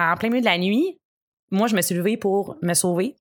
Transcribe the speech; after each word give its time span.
en 0.00 0.16
plein 0.16 0.28
milieu 0.28 0.40
de 0.40 0.46
la 0.46 0.58
nuit, 0.58 0.98
moi, 1.50 1.66
je 1.66 1.76
me 1.76 1.82
suis 1.82 1.94
levée 1.94 2.16
pour 2.16 2.56
me 2.62 2.74
sauver. 2.74 3.16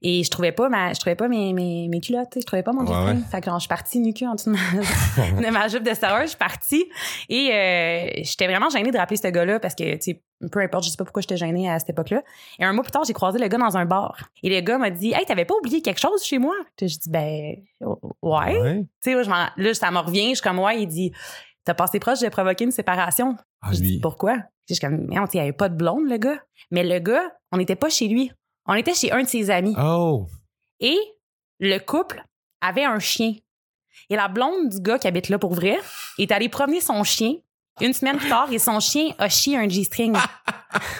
Et 0.00 0.22
je 0.22 0.30
trouvais 0.30 0.52
pas 0.52 0.68
ma, 0.68 0.92
je 0.94 1.00
trouvais 1.00 1.16
pas 1.16 1.28
mes, 1.28 1.52
mes, 1.52 1.88
mes 1.88 2.00
culottes, 2.00 2.34
je 2.36 2.46
trouvais 2.46 2.62
pas 2.62 2.72
mon 2.72 2.84
Ouais, 2.86 3.12
ouais. 3.12 3.20
Fait 3.30 3.40
que 3.40 3.50
je 3.50 3.58
suis 3.58 3.68
partie 3.68 3.98
nu 3.98 4.14
en 4.22 4.34
dessous 4.34 4.50
de 4.50 4.56
ma, 4.56 5.42
de 5.42 5.52
ma 5.52 5.68
jupe 5.68 5.82
de 5.82 5.92
Star 5.94 6.12
Wars, 6.12 6.22
je 6.22 6.28
suis 6.28 6.36
partie. 6.38 6.84
Et 7.28 7.50
euh, 7.52 8.22
j'étais 8.22 8.46
vraiment 8.46 8.70
gênée 8.70 8.90
de 8.90 8.96
rappeler 8.96 9.16
ce 9.16 9.28
gars-là 9.28 9.60
parce 9.60 9.74
que, 9.74 9.96
tu 9.96 10.12
sais, 10.12 10.22
peu 10.50 10.60
importe, 10.60 10.84
je 10.84 10.90
sais 10.90 10.96
pas 10.96 11.04
pourquoi 11.04 11.20
j'étais 11.20 11.36
gênée 11.36 11.68
à 11.68 11.78
cette 11.78 11.90
époque-là. 11.90 12.22
Et 12.58 12.64
un 12.64 12.72
mois 12.72 12.84
plus 12.84 12.92
tard, 12.92 13.04
j'ai 13.04 13.12
croisé 13.12 13.38
le 13.38 13.48
gars 13.48 13.58
dans 13.58 13.76
un 13.76 13.84
bar. 13.84 14.16
Et 14.42 14.48
le 14.48 14.60
gars 14.60 14.78
m'a 14.78 14.90
dit, 14.90 15.12
hey, 15.12 15.26
t'avais 15.26 15.44
pas 15.44 15.54
oublié 15.56 15.82
quelque 15.82 16.00
chose 16.00 16.22
chez 16.22 16.38
moi? 16.38 16.54
J'ai 16.80 16.86
dit, 16.86 17.10
ben, 17.10 17.56
ouais. 17.80 18.60
Ouais. 18.60 18.86
Tu 19.02 19.12
sais, 19.12 19.14
là, 19.14 19.52
je 19.56 19.72
ça 19.74 19.90
me 19.90 19.98
revient, 19.98 20.30
je 20.30 20.34
suis 20.36 20.42
comme, 20.42 20.60
ouais, 20.60 20.80
il 20.80 20.86
dit, 20.86 21.12
t'as 21.64 21.74
passé 21.74 21.98
proche 21.98 22.20
de 22.20 22.28
provoquer 22.28 22.64
une 22.64 22.70
séparation. 22.70 23.36
Ah, 23.60 23.70
Je 23.72 23.78
dis, 23.78 23.92
lui. 23.94 24.00
Je 24.68 24.74
suis 24.74 24.80
comme, 24.80 25.06
mais 25.08 25.18
on 25.18 25.24
il 25.32 25.40
avait 25.40 25.52
pas 25.52 25.68
de 25.68 25.76
blonde, 25.76 26.08
le 26.08 26.18
gars. 26.18 26.42
Mais 26.70 26.84
le 26.84 26.98
gars, 26.98 27.32
on 27.52 27.56
n'était 27.56 27.76
pas 27.76 27.88
chez 27.88 28.06
lui. 28.08 28.30
On 28.66 28.74
était 28.74 28.94
chez 28.94 29.10
un 29.12 29.22
de 29.22 29.28
ses 29.28 29.50
amis. 29.50 29.74
Oh. 29.78 30.26
Et 30.80 30.98
le 31.58 31.78
couple 31.78 32.22
avait 32.60 32.84
un 32.84 32.98
chien. 32.98 33.34
Et 34.10 34.16
la 34.16 34.28
blonde 34.28 34.68
du 34.68 34.80
gars 34.80 34.98
qui 34.98 35.08
habite 35.08 35.30
là 35.30 35.38
pour 35.38 35.54
vrai 35.54 35.78
est 36.18 36.30
allée 36.32 36.48
promener 36.48 36.80
son 36.80 37.02
chien 37.02 37.34
une 37.80 37.92
semaine 37.92 38.16
plus 38.16 38.28
tard 38.28 38.52
et 38.52 38.58
son 38.58 38.80
chien 38.80 39.12
a 39.18 39.28
chié 39.28 39.56
un 39.56 39.68
G-string. 39.68 40.16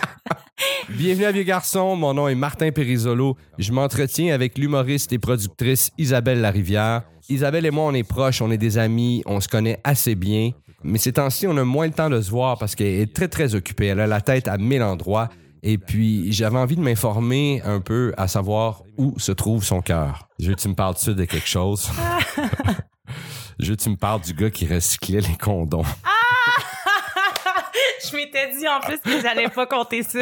Bienvenue 0.88 1.24
à 1.26 1.32
Vieux 1.32 1.42
Garçon, 1.42 1.96
mon 1.96 2.14
nom 2.14 2.28
est 2.28 2.34
Martin 2.34 2.70
Périsolo. 2.70 3.36
Je 3.58 3.72
m'entretiens 3.72 4.32
avec 4.32 4.56
l'humoriste 4.56 5.12
et 5.12 5.18
productrice 5.18 5.90
Isabelle 5.98 6.40
Larivière. 6.40 7.02
Isabelle 7.28 7.66
et 7.66 7.70
moi, 7.70 7.84
on 7.84 7.94
est 7.94 8.08
proches, 8.08 8.40
on 8.40 8.50
est 8.50 8.58
des 8.58 8.78
amis, 8.78 9.22
on 9.26 9.40
se 9.40 9.48
connaît 9.48 9.80
assez 9.84 10.14
bien. 10.14 10.52
Mais 10.84 10.98
ces 10.98 11.14
temps-ci, 11.14 11.46
on 11.46 11.56
a 11.56 11.64
moins 11.64 11.86
le 11.86 11.92
temps 11.92 12.10
de 12.10 12.20
se 12.20 12.30
voir 12.30 12.58
parce 12.58 12.74
qu'elle 12.74 12.86
est 12.86 13.14
très, 13.14 13.28
très 13.28 13.54
occupée. 13.54 13.86
Elle 13.86 14.00
a 14.00 14.06
la 14.06 14.20
tête 14.20 14.48
à 14.48 14.58
mille 14.58 14.82
endroits. 14.82 15.28
Et 15.62 15.76
puis, 15.76 16.32
j'avais 16.32 16.58
envie 16.58 16.76
de 16.76 16.80
m'informer 16.80 17.60
un 17.64 17.80
peu 17.80 18.14
à 18.16 18.28
savoir 18.28 18.82
où 18.96 19.18
se 19.18 19.32
trouve 19.32 19.64
son 19.64 19.80
cœur. 19.80 20.28
Je 20.38 20.48
veux 20.48 20.54
que 20.54 20.60
tu 20.60 20.68
me 20.68 20.74
parles 20.74 20.94
dessus 20.94 21.14
de 21.14 21.24
quelque 21.24 21.48
chose. 21.48 21.90
Je 23.58 23.70
veux 23.70 23.76
que 23.76 23.82
tu 23.82 23.90
me 23.90 23.96
parles 23.96 24.20
du 24.20 24.34
gars 24.34 24.50
qui 24.50 24.66
recyclait 24.66 25.20
les 25.20 25.36
condoms. 25.36 25.82
Je 28.08 28.16
m'étais 28.16 28.52
dit 28.56 28.68
en 28.68 28.78
plus 28.80 28.98
que 28.98 29.20
j'allais 29.20 29.48
pas 29.48 29.66
compter 29.66 30.04
ça. 30.04 30.20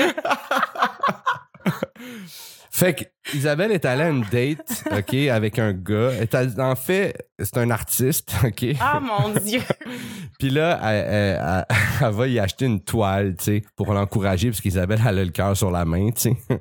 Fait 2.70 2.94
que 2.94 3.04
Isabelle 3.34 3.72
est 3.72 3.84
allée 3.84 4.02
à 4.04 4.08
une 4.10 4.24
date, 4.30 4.84
OK, 4.96 5.14
avec 5.14 5.58
un 5.58 5.72
gars. 5.72 6.10
Elle 6.20 6.60
en 6.60 6.76
fait, 6.76 7.14
c'est 7.40 7.58
un 7.58 7.70
artiste, 7.70 8.32
OK? 8.44 8.66
Ah 8.80 9.00
mon 9.00 9.30
Dieu. 9.40 9.60
Puis 10.38 10.50
là, 10.50 10.78
elle, 10.82 11.06
elle- 11.08 11.40
elle- 11.70 11.76
elle 12.06 12.14
va 12.14 12.28
y 12.28 12.38
acheter 12.38 12.66
une 12.66 12.80
toile, 12.80 13.34
tu 13.36 13.44
sais, 13.44 13.62
pour 13.76 13.92
l'encourager, 13.94 14.50
parce 14.50 14.60
qu'Isabelle, 14.60 15.00
elle 15.06 15.18
a 15.18 15.24
le 15.24 15.30
cœur 15.30 15.56
sur 15.56 15.70
la 15.70 15.84
main, 15.84 16.10
tu 16.10 16.20
sais. 16.30 16.36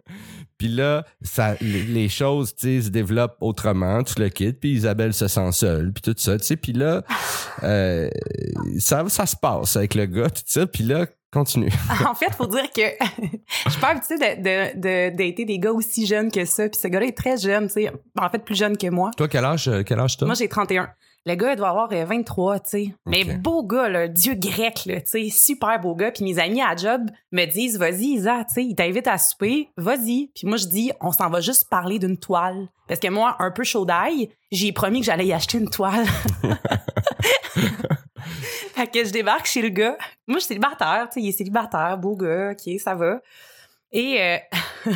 Puis 0.58 0.70
là, 0.70 1.04
ça, 1.22 1.56
les, 1.60 1.84
les 1.84 2.08
choses, 2.08 2.56
tu 2.56 2.80
sais, 2.80 2.86
se 2.86 2.90
développent 2.90 3.36
autrement, 3.42 4.02
tu 4.04 4.20
le 4.22 4.30
quittes, 4.30 4.62
puis 4.62 4.72
Isabelle 4.72 5.14
se 5.14 5.28
sent 5.28 5.52
seule, 5.52 5.92
puis 5.92 6.02
tout 6.02 6.16
ça, 6.18 6.38
tu 6.38 6.46
sais. 6.46 6.56
Puis 6.56 6.72
là, 6.72 7.04
euh, 7.64 8.10
ça, 8.80 9.04
ça 9.10 9.26
se 9.26 9.36
passe 9.36 9.76
avec 9.76 9.96
le 9.96 10.06
gars, 10.06 10.30
tout 10.30 10.44
ça. 10.46 10.66
Puis 10.66 10.84
là, 10.86 11.08
continue. 11.36 11.70
En 12.08 12.16
fait, 12.16 12.34
faut 12.34 12.48
dire 12.48 12.72
que 12.72 12.82
je 13.66 13.70
suis 13.70 13.80
pas 13.80 13.90
habituée 13.90 14.18
de, 14.18 14.42
de, 14.42 14.80
de 14.80 15.16
dater 15.16 15.46
des 15.46 15.60
gars 15.60 15.72
aussi 15.72 16.06
jeunes 16.06 16.32
que 16.32 16.46
ça. 16.46 16.68
Puis 16.70 16.80
ce 16.82 16.88
gars-là 16.88 17.08
est 17.08 17.18
très 17.18 17.38
jeune, 17.38 17.68
tu 17.68 17.74
sais. 17.74 17.92
En 18.20 18.30
fait, 18.30 18.40
plus 18.40 18.56
jeune 18.56 18.78
que 18.78 18.88
moi. 18.88 19.12
Toi, 19.18 19.28
quel 19.28 19.46
âge, 19.46 19.68
euh, 19.68 19.84
quel 19.86 20.00
âge 20.00 20.18
t'as? 20.18 20.26
Moi, 20.26 20.36
j'ai 20.36 20.48
31. 20.48 20.90
Le 21.28 21.34
gars, 21.34 21.54
il 21.54 21.56
doit 21.56 21.70
avoir 21.70 21.92
euh, 21.92 22.06
23, 22.06 22.60
tu 22.60 22.70
sais. 22.70 22.96
Mais 23.06 23.24
beau 23.24 23.64
gars, 23.64 23.90
là, 23.90 24.08
dieu 24.08 24.36
grec, 24.36 24.86
là, 24.86 25.02
tu 25.02 25.08
sais, 25.08 25.30
super 25.30 25.80
beau 25.82 25.96
gars. 25.96 26.12
Puis 26.12 26.24
mes 26.24 26.40
amis 26.40 26.62
à 26.62 26.76
job 26.76 27.02
me 27.32 27.46
disent, 27.46 27.78
vas-y, 27.78 28.14
Isa, 28.14 28.44
tu 28.48 28.54
sais, 28.54 28.64
il 28.64 28.76
t'invite 28.76 29.08
à 29.08 29.18
souper, 29.18 29.70
vas-y. 29.76 30.30
Puis 30.36 30.48
moi, 30.48 30.58
je 30.58 30.68
dis, 30.68 30.92
on 31.02 31.12
s'en 31.12 31.30
va 31.30 31.42
juste 31.42 31.68
parler 31.70 32.00
d'une 32.00 32.18
toile. 32.18 32.70
Parce 32.88 33.00
que 33.00 33.10
moi, 33.10 33.36
un 33.40 33.52
peu 33.52 33.64
chaud 33.64 33.86
d'ail, 33.86 34.30
j'ai 34.52 34.72
promis 34.72 35.00
que 35.00 35.08
j'allais 35.08 35.26
y 35.26 35.34
acheter 35.34 35.58
une 35.58 35.70
toile. 35.70 36.06
fait 38.86 39.00
que 39.02 39.06
je 39.06 39.12
débarque 39.12 39.46
chez 39.46 39.62
le 39.62 39.70
gars. 39.70 39.98
Moi, 40.28 40.38
je 40.38 40.46
suis 40.46 40.48
célibataire, 40.50 41.08
tu 41.12 41.20
sais, 41.20 41.26
il 41.26 41.30
est 41.30 41.32
célibataire, 41.32 41.98
beau 41.98 42.16
gars, 42.16 42.52
ok, 42.52 42.80
ça 42.80 42.96
va. 42.96 43.20
Et 43.92 44.18
euh, 44.22 44.38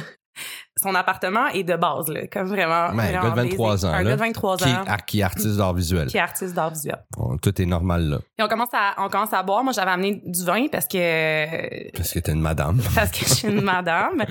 son 0.81 0.95
appartement 0.95 1.47
est 1.47 1.63
de 1.63 1.75
base, 1.75 2.07
là, 2.07 2.27
comme 2.27 2.47
vraiment. 2.47 2.89
Ouais, 2.95 3.13
un 3.13 3.21
gars 3.21 3.29
de 3.31 3.35
23 3.35 3.69
basic. 3.71 3.85
ans, 3.85 3.91
Un 3.93 3.97
là, 3.97 4.03
gars 4.03 4.15
de 4.15 4.19
23 4.19 4.57
Qui, 4.57 4.63
ans 4.69 4.85
qui 5.05 5.19
est 5.19 5.23
artiste 5.23 5.57
d'art 5.57 5.73
visuel. 5.73 6.07
qui 6.07 6.15
est 6.17 6.21
artiste 6.21 6.53
d'art 6.53 6.69
visuel. 6.69 6.97
Bon, 7.17 7.37
tout 7.37 7.61
est 7.61 7.65
normal 7.65 8.03
là. 8.09 8.17
Et 8.37 8.43
on 8.43 8.47
commence 8.47 8.69
à, 8.73 8.95
on 8.97 9.09
commence 9.09 9.33
à 9.33 9.43
boire. 9.43 9.61
Moi, 9.63 9.73
j'avais 9.73 9.91
amené 9.91 10.21
du 10.25 10.43
vin 10.45 10.67
parce 10.71 10.87
que, 10.87 11.91
Parce 11.97 12.11
que 12.13 12.19
t'es 12.19 12.31
une 12.31 12.39
madame. 12.41 12.79
parce 12.95 13.11
que 13.11 13.19
je 13.25 13.33
suis 13.33 13.47
une 13.49 13.61
madame. 13.61 14.23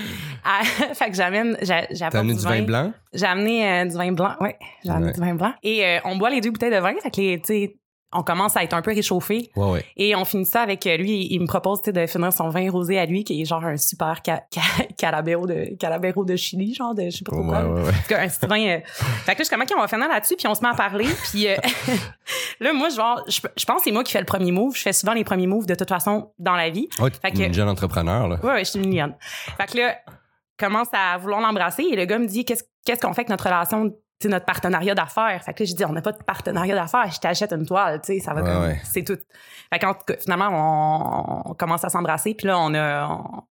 Ah, 0.45 0.63
fait 0.95 1.11
que 1.11 1.17
j'amène, 1.17 1.57
j'a- 1.61 1.83
T'as 1.87 1.95
j'apporte 1.95 2.15
amené 2.23 2.35
du 2.35 2.45
vin 2.45 2.63
blanc? 2.63 2.93
J'ai 3.13 3.27
amené 3.27 3.71
euh, 3.71 3.85
du 3.85 3.97
vin 3.97 4.13
blanc. 4.13 4.35
Ouais, 4.41 4.59
j'ai 4.85 4.91
amené 4.91 5.07
Ouais. 5.07 5.13
du 5.13 5.21
vin 5.21 5.35
blanc. 5.35 5.53
Et 5.63 5.85
euh, 5.85 5.99
on 6.05 6.17
boit 6.17 6.31
les 6.31 6.41
deux 6.41 6.51
bouteilles 6.51 6.71
de 6.75 6.79
vin. 6.79 6.95
Fait 7.03 7.11
que 7.11 7.21
les, 7.21 7.78
on 8.13 8.23
commence 8.23 8.57
à 8.57 8.65
être 8.65 8.73
un 8.75 8.81
peu 8.83 8.93
réchauffé. 8.95 9.51
Ouais, 9.55 9.71
ouais. 9.71 9.85
Et 9.97 10.17
on 10.17 10.25
finit 10.25 10.47
ça 10.47 10.63
avec 10.63 10.87
euh, 10.87 10.97
lui. 10.97 11.29
Il 11.31 11.41
me 11.41 11.47
propose, 11.47 11.83
de 11.83 12.07
finir 12.07 12.33
son 12.33 12.49
vin 12.49 12.71
rosé 12.71 12.99
à 12.99 13.05
lui, 13.05 13.23
qui 13.25 13.41
est 13.41 13.45
genre 13.45 13.65
un 13.65 13.77
super 13.77 14.21
ca 14.25 14.43
ca 14.51 14.63
calabero 14.97 15.47
de, 15.47 15.77
calabero 15.79 16.25
de 16.25 16.35
Chili, 16.37 16.75
genre 16.75 16.95
de, 16.95 17.05
je 17.11 17.19
sais 17.19 17.25
pas 17.25 17.33
trop 17.33 17.45
quoi. 17.45 17.63
ouais, 17.65 17.83
ouais. 17.83 17.89
En 17.89 17.93
tout 17.93 18.09
cas, 18.09 18.21
un 18.23 18.29
petit 18.29 18.47
vin. 18.47 18.61
euh, 18.61 18.81
Fait 18.85 18.87
que 18.87 19.29
là, 19.31 19.35
je 19.39 19.43
suis 19.45 19.51
comme, 19.51 19.63
OK, 19.63 19.69
on 19.77 19.81
va 19.81 19.89
finir 19.89 20.09
là-dessus, 20.09 20.37
puis 20.37 20.47
on 20.49 20.55
se 20.55 20.63
met 20.63 20.69
à 20.69 20.75
parler. 20.75 21.07
Puis 21.31 21.49
euh, 21.49 21.57
là, 22.61 22.73
moi, 22.73 22.89
genre, 22.89 23.23
je, 23.29 23.41
je 23.57 23.65
pense 23.65 23.79
que 23.79 23.85
c'est 23.85 23.93
moi 23.93 24.05
qui 24.05 24.13
fais 24.13 24.21
le 24.21 24.27
premier 24.27 24.53
move. 24.53 24.75
Je 24.77 24.83
fais 24.83 24.93
souvent 24.93 25.13
les 25.13 25.25
premiers 25.25 25.47
moves 25.47 25.67
de 25.67 25.75
toute 25.75 25.89
façon 25.89 26.33
dans 26.39 26.55
la 26.57 26.71
vie. 26.71 26.89
Ouais, 27.01 27.11
Fait 27.23 27.31
que- 27.31 27.39
une 27.43 27.55
jeune 27.55 27.69
entrepreneur, 27.69 28.27
là. 28.29 28.39
Ouais, 28.43 28.53
ouais, 28.53 28.65
je 28.65 28.71
suis 28.71 28.81
une 28.81 28.95
lionne. 28.95 29.15
Fait 29.57 29.67
que 29.67 29.77
là, 29.79 29.97
commence 30.59 30.89
à 30.93 31.19
vouloir 31.19 31.41
l'embrasser 31.41 31.85
et 31.91 31.95
le 31.97 32.05
gars 32.05 32.19
me 32.19 32.27
dit, 32.27 32.45
qu'est-ce 32.45 32.65
qu'est-ce 32.85 33.01
qu'on 33.01 33.13
fait 33.13 33.21
avec 33.21 33.29
notre 33.29 33.45
relation, 33.45 33.93
tu 34.21 34.27
sais, 34.27 34.29
notre 34.29 34.47
partenariat 34.47 34.95
d'affaires? 34.95 35.41
Fait 35.45 35.55
que 35.55 35.63
là, 35.63 35.67
j'ai 35.67 35.75
dit, 35.75 35.85
on 35.85 35.93
n'a 35.93 36.03
pas 36.03 36.13
de 36.13 36.23
partenariat 36.23 36.75
d'affaires, 36.75 37.11
je 37.11 37.21
t'achète 37.21 37.53
une 37.53 37.67
toile, 37.67 38.01
tu 38.01 38.15
sais, 38.15 38.21
ça 38.21 38.35
va 38.35 38.43
Ouais, 38.43 38.49
comme, 38.49 38.63
ouais. 38.63 38.81
c'est 38.85 39.05
tout. 39.05 39.19
Fait 39.73 39.79
cas, 39.79 39.97
finalement, 40.21 40.49
on, 41.47 41.51
on 41.51 41.55
commence 41.55 41.85
à 41.85 41.89
s'embrasser, 41.89 42.35
puis 42.35 42.47
là, 42.49 42.59
on 42.59 42.75
a, 42.75 43.07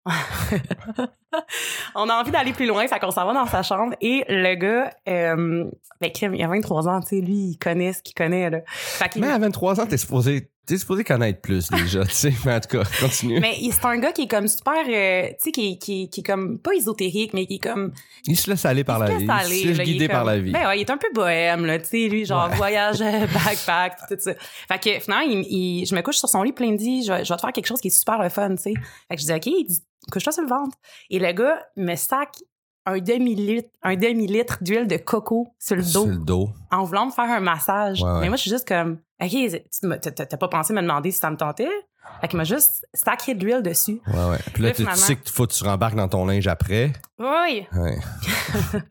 on, 1.94 2.08
a 2.08 2.14
envie 2.20 2.30
d'aller 2.30 2.52
plus 2.52 2.66
loin, 2.66 2.86
fait 2.86 2.98
qu'on 2.98 3.10
s'en 3.10 3.26
va 3.26 3.32
dans 3.32 3.46
sa 3.46 3.62
chambre 3.62 3.94
et 4.00 4.24
le 4.28 4.54
gars, 4.56 4.90
euh, 5.08 5.64
ben, 6.00 6.10
il 6.34 6.42
a 6.42 6.48
23 6.48 6.88
ans, 6.88 7.00
tu 7.00 7.08
sais, 7.08 7.20
lui, 7.20 7.50
il 7.52 7.58
connaît 7.58 7.92
ce 7.92 8.02
qu'il 8.02 8.14
connaît, 8.14 8.50
là. 8.50 8.58
Fait 8.66 9.14
Mais 9.16 9.28
à 9.28 9.38
23 9.38 9.80
ans, 9.80 9.86
t'es 9.86 9.96
supposé, 9.96 10.48
t'es 10.66 10.76
supposé 10.78 11.04
connaître 11.04 11.40
plus 11.40 11.68
déjà, 11.70 12.04
tu 12.04 12.10
sais. 12.14 12.32
Mais 12.44 12.54
en 12.54 12.60
tout 12.60 12.76
cas, 12.78 12.82
continue. 13.00 13.40
mais 13.40 13.54
c'est 13.70 13.84
un 13.84 13.98
gars 13.98 14.12
qui 14.12 14.22
est 14.22 14.28
comme 14.28 14.48
super, 14.48 14.74
euh, 14.88 15.28
tu 15.30 15.34
sais, 15.38 15.52
qui, 15.52 15.78
qui, 15.78 16.10
qui 16.10 16.20
est 16.20 16.24
comme, 16.24 16.58
pas 16.58 16.72
ésotérique, 16.74 17.32
mais 17.34 17.46
qui 17.46 17.54
est 17.54 17.58
comme, 17.62 17.92
Il 18.26 18.36
se 18.36 18.50
laisse 18.50 18.64
aller 18.64 18.84
par 18.84 18.98
la 18.98 19.06
vie. 19.06 19.12
laisse 19.14 19.22
Il 19.24 19.30
aller, 19.30 19.62
se 19.62 19.66
laisse 19.68 19.78
là, 19.78 19.84
guider 19.84 20.08
par 20.08 20.24
la 20.24 20.38
vie. 20.38 20.50
Ben 20.52 20.66
ouais, 20.66 20.78
il 20.78 20.80
est 20.80 20.90
un 20.90 20.98
peu 20.98 21.08
bohème, 21.14 21.64
là, 21.66 21.78
tu 21.78 21.86
sais, 21.86 22.08
lui, 22.08 22.24
genre 22.24 22.48
Ouais. 22.50 22.56
voyage, 22.56 23.00
euh, 23.00 23.26
backpack, 23.32 23.96
tout 24.08 24.16
ça. 24.18 24.32
Fait 24.68 24.78
que 24.82 25.00
finalement, 25.00 25.24
il, 25.30 25.46
il- 25.48 25.86
je 25.86 25.94
me 25.94 26.02
couche 26.02 26.16
sur 26.16 26.28
son 26.28 26.42
lit, 26.42 26.52
plein 26.52 26.72
de 26.72 26.76
dit, 26.76 27.04
je, 27.04 27.12
vais- 27.12 27.24
je 27.24 27.32
vais 27.32 27.36
te 27.36 27.40
faire 27.40 27.52
quelque 27.52 27.66
chose 27.66 27.80
qui 27.80 27.88
est 27.88 27.96
super 27.96 28.20
le 28.22 28.28
fun, 28.28 28.50
tu 28.56 28.62
sais. 28.62 28.74
Fait 29.08 29.16
que 29.16 29.20
je 29.22 29.26
dis, 29.26 29.32
OK, 29.32 29.46
il 29.46 29.64
dit, 29.68 29.82
couche-toi 30.10 30.32
sur 30.32 30.42
le 30.42 30.48
ventre. 30.48 30.76
Et 31.10 31.18
le 31.18 31.32
gars 31.32 31.62
me 31.76 31.94
sac 31.94 32.36
un 32.84 32.98
demi-litre, 32.98 33.68
un 33.82 33.94
demi-litre 33.94 34.58
d'huile 34.60 34.88
de 34.88 34.96
coco 34.96 35.54
sur 35.58 35.76
le 35.76 35.82
Sur 35.82 36.04
dos 36.04 36.10
le 36.10 36.16
dos. 36.18 36.50
en 36.72 36.82
voulant 36.82 37.06
me 37.06 37.12
faire 37.12 37.30
un 37.30 37.40
massage. 37.40 38.02
Ouais, 38.02 38.10
ouais. 38.10 38.20
Mais 38.22 38.28
moi, 38.28 38.36
je 38.36 38.42
suis 38.42 38.50
juste 38.50 38.66
comme, 38.66 38.98
OK, 39.22 39.30
tu 39.30 40.12
t'as 40.12 40.36
pas 40.36 40.48
pensé 40.48 40.72
me 40.72 40.82
demander 40.82 41.12
si 41.12 41.18
ça 41.18 41.30
me 41.30 41.36
tentait? 41.36 41.70
Fait 42.20 42.26
qu'il 42.26 42.36
m'a 42.36 42.44
juste 42.44 42.84
sacré 42.92 43.34
de 43.34 43.44
l'huile 43.44 43.62
dessus. 43.62 44.00
Ouais, 44.08 44.30
ouais. 44.30 44.38
Puis 44.52 44.62
là, 44.62 44.70
Là, 44.70 44.74
tu, 44.74 44.84
sais 44.96 45.14
qu'il 45.16 45.30
faut 45.30 45.46
que 45.46 45.52
tu 45.52 45.62
rembarques 45.62 45.94
dans 45.94 46.08
ton 46.08 46.26
linge 46.26 46.48
après. 46.48 46.92
Oui. 47.20 47.66
Ouais. 47.72 47.98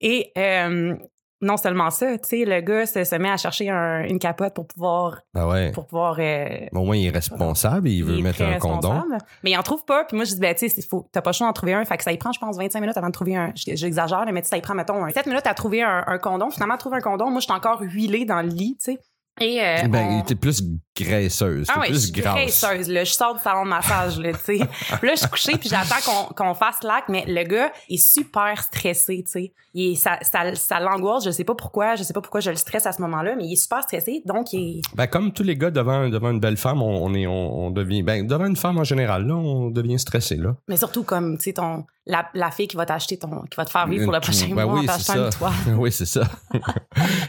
Et 0.00 0.32
euh, 0.36 0.96
non 1.44 1.56
seulement 1.56 1.90
ça, 1.90 2.16
tu 2.18 2.28
sais, 2.28 2.44
le 2.44 2.60
gars 2.60 2.86
se, 2.86 3.04
se 3.04 3.14
met 3.16 3.30
à 3.30 3.36
chercher 3.36 3.70
un- 3.70 4.04
une 4.04 4.18
capote 4.18 4.54
pour 4.54 4.66
pouvoir, 4.66 5.20
Ben 5.34 5.46
ouais. 5.46 5.70
pour 5.72 5.86
pouvoir. 5.86 6.16
euh, 6.18 6.46
Au 6.72 6.84
moins, 6.84 6.96
il 6.96 7.06
est 7.06 7.10
responsable 7.10 7.88
et 7.88 7.92
il 7.92 8.04
veut 8.04 8.18
mettre 8.20 8.42
un 8.42 8.58
condom. 8.58 9.02
Mais 9.42 9.50
il 9.52 9.56
en 9.58 9.62
trouve 9.62 9.84
pas. 9.84 10.04
Puis 10.04 10.16
moi, 10.16 10.24
je 10.24 10.34
dis, 10.34 10.40
ben, 10.40 10.54
tu 10.54 10.68
sais. 10.68 10.82
T'as 11.12 11.20
pas 11.20 11.30
le 11.30 11.34
choix 11.34 11.46
d'en 11.46 11.52
trouver 11.52 11.74
un. 11.74 11.84
Fait 11.84 11.96
que 11.96 12.02
ça 12.02 12.12
y 12.12 12.16
prend, 12.18 12.32
je 12.32 12.40
pense, 12.40 12.56
25 12.56 12.80
minutes 12.80 12.96
avant 12.96 13.08
de 13.08 13.12
trouver 13.12 13.36
un. 13.36 13.52
J'exagère, 13.54 14.24
mais 14.32 14.40
tu 14.42 14.46
sais, 14.46 14.50
ça 14.50 14.56
y 14.56 14.60
prend, 14.62 14.74
mettons, 14.74 15.04
un 15.04 15.10
7 15.10 15.26
minutes 15.26 15.46
à 15.46 15.54
trouver 15.54 15.82
un, 15.82 16.02
un 16.06 16.18
condom. 16.18 16.50
Finalement, 16.50 16.76
trouver 16.76 16.96
un 16.96 17.00
condom. 17.00 17.30
Moi, 17.30 17.40
je 17.40 17.44
suis 17.44 17.52
encore 17.52 17.80
huilée 17.82 18.24
dans 18.24 18.42
le 18.42 18.48
lit, 18.48 18.76
tu 18.82 18.92
sais. 18.92 18.98
Et. 19.40 19.60
euh, 19.62 19.88
Ben, 19.88 20.06
on- 20.10 20.22
t'es 20.22 20.36
plus 20.36 20.62
graisseuse. 20.96 21.66
Ah 21.68 21.80
ouais, 21.80 21.86
je 21.86 21.92
plus 21.92 22.00
suis 22.00 22.12
grasse. 22.12 22.34
graisseuse, 22.34 22.88
là. 22.88 23.04
Je 23.04 23.12
sors 23.12 23.34
du 23.34 23.40
salon 23.42 23.64
de 23.64 23.70
massage, 23.70 24.18
là, 24.18 24.32
tu 24.32 24.58
sais. 24.58 24.58
Là, 25.02 25.14
je 25.14 25.20
suis 25.20 25.28
couchée, 25.28 25.58
puis 25.58 25.68
j'attends 25.68 26.00
qu'on 26.04 26.34
qu'on 26.34 26.54
fasse 26.54 26.82
l'acte, 26.82 27.08
mais 27.08 27.24
le 27.26 27.42
gars 27.44 27.72
est 27.88 27.96
super 27.96 28.62
stressé, 28.62 29.22
tu 29.24 29.30
sais. 29.30 29.52
Il 29.74 29.96
Ça, 29.96 30.18
ça, 30.22 30.54
ça 30.54 30.78
l'angoisse, 30.78 31.24
je 31.24 31.30
sais 31.30 31.44
pas 31.44 31.54
pourquoi, 31.54 31.96
je 31.96 32.04
sais 32.04 32.12
pas 32.12 32.20
pourquoi 32.20 32.40
je 32.40 32.50
le 32.50 32.56
stresse 32.56 32.86
à 32.86 32.92
ce 32.92 33.02
moment-là, 33.02 33.34
mais 33.36 33.44
il 33.44 33.52
est 33.54 33.56
super 33.56 33.82
stressé, 33.82 34.22
donc 34.24 34.52
il 34.52 34.78
est... 34.78 34.82
Ben, 34.94 35.06
comme 35.08 35.32
tous 35.32 35.42
les 35.42 35.56
gars 35.56 35.70
devant, 35.70 36.08
devant 36.08 36.30
une 36.30 36.38
belle 36.40 36.56
femme, 36.56 36.80
on, 36.80 37.04
on 37.04 37.12
est, 37.14 37.26
on, 37.26 37.66
on 37.66 37.70
devient, 37.70 38.02
ben, 38.02 38.26
devant 38.26 38.46
une 38.46 38.56
femme 38.56 38.78
en 38.78 38.84
général, 38.84 39.26
là, 39.26 39.34
on 39.34 39.70
devient 39.70 39.98
stressé, 39.98 40.36
là. 40.36 40.54
Mais 40.68 40.76
surtout 40.76 41.02
comme, 41.02 41.36
tu 41.38 41.44
sais, 41.44 41.54
ton... 41.54 41.84
La, 42.06 42.28
la 42.34 42.50
fille 42.50 42.68
qui 42.68 42.76
va 42.76 42.84
t'acheter 42.84 43.16
ton... 43.16 43.40
qui 43.50 43.56
va 43.56 43.64
te 43.64 43.70
faire 43.70 43.86
vivre 43.86 44.04
pour 44.04 44.12
le 44.12 44.20
prochain 44.20 44.46
ben 44.54 44.66
mois 44.66 44.74
oui, 44.74 44.80
en 44.80 44.92
t'achetant 44.92 45.24
une 45.24 45.30
toile. 45.30 45.52
oui, 45.78 45.90
c'est 45.90 46.04
ça. 46.06 46.22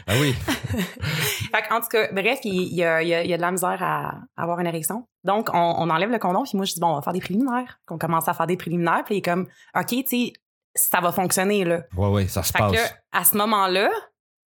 Ah 0.08 0.12
oui. 0.20 0.32
fait 0.32 1.72
en 1.74 1.80
tout 1.80 1.88
cas, 1.90 2.08
bref, 2.12 2.38
il, 2.44 2.74
y, 2.74 2.84
a, 2.84 3.02
il, 3.02 3.08
y 3.08 3.34
a, 3.34 3.36
de 3.36 3.42
la 3.42 3.50
misère 3.56 3.82
à, 3.82 4.20
avoir 4.36 4.60
une 4.60 4.66
érection. 4.66 5.06
Donc, 5.24 5.48
on, 5.52 5.58
on, 5.78 5.90
enlève 5.90 6.10
le 6.10 6.18
condom, 6.18 6.44
puis 6.44 6.56
moi, 6.56 6.64
je 6.64 6.74
dis, 6.74 6.80
bon, 6.80 6.88
on 6.88 6.94
va 6.96 7.02
faire 7.02 7.12
des 7.12 7.20
préliminaires. 7.20 7.80
On 7.90 7.98
commence 7.98 8.28
à 8.28 8.34
faire 8.34 8.46
des 8.46 8.56
préliminaires, 8.56 9.02
puis 9.04 9.16
il 9.16 9.18
est 9.18 9.22
comme, 9.22 9.46
OK, 9.74 9.86
tu 9.88 10.04
sais, 10.06 10.32
ça 10.74 11.00
va 11.00 11.12
fonctionner, 11.12 11.64
là. 11.64 11.82
Ouais, 11.96 12.08
ouais, 12.08 12.28
ça 12.28 12.42
se 12.42 12.52
fait 12.52 12.58
passe. 12.58 12.72
Que, 12.72 12.94
à 13.12 13.24
ce 13.24 13.36
moment-là, 13.36 13.90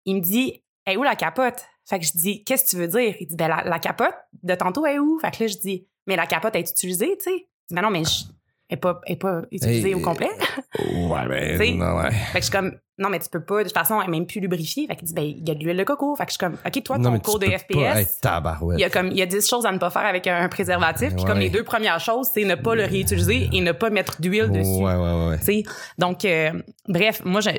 il 0.06 0.16
me 0.16 0.22
dit, 0.22 0.64
hey, 0.86 0.98
où 0.98 1.04
la 1.04 1.16
capote? 1.16 1.66
Fait 1.86 2.00
que 2.00 2.06
je 2.06 2.12
dis, 2.14 2.44
qu'est-ce 2.44 2.66
que 2.66 2.70
tu 2.72 2.76
veux 2.78 2.88
dire? 2.88 3.16
Il 3.20 3.28
dit, 3.28 3.36
ben, 3.36 3.50
la, 3.50 3.80
capote 3.80 4.16
de 4.42 4.56
tantôt 4.56 4.86
est 4.86 5.00
où? 5.00 5.20
Fait 5.20 5.32
que 5.32 5.44
là, 5.44 5.48
je 5.48 5.58
dis, 5.58 5.88
mais 6.08 6.16
la 6.16 6.26
capote 6.26 6.56
est 6.56 6.70
utilisée, 6.70 7.18
tu 7.18 7.26
sais? 7.26 7.36
Il 7.36 7.68
dit, 7.70 7.76
ben 7.76 7.82
non, 7.82 7.90
mais 7.90 8.04
je, 8.04 8.24
est 8.70 8.78
pas, 8.78 9.02
est 9.06 9.16
pas 9.16 9.42
utilisée 9.52 9.94
au 9.94 10.00
complet. 10.00 10.30
ouais, 10.80 11.58
ben, 11.58 11.78
non, 11.78 11.98
ouais. 11.98 12.12
Fait 12.12 12.40
que 12.40 12.46
je 12.46 12.50
suis 12.50 12.52
comme, 12.52 12.74
non, 12.98 13.10
mais 13.10 13.20
tu 13.20 13.30
peux 13.30 13.44
pas, 13.44 13.60
de 13.60 13.64
toute 13.64 13.78
façon, 13.78 14.00
elle 14.00 14.08
est 14.08 14.12
même 14.12 14.26
plus 14.26 14.40
lubrifiée. 14.40 14.88
Fait 14.88 14.96
qu'il 14.96 15.08
dit, 15.08 15.14
ben, 15.14 15.24
il 15.24 15.48
y 15.48 15.52
a 15.52 15.56
de 15.56 15.60
l'huile 15.60 15.78
de 15.78 15.84
coco. 15.84 16.16
Fait 16.16 16.26
que 16.26 16.32
je 16.32 16.38
suis 16.38 16.40
comme, 16.40 16.58
OK, 16.66 16.84
toi, 16.84 17.00
ton 17.00 17.20
cours 17.20 17.40
de 17.40 17.48
FPS. 17.48 18.20
il 18.24 18.80
y 18.80 18.84
a 18.84 18.90
comme, 18.90 19.08
il 19.08 19.18
y 19.18 19.22
a 19.22 19.26
10 19.26 19.48
choses 19.48 19.66
à 19.66 19.72
ne 19.72 19.80
pas 19.80 19.90
faire 19.90 20.06
avec 20.06 20.28
un 20.28 20.48
préservatif. 20.48 21.16
Puis 21.16 21.26
comme 21.26 21.40
les 21.40 21.50
deux 21.50 21.64
premières 21.64 22.00
choses, 22.00 22.30
c'est 22.34 22.46
ne 22.46 22.56
pas 22.56 22.76
le 22.76 22.86
réutiliser 22.86 23.50
et 23.52 23.62
ne 23.62 23.72
pas 23.72 23.90
mettre 23.90 24.22
d'huile 24.22 24.52
dessus. 24.52 24.84
Ouais, 24.84 24.96
ouais, 24.96 25.38
ouais. 25.48 25.64
Donc, 25.98 26.26
euh, 26.26 26.52
bref, 26.88 27.22
moi, 27.26 27.42
je, 27.42 27.50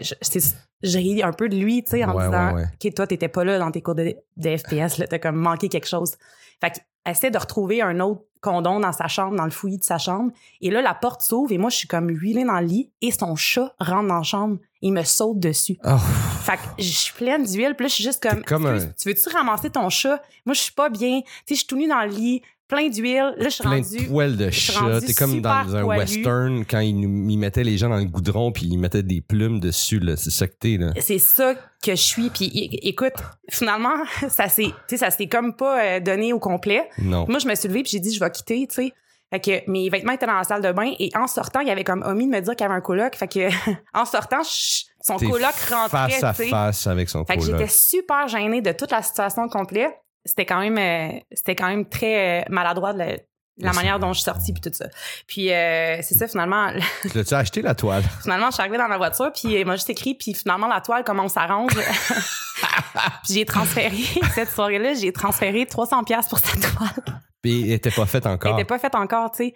je, 0.82 0.98
ris 0.98 1.22
un 1.22 1.32
peu 1.32 1.48
de 1.48 1.56
lui, 1.56 1.82
tu 1.82 1.90
sais, 1.90 2.04
en 2.04 2.18
disant, 2.18 2.56
OK, 2.58 2.94
toi, 2.94 3.06
t'étais 3.06 3.28
pas 3.28 3.44
là 3.44 3.58
dans 3.58 3.70
tes 3.70 3.82
cours 3.82 3.94
de, 3.94 4.14
de 4.36 4.56
FPS, 4.56 4.98
là, 4.98 5.06
t'as 5.08 5.18
comme 5.18 5.36
manqué 5.36 5.68
quelque 5.68 5.88
chose. 5.88 6.14
Fait 6.60 6.70
qu'il 6.70 6.82
essaie 7.06 7.30
de 7.30 7.38
retrouver 7.38 7.82
un 7.82 8.00
autre 8.00 8.22
condom 8.40 8.80
dans 8.80 8.92
sa 8.92 9.08
chambre, 9.08 9.36
dans 9.36 9.44
le 9.44 9.50
fouillis 9.50 9.78
de 9.78 9.84
sa 9.84 9.96
chambre. 9.96 10.30
Et 10.60 10.70
là, 10.70 10.82
la 10.82 10.94
porte 10.94 11.22
s'ouvre 11.22 11.50
et 11.50 11.58
moi, 11.58 11.70
je 11.70 11.76
suis 11.76 11.88
comme 11.88 12.10
huilée 12.10 12.44
dans 12.44 12.60
le 12.60 12.66
lit 12.66 12.90
et 13.00 13.10
son 13.10 13.36
chat 13.36 13.74
rentre 13.80 14.08
dans 14.08 14.18
la 14.18 14.22
chambre. 14.22 14.58
Il 14.82 14.92
me 14.92 15.02
saute 15.02 15.38
dessus. 15.38 15.78
Oh. 15.84 15.96
Fait 16.42 16.56
que 16.56 16.62
je 16.78 16.90
suis 16.90 17.14
pleine 17.14 17.44
d'huile. 17.44 17.74
Puis 17.74 17.84
là, 17.84 17.88
je 17.88 17.94
suis 17.94 18.04
juste 18.04 18.22
comme, 18.22 18.44
tu 18.44 19.08
veux-tu 19.08 19.28
ramasser 19.30 19.70
ton 19.70 19.88
chat? 19.88 20.22
Moi, 20.44 20.52
je 20.52 20.60
suis 20.60 20.74
pas 20.74 20.90
bien. 20.90 21.22
Tu 21.22 21.26
sais, 21.26 21.54
je 21.54 21.54
suis 21.60 21.66
tout 21.66 21.76
nue 21.76 21.88
dans 21.88 22.02
le 22.02 22.10
lit 22.10 22.42
plein 22.68 22.88
d'huile. 22.88 23.34
Là, 23.36 23.44
je 23.44 23.48
suis 23.48 23.62
plein 23.62 23.80
de 23.80 24.08
poils 24.08 24.36
de 24.36 24.50
chat. 24.50 25.00
T'es 25.00 25.14
comme 25.14 25.40
dans 25.40 25.76
un 25.76 25.84
western 25.84 26.64
quand 26.64 26.80
ils, 26.80 27.38
mettaient 27.38 27.64
les 27.64 27.76
gens 27.76 27.88
dans 27.88 27.96
le 27.96 28.04
goudron 28.04 28.52
puis 28.52 28.66
ils 28.66 28.78
mettaient 28.78 29.02
des 29.02 29.20
plumes 29.20 29.60
dessus. 29.60 30.00
C'est 30.16 30.30
ça 30.30 30.46
que 30.46 30.54
t'es. 30.58 30.78
C'est 31.00 31.18
ça 31.18 31.54
que 31.54 31.92
je 31.92 32.02
suis. 32.02 32.30
Puis 32.30 32.50
écoute, 32.82 33.14
finalement, 33.50 33.94
ça 34.28 34.48
s'est, 34.48 34.72
ça 34.94 35.10
s'est 35.10 35.28
comme 35.28 35.54
pas 35.54 35.82
euh, 35.82 36.00
donné 36.00 36.32
au 36.32 36.38
complet. 36.38 36.88
Non. 36.98 37.26
Moi, 37.28 37.38
je 37.38 37.48
me 37.48 37.54
suis 37.54 37.68
levée 37.68 37.82
puis 37.82 37.92
j'ai 37.92 38.00
dit, 38.00 38.14
je 38.14 38.20
vais 38.20 38.30
quitter, 38.30 38.66
tu 38.68 38.74
sais. 38.74 38.92
Fait 39.30 39.40
que 39.40 39.70
mes 39.70 39.88
vêtements 39.88 40.12
étaient 40.12 40.26
dans 40.26 40.34
la 40.34 40.44
salle 40.44 40.62
de 40.62 40.70
bain 40.70 40.92
et 40.98 41.10
en 41.16 41.26
sortant, 41.26 41.60
il 41.60 41.66
y 41.66 41.70
avait 41.70 41.82
comme 41.82 42.02
omis 42.02 42.26
de 42.26 42.30
me 42.30 42.40
dire 42.40 42.54
qu'il 42.54 42.64
y 42.64 42.68
avait 42.68 42.76
un 42.76 42.80
coloc. 42.80 43.16
Fait 43.16 43.26
que 43.26 43.48
en 43.94 44.04
sortant, 44.04 44.42
son 44.44 45.16
coloc 45.16 45.54
rentrait. 45.70 46.10
Face 46.10 46.22
à 46.22 46.32
face 46.32 46.86
avec 46.86 47.08
son 47.08 47.24
fait 47.24 47.36
coloc. 47.36 47.46
Fait 47.46 47.52
que 47.52 47.58
j'étais 47.58 47.72
super 47.72 48.28
gênée 48.28 48.62
de 48.62 48.72
toute 48.72 48.92
la 48.92 49.02
situation 49.02 49.48
complète 49.48 49.92
c'était 50.24 50.46
quand 50.46 50.60
même 50.60 50.78
euh, 50.78 51.18
c'était 51.32 51.54
quand 51.54 51.68
même 51.68 51.88
très 51.88 52.40
euh, 52.40 52.44
maladroit 52.48 52.92
de 52.92 53.20
la, 53.58 53.72
manière 53.72 53.98
dont 54.00 54.12
je 54.12 54.20
suis 54.20 54.24
sortie 54.24 54.52
puis 54.52 54.60
tout 54.60 54.72
ça. 54.72 54.86
Puis 55.26 55.52
euh, 55.52 55.98
c'est 56.02 56.14
ça 56.14 56.26
finalement. 56.26 56.70
Tu 57.02 57.16
l'as-tu 57.16 57.34
acheté 57.34 57.62
la 57.62 57.74
toile? 57.74 58.02
Finalement, 58.22 58.46
je 58.46 58.54
suis 58.54 58.60
arrivée 58.60 58.78
dans 58.78 58.88
la 58.88 58.96
voiture 58.96 59.32
puis 59.32 59.54
il 59.54 59.66
m'a 59.66 59.76
juste 59.76 59.90
écrit 59.90 60.14
puis 60.14 60.34
finalement 60.34 60.66
la 60.66 60.80
toile 60.80 61.04
comment 61.04 61.24
on 61.24 61.28
s'arrange? 61.28 61.72
puis 63.24 63.34
j'ai 63.34 63.44
transféré 63.44 63.96
cette 64.34 64.50
soirée-là, 64.50 64.94
j'ai 64.94 65.12
transféré 65.12 65.66
300 65.66 66.04
pièces 66.04 66.28
pour 66.28 66.38
cette 66.38 66.60
toile. 66.60 67.20
Puis 67.42 67.62
elle 67.64 67.72
était 67.72 67.90
pas 67.90 68.06
faite 68.06 68.26
encore. 68.26 68.54
Elle 68.54 68.60
était 68.60 68.66
pas 68.66 68.78
faite 68.78 68.94
encore, 68.94 69.30
tu 69.30 69.44
sais. 69.44 69.54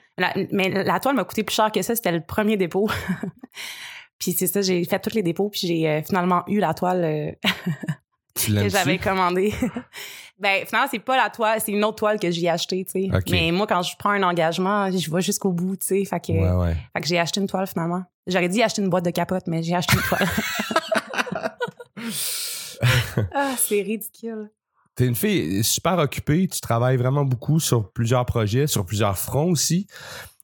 mais 0.52 0.68
la 0.68 1.00
toile 1.00 1.16
m'a 1.16 1.24
coûté 1.24 1.42
plus 1.42 1.54
cher 1.54 1.72
que 1.72 1.80
ça, 1.80 1.96
c'était 1.96 2.12
le 2.12 2.20
premier 2.20 2.58
dépôt. 2.58 2.88
puis 4.18 4.32
c'est 4.32 4.46
ça, 4.46 4.60
j'ai 4.60 4.84
fait 4.84 4.98
tous 4.98 5.14
les 5.14 5.22
dépôts 5.22 5.48
puis 5.48 5.66
j'ai 5.66 6.02
finalement 6.06 6.44
eu 6.46 6.58
la 6.58 6.74
toile 6.74 7.36
que 8.46 8.68
j'avais 8.68 8.98
commandé. 8.98 9.54
ben 10.38 10.64
finalement 10.66 10.88
c'est 10.90 10.98
pas 10.98 11.16
la 11.16 11.30
toile, 11.30 11.60
c'est 11.60 11.72
une 11.72 11.84
autre 11.84 11.96
toile 11.96 12.20
que 12.20 12.30
j'ai 12.30 12.48
achetée, 12.48 12.84
tu 12.84 13.08
sais. 13.08 13.10
Mais 13.30 13.50
moi 13.50 13.66
quand 13.66 13.82
je 13.82 13.96
prends 13.98 14.10
un 14.10 14.22
engagement, 14.22 14.90
je 14.90 15.10
vais 15.10 15.20
jusqu'au 15.20 15.52
bout, 15.52 15.76
tu 15.76 15.86
sais. 15.86 16.04
Fait 16.04 16.20
que, 16.20 16.32
fait 16.32 17.00
que 17.00 17.06
j'ai 17.06 17.18
acheté 17.18 17.40
une 17.40 17.46
toile 17.46 17.66
finalement. 17.66 18.02
J'aurais 18.26 18.48
dit 18.48 18.62
acheter 18.62 18.82
une 18.82 18.90
boîte 18.90 19.04
de 19.04 19.10
capote, 19.10 19.46
mais 19.46 19.62
j'ai 19.62 19.74
acheté 19.74 19.96
une 19.96 20.02
toile. 20.02 20.28
ah, 23.34 23.54
c'est 23.56 23.82
ridicule. 23.82 24.50
T'es 24.94 25.06
une 25.06 25.14
fille 25.14 25.62
super 25.62 25.98
occupée, 25.98 26.48
tu 26.48 26.60
travailles 26.60 26.96
vraiment 26.96 27.24
beaucoup 27.24 27.60
sur 27.60 27.92
plusieurs 27.92 28.26
projets, 28.26 28.66
sur 28.66 28.84
plusieurs 28.84 29.16
fronts 29.16 29.50
aussi. 29.50 29.86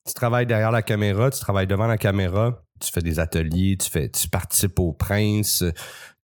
Tu 0.06 0.14
travailles 0.14 0.46
derrière 0.46 0.70
la 0.70 0.82
caméra, 0.82 1.31
tu 1.31 1.41
travailles 1.41 1.67
devant 1.67 1.88
la 1.88 1.99
caméra, 1.99 2.62
tu 2.81 2.93
fais 2.93 3.00
des 3.00 3.19
ateliers, 3.19 3.76
tu 3.76 3.91
fais 3.91 4.08
tu 4.08 4.29
participes 4.29 4.79
au 4.79 4.93
Prince, 4.93 5.64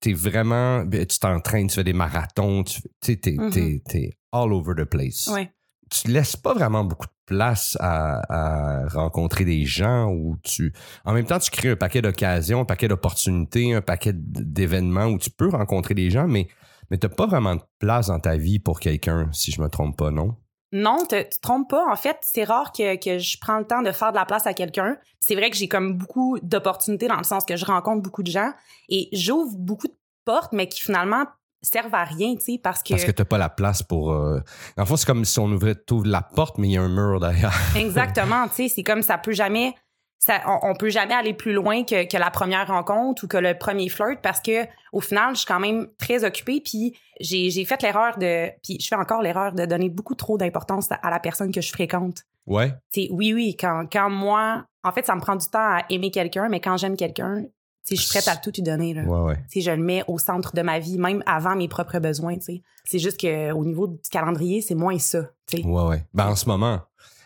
t'es 0.01 0.13
vraiment, 0.13 0.83
ben, 0.83 1.06
tu 1.06 1.19
t'entraînes, 1.19 1.68
tu 1.68 1.75
fais 1.75 1.83
des 1.83 1.94
marathons, 1.94 2.63
tu 2.63 2.81
t'es, 3.00 3.15
mm-hmm. 3.15 3.83
t'es, 3.83 4.18
all 4.31 4.51
over 4.51 4.74
the 4.75 4.83
place. 4.83 5.30
Ouais. 5.31 5.50
Tu 5.89 6.09
laisses 6.09 6.36
pas 6.36 6.53
vraiment 6.53 6.83
beaucoup 6.83 7.06
de 7.06 7.36
place 7.36 7.77
à, 7.80 8.88
rencontrer 8.89 9.45
des 9.45 9.65
gens 9.65 10.07
ou 10.09 10.38
tu, 10.44 10.74
en 11.06 11.13
même 11.13 11.25
temps, 11.25 11.39
tu 11.39 11.51
crées 11.51 11.69
un 11.69 11.75
paquet 11.75 12.01
d'occasions, 12.01 12.62
un 12.62 12.65
paquet 12.65 12.88
d'opportunités, 12.88 13.74
un 13.74 13.81
paquet 13.81 14.13
d'événements 14.13 15.06
où 15.06 15.18
tu 15.18 15.30
peux 15.30 15.50
rencontrer 15.50 15.94
des 15.94 16.09
gens, 16.09 16.27
mais, 16.27 16.48
mais 16.89 16.98
t'as 16.98 17.09
pas 17.09 17.27
vraiment 17.27 17.56
de 17.56 17.62
place 17.80 18.07
dans 18.07 18.19
ta 18.19 18.38
vie 18.38 18.59
pour 18.59 18.80
quelqu'un, 18.80 19.30
si 19.33 19.51
je 19.51 19.62
me 19.62 19.69
trompe 19.69 19.98
pas, 19.98 20.12
non? 20.12 20.36
Non, 20.74 21.00
tu 21.02 21.08
te 21.08 21.40
trompes 21.42 21.70
pas. 21.70 21.86
En 21.92 21.96
fait, 21.96 22.18
c'est 22.22 22.44
rare 22.46 22.72
que, 22.72 22.96
que 22.96 23.20
je 23.20 23.38
prends 23.40 23.60
le 23.60 23.66
temps 23.66 23.82
de 23.82 23.92
faire 23.92 24.12
de 24.12 24.18
la 24.18 24.26
place 24.26 24.48
à 24.48 24.54
quelqu'un. 24.54 24.98
C'est 25.20 25.36
vrai 25.36 25.50
que 25.50 25.58
j'ai 25.58 25.68
comme 25.68 25.98
beaucoup 25.98 26.40
d'opportunités 26.42 27.08
dans 27.08 27.18
le 27.18 27.24
sens 27.24 27.44
que 27.46 27.58
je 27.58 27.66
rencontre 27.66 28.02
beaucoup 28.02 28.24
de 28.24 28.32
gens 28.32 28.52
et 28.90 29.10
j'ouvre 29.12 29.56
beaucoup 29.58 29.88
de 29.88 29.96
portes, 30.24 30.54
mais 30.54 30.68
qui 30.68 30.80
finalement 30.80 31.26
servent 31.62 31.94
à 31.94 32.06
rien, 32.06 32.36
tu 32.36 32.42
sais, 32.42 32.58
parce 32.58 32.82
que... 32.82 32.94
Parce 32.94 33.06
que 33.06 33.12
t'as 33.12 33.26
pas 33.26 33.38
la 33.38 33.50
place 33.50 33.84
pour... 33.84 34.14
Euh... 34.14 34.40
Dans 34.78 34.84
le 34.84 34.88
fond, 34.88 34.96
c'est 34.96 35.06
comme 35.06 35.26
si 35.26 35.40
on 35.40 35.52
ouvrait 35.52 35.76
tout 35.76 36.04
la 36.04 36.22
porte, 36.22 36.58
mais 36.58 36.70
il 36.70 36.72
y 36.72 36.78
a 36.78 36.82
un 36.82 36.90
mur 36.90 37.20
derrière. 37.20 37.54
Exactement, 37.76 38.48
tu 38.48 38.56
sais, 38.56 38.68
c'est 38.70 38.84
comme 38.84 39.04
ça 39.04 39.18
peut 39.18 39.34
jamais... 39.34 39.76
Ça, 40.24 40.40
on, 40.62 40.76
peut 40.76 40.92
jamais 40.92 41.16
aller 41.16 41.34
plus 41.34 41.52
loin 41.52 41.84
que, 41.84 42.08
que, 42.08 42.16
la 42.16 42.30
première 42.30 42.68
rencontre 42.68 43.24
ou 43.24 43.28
que 43.28 43.38
le 43.38 43.58
premier 43.58 43.90
flirt 43.90 44.22
parce 44.22 44.40
que 44.40 44.68
au 44.94 45.02
final, 45.02 45.34
je 45.34 45.40
suis 45.40 45.48
quand 45.48 45.60
même 45.60 45.88
très 45.98 46.24
occupée 46.24 46.62
puis 46.64 46.96
j'ai, 47.20 47.66
fait 47.66 47.82
l'erreur 47.82 48.20
de 48.20 48.52
puis 48.62 48.78
je 48.80 48.88
fais 48.88 48.96
encore 48.96 49.24
l'erreur 49.24 49.54
de 49.54 49.66
donner 49.66 49.90
beaucoup 49.90 50.14
trop 50.14 50.38
d'importance 50.38 50.90
à, 50.92 51.10
la 51.10 51.20
personne 51.20 51.52
que 51.52 51.60
je 51.60 51.72
fréquente. 51.72 52.20
Ouais. 52.46 52.72
Oui 53.10 53.34
oui, 53.34 53.58
quand 53.60 53.86
quand 53.92 54.12
moi 54.12 54.64
en 54.84 54.92
fait, 54.92 55.06
ça 55.06 55.16
me 55.16 55.22
prend 55.22 55.36
du 55.36 55.48
temps 55.48 55.60
à 55.60 55.86
aimer 55.90 56.12
quelqu'un, 56.12 56.50
mais 56.50 56.60
quand 56.60 56.78
j'aime 56.78 56.98
quelqu'un, 56.98 57.44
je 57.90 57.96
suis 57.96 58.10
prête 58.10 58.28
à 58.28 58.36
tout 58.36 58.52
lui 58.56 58.64
donner. 58.64 58.94
Là. 58.94 59.04
Ouais, 59.04 59.32
ouais. 59.32 59.62
je 59.62 59.72
le 59.72 59.84
mets 59.84 60.04
au 60.08 60.18
centre 60.18 60.56
de 60.56 60.62
ma 60.62 60.80
vie, 60.80 60.98
même 60.98 61.24
avant 61.26 61.56
mes 61.56 61.68
propres 61.68 62.00
besoins. 62.00 62.38
C'est 62.86 63.00
juste 63.00 63.20
qu'au 63.20 63.66
niveau 63.66 63.88
du 63.88 64.10
calendrier, 64.12 64.62
c'est 64.62 64.76
moins 64.76 65.00
ça. 65.00 65.30
Ouais, 65.54 65.64
ouais. 65.64 66.06
Ben, 66.14 66.28
en 66.28 66.36
ce 66.36 66.48
moment, 66.48 66.82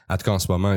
en 0.09 0.17
tout 0.17 0.25
cas, 0.25 0.31
en 0.31 0.39
ce 0.39 0.51
moment, 0.51 0.75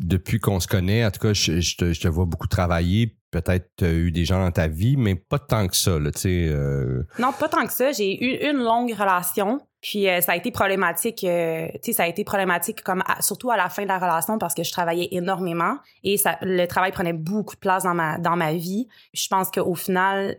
depuis 0.00 0.38
qu'on 0.38 0.60
se 0.60 0.68
connaît, 0.68 1.04
en 1.04 1.10
tout 1.10 1.20
cas, 1.20 1.32
je, 1.32 1.76
te, 1.76 2.08
vois 2.08 2.26
beaucoup 2.26 2.46
travailler. 2.46 3.16
Peut-être 3.30 3.68
tu 3.76 3.84
as 3.84 3.92
eu 3.92 4.12
des 4.12 4.24
gens 4.24 4.40
dans 4.40 4.52
ta 4.52 4.68
vie, 4.68 4.96
mais 4.96 5.16
pas 5.16 5.40
tant 5.40 5.66
que 5.66 5.76
ça. 5.76 5.90
Euh... 5.90 7.02
Non, 7.18 7.32
pas 7.32 7.48
tant 7.48 7.66
que 7.66 7.72
ça. 7.72 7.90
J'ai 7.90 8.24
eu 8.24 8.48
une 8.48 8.58
longue 8.58 8.92
relation. 8.92 9.60
Puis 9.84 10.08
euh, 10.08 10.22
ça 10.22 10.32
a 10.32 10.36
été 10.36 10.50
problématique, 10.50 11.24
euh, 11.24 11.68
tu 11.74 11.78
sais, 11.82 11.92
ça 11.92 12.04
a 12.04 12.06
été 12.06 12.24
problématique 12.24 12.82
comme 12.82 13.04
surtout 13.20 13.50
à 13.50 13.58
la 13.58 13.68
fin 13.68 13.82
de 13.82 13.88
la 13.88 13.98
relation 13.98 14.38
parce 14.38 14.54
que 14.54 14.62
je 14.62 14.72
travaillais 14.72 15.08
énormément 15.10 15.76
et 16.02 16.16
le 16.40 16.64
travail 16.64 16.90
prenait 16.90 17.12
beaucoup 17.12 17.54
de 17.54 17.60
place 17.60 17.82
dans 17.82 17.92
ma 17.92 18.16
dans 18.16 18.34
ma 18.34 18.54
vie. 18.54 18.88
Je 19.12 19.28
pense 19.28 19.50
qu'au 19.50 19.74
final, 19.74 20.36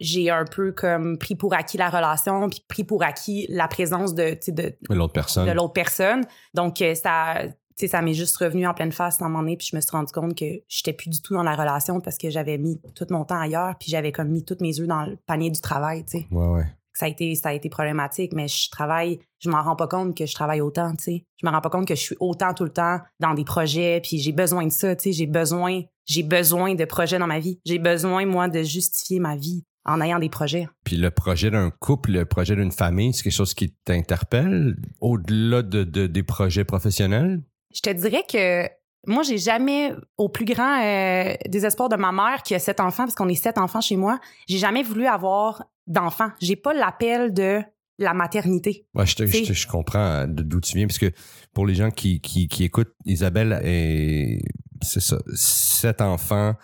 j'ai 0.00 0.30
un 0.30 0.44
peu 0.44 0.72
comme 0.72 1.18
pris 1.18 1.34
pour 1.34 1.54
acquis 1.54 1.76
la 1.76 1.90
relation 1.90 2.48
puis 2.48 2.64
pris 2.68 2.84
pour 2.84 3.02
acquis 3.02 3.46
la 3.48 3.68
présence 3.68 4.14
de 4.14 4.38
de, 4.48 4.76
l'autre 4.90 5.12
personne. 5.12 5.46
De 5.46 5.52
l'autre 5.52 5.72
personne. 5.72 6.24
Donc 6.54 6.80
euh, 6.82 6.94
ça 6.94 7.42
ça 7.86 8.02
m'est 8.02 8.14
juste 8.14 8.36
revenu 8.38 8.66
en 8.66 8.74
pleine 8.74 8.90
face 8.90 9.22
à 9.22 9.24
un 9.24 9.28
moment 9.28 9.40
donné, 9.40 9.56
puis 9.56 9.68
je 9.70 9.76
me 9.76 9.80
suis 9.80 9.92
rendu 9.92 10.12
compte 10.12 10.36
que 10.36 10.62
j'étais 10.66 10.92
plus 10.92 11.10
du 11.10 11.22
tout 11.22 11.34
dans 11.34 11.44
la 11.44 11.54
relation 11.54 12.00
parce 12.00 12.18
que 12.18 12.28
j'avais 12.28 12.58
mis 12.58 12.80
tout 12.96 13.06
mon 13.10 13.24
temps 13.24 13.38
ailleurs, 13.38 13.76
puis 13.78 13.88
j'avais 13.88 14.10
comme 14.10 14.30
mis 14.30 14.44
tous 14.44 14.56
mes 14.60 14.80
œufs 14.80 14.88
dans 14.88 15.04
le 15.04 15.16
panier 15.26 15.50
du 15.50 15.60
travail, 15.60 16.04
tu 16.04 16.18
sais. 16.18 16.26
Ouais, 16.32 16.48
ouais 16.48 16.66
ça 16.98 17.06
a 17.06 17.08
été 17.08 17.34
ça 17.36 17.50
a 17.50 17.52
été 17.52 17.68
problématique 17.68 18.32
mais 18.34 18.48
je 18.48 18.68
travaille 18.70 19.20
je 19.38 19.48
m'en 19.48 19.62
rends 19.62 19.76
pas 19.76 19.86
compte 19.86 20.16
que 20.16 20.26
je 20.26 20.34
travaille 20.34 20.60
autant 20.60 20.90
tu 20.96 21.04
sais 21.04 21.26
je 21.40 21.46
me 21.46 21.52
rends 21.52 21.60
pas 21.60 21.70
compte 21.70 21.86
que 21.86 21.94
je 21.94 22.00
suis 22.00 22.16
autant 22.18 22.54
tout 22.54 22.64
le 22.64 22.72
temps 22.72 22.98
dans 23.20 23.34
des 23.34 23.44
projets 23.44 24.00
puis 24.02 24.18
j'ai 24.18 24.32
besoin 24.32 24.66
de 24.66 24.72
ça 24.72 24.96
tu 24.96 25.04
sais 25.04 25.12
j'ai 25.12 25.26
besoin 25.26 25.82
j'ai 26.06 26.24
besoin 26.24 26.74
de 26.74 26.84
projets 26.84 27.20
dans 27.20 27.28
ma 27.28 27.38
vie 27.38 27.60
j'ai 27.64 27.78
besoin 27.78 28.26
moi 28.26 28.48
de 28.48 28.64
justifier 28.64 29.20
ma 29.20 29.36
vie 29.36 29.64
en 29.88 30.00
ayant 30.00 30.18
des 30.18 30.28
projets. 30.28 30.68
Puis 30.84 30.96
le 30.96 31.10
projet 31.10 31.50
d'un 31.50 31.70
couple, 31.70 32.12
le 32.12 32.24
projet 32.26 32.54
d'une 32.54 32.70
famille, 32.70 33.14
c'est 33.14 33.22
quelque 33.22 33.32
chose 33.32 33.54
qui 33.54 33.74
t'interpelle 33.84 34.76
au-delà 35.00 35.62
de, 35.62 35.82
des 35.84 36.22
projets 36.22 36.64
professionnels? 36.64 37.42
Je 37.74 37.80
te 37.80 37.90
dirais 37.90 38.24
que 38.30 38.68
moi, 39.06 39.22
j'ai 39.22 39.38
jamais, 39.38 39.92
au 40.18 40.28
plus 40.28 40.44
grand 40.44 40.82
euh, 40.82 41.34
désespoir 41.48 41.88
de 41.88 41.96
ma 41.96 42.12
mère 42.12 42.42
qui 42.42 42.54
a 42.54 42.58
sept 42.58 42.80
enfants, 42.80 43.04
parce 43.04 43.14
qu'on 43.14 43.28
est 43.28 43.34
sept 43.34 43.56
enfants 43.56 43.80
chez 43.80 43.96
moi, 43.96 44.20
j'ai 44.46 44.58
jamais 44.58 44.82
voulu 44.82 45.06
avoir 45.06 45.64
d'enfants. 45.86 46.30
J'ai 46.40 46.56
pas 46.56 46.74
l'appel 46.74 47.32
de 47.32 47.62
la 47.98 48.12
maternité. 48.12 48.86
Ouais, 48.94 49.06
je, 49.06 49.24
je, 49.24 49.66
comprends 49.66 50.26
d'où 50.28 50.60
tu 50.60 50.76
viens, 50.76 50.86
parce 50.86 50.98
que 50.98 51.10
pour 51.54 51.66
les 51.66 51.74
gens 51.74 51.90
qui, 51.90 52.20
qui, 52.20 52.48
qui 52.48 52.64
écoutent, 52.64 52.94
Isabelle 53.06 53.60
est, 53.64 54.42
c'est 54.82 55.00
ça, 55.00 55.18
sept 55.34 56.00
enfants, 56.02 56.54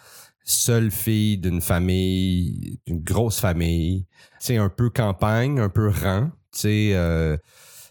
seule 0.44 0.90
fille 0.90 1.38
d'une 1.38 1.60
famille, 1.60 2.78
d'une 2.86 3.02
grosse 3.02 3.40
famille. 3.40 4.06
C'est 4.38 4.56
un 4.58 4.68
peu 4.68 4.90
campagne, 4.90 5.58
un 5.58 5.70
peu 5.70 5.88
rang. 5.88 6.30
Tu 6.52 6.60
sais, 6.60 6.90
euh, 6.94 7.36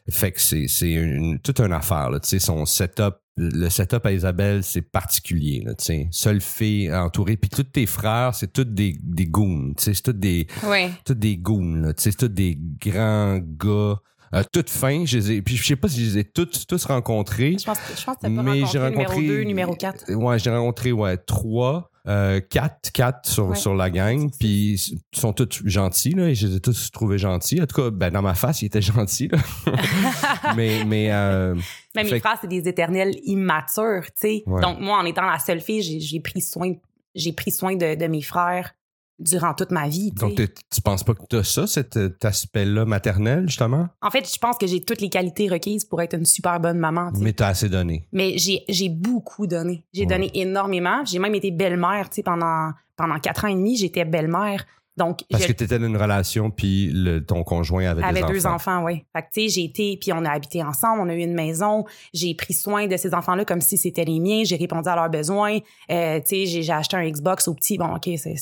fait 0.10 0.32
que 0.32 0.40
c'est 0.40 0.68
une, 0.92 1.40
toute 1.40 1.60
une 1.60 1.74
affaire. 1.74 2.10
Là. 2.10 2.20
Tu 2.20 2.30
sais, 2.30 2.40
son 2.40 2.66
setup, 2.66 3.16
le 3.36 3.68
setup 3.70 4.06
à 4.06 4.12
Isabelle, 4.14 4.64
c'est 4.64 4.82
particulier. 4.84 5.64
Là, 5.66 5.74
tu 5.74 5.86
sais, 5.86 6.08
seule 6.12 6.42
fille 6.42 6.94
entourée, 6.94 7.36
puis 7.38 7.50
tous 7.50 7.64
tes 7.64 7.88
frères, 7.88 8.36
c'est 8.36 8.54
tous 8.54 8.64
des 8.66 8.96
des 9.02 9.26
goons. 9.26 9.74
Tu 9.76 9.84
sais, 9.86 9.94
c'est 9.96 10.04
tous 10.04 10.14
des 10.14 10.48
Oui. 10.70 10.90
tous 11.06 11.16
des 11.16 11.38
goons. 11.38 11.76
Là. 11.76 11.94
Tu 11.94 12.04
sais, 12.04 12.12
c'est 12.12 12.18
tous 12.18 12.28
des 12.34 12.58
grands 12.80 13.40
gars. 13.40 13.96
Euh, 14.34 14.44
toutes 14.52 14.70
fins, 14.70 15.06
je 15.06 15.18
les 15.18 15.32
ai, 15.34 15.42
puis 15.42 15.56
je 15.58 15.64
sais 15.66 15.76
pas 15.76 15.88
si 15.88 16.04
je 16.06 16.12
les 16.16 16.18
ai 16.20 16.24
tous, 16.24 16.66
tous 16.68 16.86
rencontrés. 16.86 17.56
Je 17.60 17.66
pense, 17.66 17.78
je 17.98 18.04
pense 18.04 18.16
que 18.16 18.22
t'as 18.22 18.30
pas 18.36 18.42
Mais 18.44 18.66
j'ai 18.66 18.80
rencontré, 18.80 19.04
rencontré. 19.06 19.22
numéro 19.22 19.38
2, 19.38 19.44
numéro 19.44 19.76
4. 19.76 20.12
Ouais, 20.14 20.40
j'ai 20.40 20.50
rencontré, 20.50 20.92
ouais, 20.92 21.18
trois, 21.18 21.92
euh, 22.08 22.40
quatre, 22.42 22.92
quatre 22.92 23.30
sur, 23.30 23.50
Ouais. 23.50 23.56
sur 23.56 23.76
la 23.76 23.90
gang. 23.92 24.32
Puis 24.40 24.74
ils 25.14 25.18
sont 25.20 25.34
tous 25.34 25.62
gentils, 25.66 26.12
là, 26.16 26.30
et 26.30 26.36
je 26.36 26.48
les 26.48 26.56
ai 26.56 26.60
tous 26.60 26.90
trouvés 26.92 27.18
gentils. 27.20 27.62
En 27.62 27.68
tout 27.68 27.80
cas, 27.82 27.90
ben, 27.92 28.12
dans 28.12 28.22
ma 28.24 28.34
face, 28.34 28.62
ils 28.64 28.66
étaient 28.66 28.82
gentils, 28.82 29.28
là. 29.28 29.38
mais, 30.56 30.84
mais, 30.86 31.12
euh, 31.12 31.56
Mais 31.96 32.04
mes 32.04 32.20
frères, 32.20 32.38
c'est 32.42 32.48
des 32.48 32.68
éternels 32.68 33.14
immatures, 33.26 34.06
tu 34.08 34.12
sais. 34.16 34.44
Ouais. 34.48 34.62
Donc, 34.62 34.80
moi, 34.80 34.98
en 34.98 35.06
étant 35.06 35.24
la 35.30 35.40
seule 35.40 35.62
fille, 35.62 35.82
j'ai, 35.82 36.00
j'ai 36.00 36.20
pris 36.20 36.42
soin, 36.42 36.74
j'ai 37.16 37.34
pris 37.34 37.52
soin 37.52 37.76
de, 37.76 37.96
de 37.96 38.08
mes 38.08 38.22
frères 38.22 38.74
durant 39.20 39.54
toute 39.54 39.72
ma 39.72 39.88
vie, 39.88 40.12
tu 40.12 40.20
donc, 40.26 40.36
tu 40.36 40.82
penses 40.82 41.04
pas 41.04 41.14
que 41.14 41.22
t'as 41.30 41.44
ça, 41.44 41.68
cet, 41.68 41.94
cet 41.94 42.26
aspect-là 42.26 42.86
maternel, 42.86 43.44
justement? 43.48 43.88
En 44.02 44.10
fait, 44.10 44.32
je 44.32 44.38
pense 44.40 44.58
que 44.58 44.68
j'ai 44.68 44.84
toutes 44.84 45.02
les 45.02 45.10
qualités 45.10 45.48
requises 45.48 45.86
pour 45.86 46.02
être 46.02 46.16
une 46.16 46.26
super 46.26 46.60
bonne 46.60 46.80
maman, 46.80 47.12
tu. 47.12 47.20
Mais 47.22 47.34
t'as 47.34 47.48
assez 47.50 47.70
donné. 47.70 48.08
Mais 48.12 48.38
j'ai, 48.38 48.90
beaucoup 48.90 49.48
donné. 49.48 49.86
J'ai 49.94 50.02
Ouais. 50.02 50.08
donné 50.08 50.32
énormément. 50.34 51.04
J'ai 51.06 51.20
même 51.20 51.36
été 51.36 51.52
belle-mère, 51.52 52.10
tu 52.10 52.16
sais, 52.18 52.24
pendant, 52.24 52.72
pendant 52.98 53.20
quatre 53.20 53.46
ans 53.46 53.50
et 53.50 53.56
demi, 53.56 53.78
j'étais 53.78 54.04
belle-mère. 54.06 54.66
Donc, 54.96 55.22
Parce 55.32 55.44
je- 55.44 55.48
que 55.48 55.54
t'étais 55.54 55.80
dans 55.80 55.88
une 55.88 55.98
relation, 55.98 56.52
puis 56.52 56.92
le, 56.94 57.26
ton 57.26 57.44
conjoint 57.44 57.86
avait, 57.86 58.04
avait 58.04 58.22
des 58.22 58.28
deux 58.28 58.46
enfants. 58.46 58.56
enfants, 58.78 58.84
oui. 58.86 59.04
Fait 59.16 59.24
que, 59.24 59.28
tu 59.34 59.42
sais, 59.42 59.50
j'ai 59.50 59.64
été, 59.64 59.98
puis 60.00 60.14
on 60.14 60.24
a 60.24 60.30
habité 60.30 60.62
ensemble, 60.62 61.02
on 61.02 61.10
a 61.10 61.16
eu 61.16 61.22
une 61.24 61.34
maison. 61.34 61.84
J'ai 62.14 62.36
pris 62.36 62.54
soin 62.54 62.86
de 62.86 62.96
ces 62.98 63.14
enfants-là 63.16 63.44
comme 63.46 63.62
si 63.62 63.76
c'était 63.78 64.06
les 64.06 64.20
miens. 64.20 64.44
J'ai 64.44 64.56
répondu 64.56 64.88
à 64.88 64.96
leurs 64.96 65.10
besoins. 65.10 65.58
Euh, 65.90 66.20
tu 66.20 66.28
sais, 66.28 66.46
j'ai, 66.46 66.62
j'ai 66.62 66.74
acheté 66.74 66.96
un 66.96 67.10
Xbox 67.10 67.48
au 67.48 67.56
petit. 67.56 67.78
Bon, 67.80 67.96
OK, 67.96 68.08
c'est... 68.18 68.36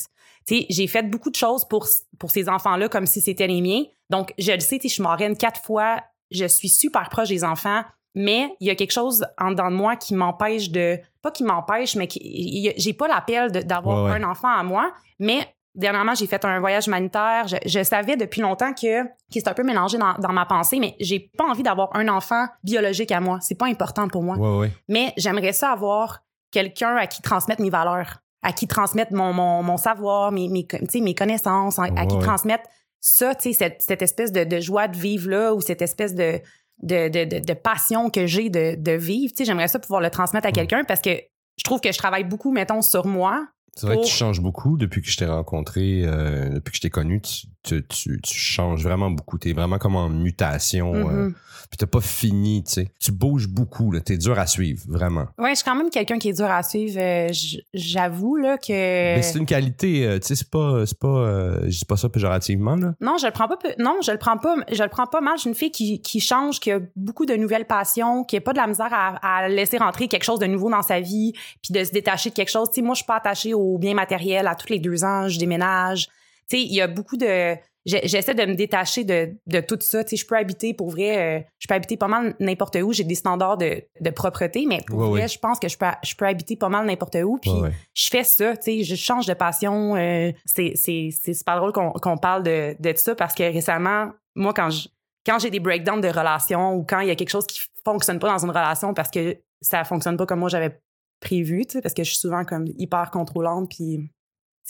Tu 0.46 0.56
sais, 0.60 0.66
j'ai 0.70 0.86
fait 0.86 1.02
beaucoup 1.02 1.30
de 1.30 1.36
choses 1.36 1.64
pour, 1.66 1.86
pour 2.18 2.30
ces 2.30 2.48
enfants-là 2.48 2.88
comme 2.88 3.06
si 3.06 3.20
c'était 3.20 3.46
les 3.46 3.60
miens. 3.60 3.84
Donc, 4.10 4.32
je 4.38 4.52
le 4.52 4.60
sais, 4.60 4.78
je 4.82 4.88
suis 4.88 5.02
marraine 5.02 5.36
quatre 5.36 5.62
fois. 5.62 6.00
Je 6.30 6.46
suis 6.46 6.68
super 6.68 7.08
proche 7.08 7.28
des 7.28 7.44
enfants. 7.44 7.82
Mais 8.14 8.54
il 8.60 8.66
y 8.66 8.70
a 8.70 8.74
quelque 8.74 8.92
chose 8.92 9.24
en 9.38 9.50
dedans 9.50 9.70
de 9.70 9.76
moi 9.76 9.96
qui 9.96 10.14
m'empêche 10.14 10.70
de... 10.70 10.98
Pas 11.22 11.30
qui 11.30 11.44
m'empêche, 11.44 11.94
mais 11.96 12.06
qui, 12.08 12.70
j'ai 12.76 12.92
pas 12.92 13.08
l'appel 13.08 13.50
d'avoir 13.50 14.04
Ouais, 14.04 14.10
ouais. 14.10 14.16
un 14.22 14.28
enfant 14.28 14.48
à 14.48 14.62
moi. 14.62 14.92
Mais 15.18 15.46
dernièrement, 15.74 16.14
j'ai 16.14 16.26
fait 16.26 16.44
un 16.44 16.60
voyage 16.60 16.88
humanitaire. 16.88 17.46
Je, 17.48 17.56
je 17.64 17.82
savais 17.82 18.16
depuis 18.16 18.40
longtemps 18.42 18.74
que, 18.74 19.04
que 19.04 19.08
c'est 19.34 19.48
un 19.48 19.54
peu 19.54 19.62
mélangé 19.62 19.96
dans, 19.96 20.12
dans 20.14 20.32
ma 20.32 20.44
pensée, 20.44 20.78
mais 20.78 20.94
j'ai 21.00 21.30
pas 21.38 21.44
envie 21.44 21.62
d'avoir 21.62 21.88
un 21.96 22.08
enfant 22.08 22.46
biologique 22.64 23.12
à 23.12 23.20
moi. 23.20 23.38
C'est 23.40 23.54
pas 23.56 23.66
important 23.66 24.08
pour 24.08 24.22
moi. 24.22 24.36
Ouais, 24.36 24.58
ouais. 24.58 24.72
Mais 24.88 25.14
j'aimerais 25.16 25.52
ça 25.52 25.70
avoir 25.70 26.18
quelqu'un 26.50 26.96
à 26.96 27.06
qui 27.06 27.22
transmettre 27.22 27.62
mes 27.62 27.70
valeurs, 27.70 28.18
à 28.42 28.52
qui 28.52 28.66
transmettre 28.66 29.12
mon, 29.12 29.32
mon, 29.32 29.62
mon 29.62 29.76
savoir, 29.76 30.32
mes, 30.32 30.48
mes, 30.48 31.14
connaissances, 31.14 31.78
à, 31.78 31.84
à 31.96 32.06
qui 32.06 32.18
transmettre 32.18 32.64
ça, 33.00 33.34
cette, 33.38 33.82
cette 33.82 34.02
espèce 34.02 34.32
de, 34.32 34.44
de 34.44 34.60
joie 34.60 34.88
de 34.88 34.96
vivre-là 34.96 35.54
ou 35.54 35.60
cette 35.60 35.82
espèce 35.82 36.14
de, 36.14 36.40
de, 36.82 37.08
de, 37.08 37.24
de, 37.24 37.44
de 37.44 37.54
passion 37.54 38.10
que 38.10 38.26
j'ai 38.26 38.50
de, 38.50 38.74
de 38.76 38.92
vivre. 38.92 39.32
J'aimerais 39.38 39.68
ça 39.68 39.78
pouvoir 39.78 40.00
le 40.00 40.10
transmettre 40.10 40.46
à 40.46 40.52
quelqu'un 40.52 40.84
parce 40.84 41.00
que 41.00 41.10
je 41.56 41.64
trouve 41.64 41.80
que 41.80 41.92
je 41.92 41.98
travaille 41.98 42.24
beaucoup, 42.24 42.52
mettons, 42.52 42.82
sur 42.82 43.06
moi. 43.06 43.46
C'est 43.74 43.86
vrai 43.86 43.94
Pour- 43.96 44.04
que 44.04 44.08
tu 44.08 44.14
changes 44.14 44.40
beaucoup 44.40 44.76
depuis 44.76 45.00
que 45.00 45.08
je 45.08 45.16
t'ai 45.16 45.24
rencontré, 45.26 46.02
euh, 46.04 46.50
depuis 46.50 46.72
que 46.72 46.76
je 46.76 46.82
t'ai 46.82 46.90
connu. 46.90 47.20
Tu, 47.22 47.46
tu, 47.62 47.82
tu, 47.86 48.20
tu 48.22 48.34
changes 48.38 48.82
vraiment 48.82 49.10
beaucoup. 49.10 49.38
T'es 49.38 49.52
vraiment 49.54 49.78
comme 49.78 49.96
en 49.96 50.08
mutation. 50.08 50.94
euh, 50.94 51.28
Mhm. 51.28 51.34
puis 51.70 51.78
t'as 51.78 51.86
pas 51.86 52.00
fini, 52.02 52.62
tu 52.64 52.72
sais. 52.72 52.88
Tu 53.00 53.12
bouges 53.12 53.48
beaucoup, 53.48 53.90
là. 53.92 54.00
T'es 54.00 54.18
dur 54.18 54.38
à 54.38 54.46
suivre, 54.46 54.82
vraiment. 54.88 55.26
Ouais, 55.38 55.50
je 55.50 55.56
suis 55.56 55.64
quand 55.64 55.74
même 55.74 55.88
quelqu'un 55.88 56.18
qui 56.18 56.28
est 56.28 56.32
dur 56.34 56.50
à 56.50 56.62
suivre. 56.62 56.98
euh, 57.00 57.28
J'avoue 57.72 58.36
là 58.36 58.58
que. 58.58 58.72
Mais 58.72 59.22
c'est 59.22 59.38
une 59.38 59.46
qualité, 59.46 60.18
tu 60.20 60.26
sais, 60.28 60.34
c'est 60.34 60.50
pas, 60.50 60.84
c'est 60.84 60.98
pas, 60.98 61.60
je 61.64 61.78
dis 61.78 61.84
pas 61.86 61.96
ça 61.96 62.08
péjorativement, 62.10 62.76
là. 62.76 62.94
Non, 63.00 63.16
je 63.18 63.26
le 63.26 63.32
prends 63.32 63.48
pas. 63.48 63.56
Non, 63.78 63.98
je 64.04 64.10
le 64.12 64.18
prends 64.18 64.36
pas. 64.36 64.56
Je 64.70 64.82
le 64.82 64.88
prends 64.90 65.06
pas 65.06 65.20
mal. 65.22 65.34
Je 65.36 65.42
suis 65.42 65.48
une 65.50 65.56
fille 65.56 65.70
qui, 65.70 66.00
qui 66.02 66.20
change, 66.20 66.60
qui 66.60 66.70
a 66.72 66.80
beaucoup 66.96 67.24
de 67.26 67.34
nouvelles 67.36 67.66
passions, 67.66 68.24
qui 68.24 68.36
a 68.36 68.40
pas 68.42 68.52
de 68.52 68.58
la 68.58 68.66
misère 68.66 68.90
à, 68.92 69.16
à 69.44 69.48
laisser 69.48 69.78
rentrer 69.78 70.08
quelque 70.08 70.24
chose 70.24 70.38
de 70.40 70.46
nouveau 70.46 70.70
dans 70.70 70.82
sa 70.82 71.00
vie, 71.00 71.32
puis 71.62 71.72
de 71.72 71.82
se 71.84 71.92
détacher 71.92 72.30
de 72.30 72.34
quelque 72.34 72.50
chose. 72.50 72.68
Tu 72.68 72.76
sais, 72.76 72.82
moi, 72.82 72.94
je 72.94 72.98
suis 72.98 73.06
pas 73.06 73.16
attachée 73.16 73.54
aux 73.62 73.78
biens 73.78 73.94
matériels. 73.94 74.46
À 74.46 74.54
tous 74.54 74.68
les 74.68 74.78
deux 74.78 75.04
ans, 75.04 75.28
je 75.28 75.38
déménage. 75.38 76.06
Tu 76.50 76.56
sais, 76.58 76.62
il 76.62 76.74
y 76.74 76.80
a 76.80 76.86
beaucoup 76.88 77.16
de. 77.16 77.56
J'essaie 77.84 78.34
de 78.34 78.44
me 78.44 78.54
détacher 78.54 79.02
de, 79.02 79.34
de 79.48 79.60
tout 79.60 79.76
ça. 79.80 80.04
Tu 80.04 80.10
sais, 80.10 80.16
je 80.22 80.24
peux 80.26 80.36
habiter 80.36 80.72
pour 80.72 80.90
vrai. 80.90 81.18
euh, 81.18 81.42
je 81.58 81.66
peux 81.66 81.74
habiter 81.74 81.96
pas 81.96 82.06
mal 82.06 82.36
n'importe 82.38 82.76
où. 82.76 82.92
J'ai 82.92 83.02
des 83.02 83.16
standards 83.16 83.56
de, 83.58 83.82
de 84.00 84.10
propreté, 84.10 84.66
mais 84.68 84.82
pour 84.86 85.00
Ouais, 85.00 85.08
vrai, 85.08 85.20
ouais. 85.22 85.28
je 85.28 85.38
pense 85.40 85.58
que 85.58 85.66
je 85.68 85.76
peux, 85.76 85.86
je 86.04 86.14
peux 86.14 86.24
habiter 86.26 86.54
pas 86.54 86.68
mal 86.68 86.86
n'importe 86.86 87.16
où. 87.24 87.38
Puis 87.42 87.50
Ouais, 87.50 87.72
je 87.92 88.08
fais 88.08 88.22
ça, 88.22 88.56
tu 88.56 88.62
sais, 88.62 88.84
je 88.84 88.94
change 88.94 89.26
de 89.26 89.34
passion. 89.34 89.96
euh, 89.96 90.30
c'est, 90.44 90.74
super 91.10 91.56
drôle 91.56 91.72
qu'on, 91.72 91.90
qu'on 91.90 92.16
parle 92.18 92.44
de, 92.44 92.76
de 92.78 92.92
ça 92.96 93.16
parce 93.16 93.34
que 93.34 93.42
récemment, 93.42 94.10
moi, 94.36 94.52
quand 94.54 94.70
je, 94.70 94.86
quand 95.26 95.40
j'ai 95.40 95.50
des 95.50 95.58
breakdowns 95.60 96.00
de 96.00 96.08
relations 96.08 96.74
ou 96.76 96.84
quand 96.84 97.00
il 97.00 97.08
y 97.08 97.10
a 97.10 97.16
quelque 97.16 97.30
chose 97.30 97.46
qui 97.48 97.60
fonctionne 97.84 98.20
pas 98.20 98.28
dans 98.28 98.44
une 98.44 98.50
relation 98.50 98.94
parce 98.94 99.10
que 99.10 99.36
ça 99.60 99.82
fonctionne 99.82 100.16
pas 100.16 100.26
comme 100.26 100.38
moi 100.40 100.48
j'avais 100.48 100.80
prévu, 101.22 101.64
parce 101.82 101.94
que 101.94 102.04
je 102.04 102.10
suis 102.10 102.18
souvent 102.18 102.44
comme 102.44 102.66
hyper 102.76 103.10
contrôlante 103.10 103.70
puis 103.70 104.10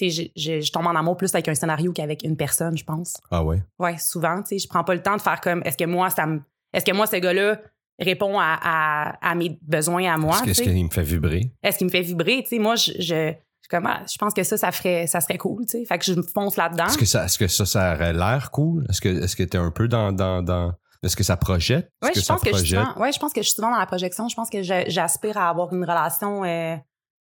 je, 0.00 0.22
je, 0.36 0.60
je 0.60 0.72
tombe 0.72 0.86
en 0.86 0.94
amour 0.96 1.16
plus 1.16 1.34
avec 1.34 1.48
un 1.48 1.54
scénario 1.54 1.92
qu'avec 1.92 2.22
une 2.24 2.36
personne, 2.36 2.76
je 2.76 2.84
pense. 2.84 3.14
Ah 3.30 3.44
ouais? 3.44 3.62
Ouais, 3.78 3.96
souvent, 3.98 4.42
tu 4.42 4.48
sais, 4.48 4.58
je 4.58 4.68
prends 4.68 4.84
pas 4.84 4.94
le 4.94 5.02
temps 5.02 5.16
de 5.16 5.20
faire 5.22 5.40
comme 5.40 5.62
est-ce 5.64 5.76
que 5.76 5.84
moi 5.84 6.10
ça 6.10 6.26
me 6.26 6.40
est-ce 6.72 6.84
que 6.84 6.92
moi 6.96 7.06
ce 7.06 7.16
gars-là 7.16 7.60
répond 8.00 8.38
à, 8.38 8.58
à, 8.62 9.30
à 9.30 9.34
mes 9.34 9.58
besoins 9.62 10.12
à 10.12 10.16
moi, 10.16 10.40
Est-ce 10.46 10.62
qu'il 10.62 10.84
me 10.84 10.90
fait 10.90 11.02
vibrer? 11.02 11.52
est-ce 11.62 11.76
qu'il 11.78 11.86
me 11.86 11.90
fait 11.92 12.00
vibrer? 12.00 12.42
Tu 12.42 12.48
sais, 12.48 12.58
moi, 12.58 12.74
je, 12.74 12.92
je, 12.98 13.32
je, 13.62 13.68
comme, 13.68 13.86
ah, 13.86 14.02
je 14.10 14.16
pense 14.18 14.32
que 14.32 14.42
ça, 14.42 14.56
ça 14.56 14.72
ferait, 14.72 15.06
ça 15.06 15.20
serait 15.20 15.36
cool, 15.38 15.66
tu 15.66 15.78
sais. 15.78 15.84
Fait 15.84 15.98
que 15.98 16.04
je 16.06 16.14
me 16.14 16.22
fonce 16.22 16.56
là-dedans. 16.56 16.86
Est-ce 16.86 16.98
que 16.98 17.04
ça, 17.04 17.26
est-ce 17.26 17.38
que 17.38 17.46
ça, 17.46 17.66
ça 17.66 17.94
aurait 17.94 18.14
l'air 18.14 18.50
cool? 18.50 18.86
Est-ce 18.88 19.00
que, 19.02 19.08
est-ce 19.08 19.36
que 19.36 19.42
t'es 19.44 19.58
un 19.58 19.70
peu 19.70 19.86
dans, 19.88 20.10
dans, 20.10 20.42
dans, 20.42 20.72
est-ce 21.02 21.16
que 21.16 21.24
ça 21.24 21.36
projette? 21.36 21.90
Que 22.00 22.20
je 22.20 22.26
pense 22.26 22.42
que 22.42 22.56
je 22.56 22.64
souvent, 22.64 22.94
ouais, 22.98 23.12
je 23.12 23.18
pense 23.18 23.32
que 23.32 23.42
je 23.42 23.48
suis 23.48 23.56
souvent 23.56 23.70
dans 23.70 23.78
la 23.78 23.86
projection. 23.86 24.28
Je 24.28 24.36
pense 24.36 24.50
que 24.50 24.62
j'aspire 24.62 25.36
à 25.36 25.48
avoir 25.48 25.72
une 25.72 25.82
relation, 25.82 26.44
euh, 26.44 26.76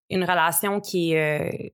une 0.10 0.24
relation 0.24 0.80
qui 0.80 1.14
est, 1.14 1.42
euh, 1.42 1.70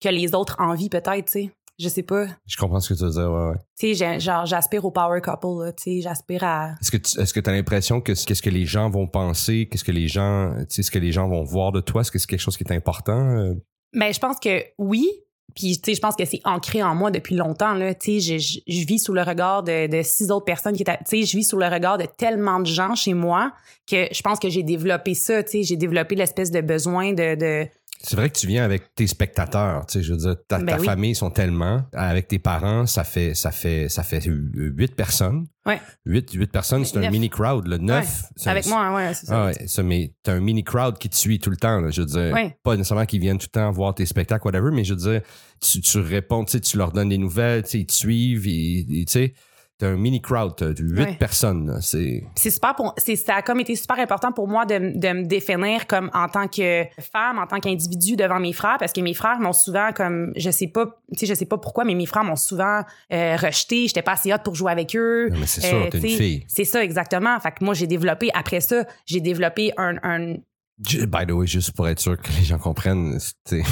que 0.00 0.08
les 0.08 0.34
autres 0.34 0.56
envient 0.58 0.88
peut-être, 0.88 1.26
tu 1.26 1.32
sais. 1.32 1.50
Je 1.80 1.88
sais 1.88 2.02
pas. 2.02 2.26
Je 2.44 2.56
comprends 2.56 2.80
ce 2.80 2.92
que 2.92 2.98
tu 2.98 3.04
veux 3.04 3.10
dire, 3.10 3.30
ouais, 3.30 3.50
ouais. 3.50 3.56
Tu 3.78 3.94
sais, 3.94 4.18
genre, 4.18 4.46
j'aspire 4.46 4.84
au 4.84 4.90
power 4.90 5.20
couple, 5.20 5.72
tu 5.76 5.82
sais. 5.82 6.00
J'aspire 6.00 6.42
à. 6.42 6.74
Est-ce 6.80 6.90
que 6.90 6.96
tu 6.96 7.20
est-ce 7.20 7.32
que 7.32 7.48
as 7.48 7.52
l'impression 7.52 8.00
que 8.00 8.12
qu'est-ce 8.12 8.42
que 8.42 8.50
les 8.50 8.66
gens 8.66 8.90
vont 8.90 9.06
penser, 9.06 9.68
qu'est-ce 9.70 9.84
que 9.84 9.92
les 9.92 10.08
gens, 10.08 10.54
tu 10.58 10.66
sais, 10.70 10.82
ce 10.82 10.90
que 10.90 10.98
les 10.98 11.12
gens 11.12 11.28
vont 11.28 11.44
voir 11.44 11.70
de 11.70 11.80
toi, 11.80 12.00
est-ce 12.00 12.10
que 12.10 12.18
c'est 12.18 12.26
quelque 12.26 12.40
chose 12.40 12.56
qui 12.56 12.64
est 12.64 12.72
important? 12.72 13.36
euh? 13.36 13.54
Ben, 13.92 14.12
je 14.12 14.18
pense 14.18 14.38
que 14.40 14.64
oui. 14.78 15.08
Puis, 15.54 15.78
tu 15.78 15.90
sais, 15.90 15.94
je 15.94 16.00
pense 16.00 16.14
que 16.14 16.24
c'est 16.24 16.40
ancré 16.44 16.82
en 16.82 16.94
moi 16.94 17.10
depuis 17.10 17.34
longtemps, 17.34 17.74
là. 17.74 17.94
Tu 17.94 18.20
sais, 18.20 18.38
je, 18.38 18.38
je, 18.38 18.58
je 18.66 18.86
vis 18.86 18.98
sous 18.98 19.12
le 19.12 19.22
regard 19.22 19.62
de, 19.62 19.86
de 19.86 20.02
six 20.02 20.30
autres 20.30 20.44
personnes 20.44 20.76
qui 20.76 20.82
étaient, 20.82 20.98
tu 20.98 21.04
sais, 21.06 21.22
je 21.22 21.36
vis 21.36 21.44
sous 21.44 21.58
le 21.58 21.66
regard 21.66 21.98
de 21.98 22.04
tellement 22.04 22.60
de 22.60 22.66
gens 22.66 22.94
chez 22.94 23.14
moi 23.14 23.52
que 23.90 24.06
je 24.12 24.22
pense 24.22 24.38
que 24.38 24.48
j'ai 24.48 24.62
développé 24.62 25.14
ça, 25.14 25.42
tu 25.42 25.50
sais, 25.50 25.62
j'ai 25.62 25.76
développé 25.76 26.14
l'espèce 26.14 26.50
de 26.50 26.60
besoin 26.60 27.12
de, 27.12 27.34
de, 27.34 27.66
C'est 28.00 28.14
vrai 28.14 28.30
que 28.30 28.38
tu 28.38 28.46
viens 28.46 28.64
avec 28.64 28.94
tes 28.94 29.08
spectateurs, 29.08 29.84
tu 29.86 29.94
sais, 29.94 30.02
je 30.04 30.12
veux 30.12 30.18
dire, 30.20 30.36
ta, 30.46 30.58
Ben 30.58 30.66
ta 30.66 30.78
oui. 30.78 30.86
famille 30.86 31.14
sont 31.16 31.30
tellement, 31.30 31.82
avec 31.92 32.28
tes 32.28 32.38
parents, 32.38 32.86
ça 32.86 33.02
fait, 33.02 33.34
ça 33.34 33.50
fait, 33.50 33.88
ça 33.88 34.04
fait 34.04 34.22
huit 34.24 34.94
personnes. 34.94 35.46
Ouais. 35.66 35.80
Huit, 36.06 36.30
huit 36.32 36.50
personnes, 36.50 36.84
c'est 36.84 36.96
un 37.04 37.10
mini 37.10 37.28
crowd, 37.28 37.66
le 37.66 37.76
neuf. 37.78 38.22
un- 38.46 38.50
avec 38.52 38.66
moi, 38.66 38.94
ouais, 38.94 39.12
c'est 39.14 39.26
ça. 39.26 39.42
Ah 39.42 39.46
ouais, 39.46 39.66
ça, 39.66 39.82
mais 39.82 40.14
t'as 40.22 40.34
un 40.34 40.40
mini 40.40 40.62
crowd 40.62 40.96
qui 40.96 41.08
te 41.10 41.16
suit 41.16 41.40
tout 41.40 41.50
le 41.50 41.56
temps, 41.56 41.80
là, 41.80 41.90
je 41.90 42.02
veux 42.02 42.06
dire. 42.06 42.32
Ouais. 42.32 42.56
Pas 42.62 42.76
nécessairement 42.76 43.04
qu'ils 43.04 43.20
viennent 43.20 43.38
tout 43.38 43.48
le 43.52 43.60
temps 43.60 43.70
voir 43.72 43.94
tes 43.94 44.06
spectacles, 44.06 44.46
whatever, 44.46 44.70
mais 44.72 44.84
je 44.84 44.94
veux 44.94 45.00
dire, 45.00 45.22
tu, 45.60 45.80
tu 45.80 45.98
réponds, 45.98 46.44
tu 46.44 46.52
sais, 46.52 46.60
tu 46.60 46.76
leur 46.76 46.92
donnes 46.92 47.08
des 47.08 47.18
nouvelles, 47.18 47.64
tu 47.64 47.70
sais, 47.70 47.78
ils 47.80 47.86
te 47.86 47.92
suivent, 47.92 48.46
ils- 48.46 48.86
ils- 48.88 49.06
tu 49.06 49.12
sais, 49.12 49.34
t'as 49.78 49.88
un 49.90 49.96
mini 49.96 50.20
crowd, 50.20 50.54
t'as 50.56 50.70
huit 50.76 50.98
Ouais. 50.98 51.14
personnes, 51.14 51.78
c'est... 51.80 52.24
c'est 52.34 52.50
super 52.50 52.74
pour 52.74 52.94
c'est 52.98 53.14
ça 53.16 53.36
a 53.36 53.42
comme 53.42 53.60
été 53.60 53.76
super 53.76 53.98
important 54.00 54.32
pour 54.32 54.48
moi 54.48 54.66
de, 54.66 54.74
de 54.98 55.08
me 55.12 55.24
définir 55.24 55.86
comme 55.86 56.10
en 56.14 56.28
tant 56.28 56.48
que 56.48 56.84
femme 57.12 57.38
en 57.38 57.46
tant 57.46 57.60
qu'individu 57.60 58.16
devant 58.16 58.40
mes 58.40 58.52
frères 58.52 58.76
parce 58.78 58.92
que 58.92 59.00
mes 59.00 59.14
frères 59.14 59.38
m'ont 59.38 59.52
souvent 59.52 59.92
comme 59.92 60.32
je 60.36 60.50
sais 60.50 60.66
pas 60.66 60.86
tu 61.12 61.20
sais 61.20 61.26
je 61.26 61.34
sais 61.34 61.46
pas 61.46 61.58
pourquoi 61.58 61.84
mais 61.84 61.94
mes 61.94 62.06
frères 62.06 62.24
m'ont 62.24 62.34
souvent 62.36 62.82
euh, 63.12 63.36
rejeté 63.36 63.86
j'étais 63.86 64.02
pas 64.02 64.12
assez 64.12 64.32
hot 64.32 64.38
pour 64.44 64.54
jouer 64.56 64.72
avec 64.72 64.96
eux 64.96 65.28
Non, 65.30 65.38
mais 65.38 65.46
c'est 65.46 65.72
Euh, 65.72 65.88
t'es 65.90 65.98
une 65.98 66.08
fille. 66.08 66.44
c'est 66.48 66.64
ça 66.64 66.82
exactement 66.82 67.38
fait 67.38 67.52
que 67.52 67.64
moi 67.64 67.74
j'ai 67.74 67.86
développé 67.86 68.30
après 68.34 68.60
ça 68.60 68.84
j'ai 69.06 69.20
développé 69.20 69.72
un, 69.76 69.96
un 70.02 70.34
By 70.80 71.26
the 71.26 71.32
way, 71.32 71.46
juste 71.46 71.72
pour 71.72 71.88
être 71.88 71.98
sûr 71.98 72.16
que 72.20 72.28
les 72.38 72.44
gens 72.44 72.58
comprennent, 72.58 73.18
c'était 73.18 73.64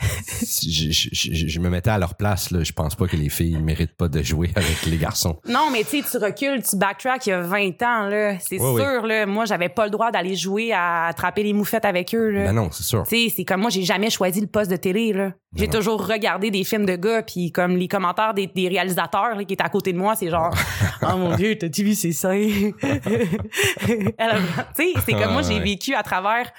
je, 0.00 0.90
je- 0.90 1.08
je- 1.12 1.46
je 1.48 1.60
me 1.60 1.68
mettais 1.68 1.90
à 1.90 1.98
leur 1.98 2.14
place. 2.14 2.50
Là. 2.50 2.62
Je 2.62 2.72
pense 2.72 2.94
pas 2.94 3.06
que 3.06 3.16
les 3.16 3.28
filles 3.28 3.58
méritent 3.58 3.96
pas 3.96 4.08
de 4.08 4.22
jouer 4.22 4.50
avec 4.56 4.84
les 4.86 4.96
garçons. 4.96 5.38
Non, 5.48 5.68
mais 5.72 5.84
tu 5.84 6.02
sais, 6.02 6.10
tu 6.10 6.16
recules, 6.24 6.62
tu 6.62 6.76
backtrack 6.76 7.26
il 7.26 7.30
y 7.30 7.32
a 7.32 7.40
20 7.42 7.82
ans, 7.82 8.06
là. 8.08 8.38
C'est 8.40 8.58
sûr, 8.58 9.06
là. 9.06 9.26
Moi, 9.26 9.44
j'avais 9.44 9.68
pas 9.68 9.84
le 9.84 9.90
droit 9.90 10.10
d'aller 10.10 10.36
jouer 10.36 10.72
à 10.72 11.06
attraper 11.06 11.42
les 11.42 11.52
moufettes 11.52 11.84
avec 11.84 12.14
eux, 12.14 12.30
là. 12.30 12.44
Ben 12.44 12.52
non, 12.52 12.70
c'est 12.70 12.82
sûr. 12.84 13.04
Tu 13.08 13.28
sais, 13.28 13.34
c'est 13.36 13.44
comme 13.44 13.60
moi, 13.60 13.70
j'ai 13.70 13.82
jamais 13.82 14.10
choisi 14.10 14.40
le 14.40 14.46
poste 14.46 14.70
de 14.70 14.76
télé, 14.76 15.12
là. 15.12 15.32
J'ai 15.56 15.66
non. 15.66 15.72
toujours 15.72 16.06
regardé 16.06 16.50
des 16.52 16.62
films 16.64 16.86
de 16.86 16.94
gars, 16.94 17.22
puis 17.22 17.50
comme 17.50 17.76
les 17.76 17.88
commentaires 17.88 18.34
des, 18.34 18.46
des 18.46 18.68
réalisateurs 18.68 19.34
là, 19.36 19.44
qui 19.44 19.54
étaient 19.54 19.64
à 19.64 19.68
côté 19.68 19.92
de 19.92 19.98
moi, 19.98 20.14
c'est 20.14 20.30
genre 20.30 20.54
«Oh 21.02 21.16
mon 21.16 21.34
Dieu, 21.34 21.58
t'as-tu 21.58 21.82
vu 21.82 21.94
ces 21.94 22.12
seins?» 22.12 22.70
Tu 22.80 23.92
sais, 24.76 24.92
c'est 25.04 25.12
comme 25.12 25.32
moi, 25.32 25.42
j'ai 25.42 25.54
Ouais. 25.54 25.60
vécu 25.60 25.94
à 25.94 26.02
travers 26.04 26.50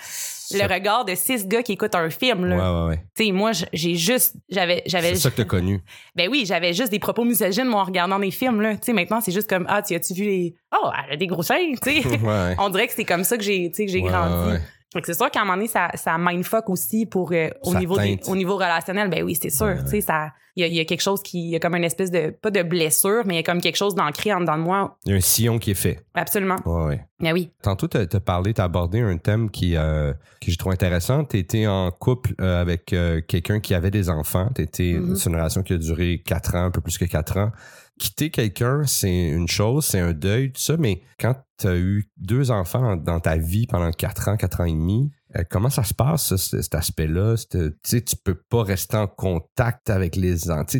le 0.58 0.74
regard 0.74 1.05
de 1.05 1.15
six 1.15 1.48
gars 1.48 1.63
qui 1.63 1.74
écoutent 1.74 1.96
un 1.96 2.10
film, 2.10 2.43
Ouais, 2.43 2.50
là. 2.50 2.84
ouais, 2.84 2.89
ouais. 2.89 3.03
Tu 3.15 3.25
sais, 3.25 3.31
moi, 3.31 3.51
j'ai 3.74 3.96
juste... 3.96 4.36
J'avais... 4.50 4.84
j'avais 4.86 5.10
C'est 5.15 5.22
ça 5.22 5.31
que 5.31 5.36
t'as 5.38 5.46
connu. 5.46 5.81
Ben 6.15 6.29
oui, 6.29 6.43
j'avais 6.46 6.74
juste 6.74 6.91
des 6.91 7.00
propos 7.00 7.24
misogynes, 7.24 7.67
moi, 7.67 7.81
en 7.81 7.86
regardant 7.86 8.20
mes 8.20 8.31
films, 8.31 8.62
là. 8.62 8.74
Tu 8.75 8.79
sais, 8.88 8.93
maintenant, 8.93 9.22
c'est 9.22 9.31
juste 9.31 9.50
comme 9.50 9.65
«Ah, 9.70 9.81
tu 9.81 9.96
as-tu 9.96 10.13
vu 10.13 10.24
les... 10.24 10.55
Oh, 10.75 10.89
elle 11.08 11.13
a 11.13 11.17
des 11.17 11.27
gros 11.27 11.43
seins, 11.43 11.74
tu 11.81 12.01
sais. 12.01 12.08
Ouais, 12.08 12.17
ouais. 12.27 12.55
On 12.60 12.70
dirait 12.70 12.88
que 12.88 12.93
c'est 12.93 13.05
comme 13.05 13.24
ça 13.24 13.38
que 13.38 13.43
j'ai, 13.43 13.72
que 13.72 13.88
j'ai 13.88 14.01
Ouais, 14.01 14.10
grandi. 14.10 14.58
Que 15.00 15.08
c'est 15.08 15.18
sûr 15.18 15.32
qu'à 15.32 15.40
un 15.42 15.46
moment 15.46 15.56
donné, 15.56 15.68
ça, 15.70 15.90
ça 15.96 16.18
mindfuck 16.18 16.70
aussi 16.70 17.06
pour 17.06 17.32
euh, 17.32 17.50
au 17.64 17.72
Ça 17.72 17.80
niveau 17.80 17.98
des- 17.98 18.20
au 18.28 18.36
niveau 18.36 18.56
relationnel. 18.56 19.10
Ben 19.10 19.24
oui, 19.24 19.36
c'est 19.42 19.50
sûr. 19.50 19.68
Ouais, 19.68 19.84
Tu 19.84 19.90
sais, 19.92 20.02
ça, 20.02 20.32
il 20.58 20.64
y 20.64 20.66
a, 20.66 20.68
y 20.68 20.80
a 20.82 20.86
quelque 20.86 21.02
chose 21.02 21.22
qui, 21.24 21.40
il 21.46 21.50
y 21.52 21.56
a 21.56 21.60
comme 21.60 21.76
une 21.76 21.86
espèce 21.86 22.12
de 22.12 22.30
pas 22.32 22.52
de 22.52 22.62
blessure, 22.62 23.22
mais 23.26 23.36
il 23.36 23.38
y 23.38 23.40
a 23.40 23.44
comme 23.44 23.62
quelque 23.62 23.78
chose 23.78 23.96
d'ancré 23.96 24.34
en 24.34 24.42
dedans 24.42 24.58
de 24.58 24.64
moi. 24.64 24.98
Il 25.06 25.12
y 25.12 25.14
a 25.14 25.18
un 25.18 25.22
sillon 25.22 25.60
qui 25.60 25.72
est 25.72 25.76
fait. 25.76 26.04
Absolument. 26.14 26.58
Ouais, 26.66 26.86
ouais. 26.88 27.06
Ben 27.22 27.32
oui. 27.32 27.52
Tantôt, 27.64 27.88
tu 27.88 27.98
as 27.98 28.20
parlé, 28.20 28.54
tu 28.54 28.60
as 28.60 28.66
abordé 28.66 29.00
un 29.00 29.18
thème 29.18 29.50
qui, 29.50 29.78
euh, 29.78 30.12
que 30.42 30.52
je 30.52 30.58
trouve 30.58 30.74
intéressant. 30.74 31.24
Tu 31.24 31.38
étais 31.38 31.68
en 31.68 31.90
couple 31.92 32.34
euh, 32.42 32.60
avec 32.62 32.92
euh, 32.92 33.22
quelqu'un 33.26 33.62
qui 33.62 33.74
avait 33.74 33.92
des 33.92 34.10
enfants. 34.10 34.50
T'étais- 34.54 34.94
Mhm. 35.00 35.16
C'est 35.16 35.30
une 35.30 35.36
relation 35.38 35.64
qui 35.64 35.72
a 35.72 35.78
duré 35.78 36.22
quatre 36.26 36.54
ans, 36.56 36.66
un 36.66 36.72
peu 36.72 36.82
plus 36.82 36.98
que 36.98 37.06
quatre 37.06 37.38
ans. 37.38 37.52
Quitter 38.01 38.31
quelqu'un, 38.31 38.84
c'est 38.88 39.27
une 39.29 39.48
chose, 39.48 39.86
c'est 39.86 40.00
un 40.00 40.12
deuil, 40.13 40.51
tout 40.51 40.60
ça, 40.60 40.75
mais 40.75 41.03
quand 41.20 41.36
tu 41.60 41.67
as 41.67 41.75
eu 41.77 42.10
deux 42.17 42.50
enfants 42.50 42.96
dans, 42.98 43.20
ta 43.20 43.38
vie 43.38 43.67
pendant 43.67 43.91
quatre 43.91 44.27
ans, 44.27 44.38
quatre 44.38 44.62
ans 44.62 44.65
et 44.65 44.72
demi, 44.72 45.12
euh, 45.36 45.43
comment 45.48 45.70
ça 45.70 45.84
se 45.84 45.93
passe, 45.93 46.25
ça, 46.29 46.38
ce- 46.38 46.63
cet 46.63 46.74
aspect-là? 46.74 47.36
Tu 47.51 47.72
sais, 47.86 48.01
tu 48.01 48.15
peux 48.15 48.34
pas 48.50 48.63
rester 48.63 48.98
en 48.98 49.05
contact 49.05 49.91
avec 49.91 50.15
les 50.15 50.50
enfants. 50.50 50.79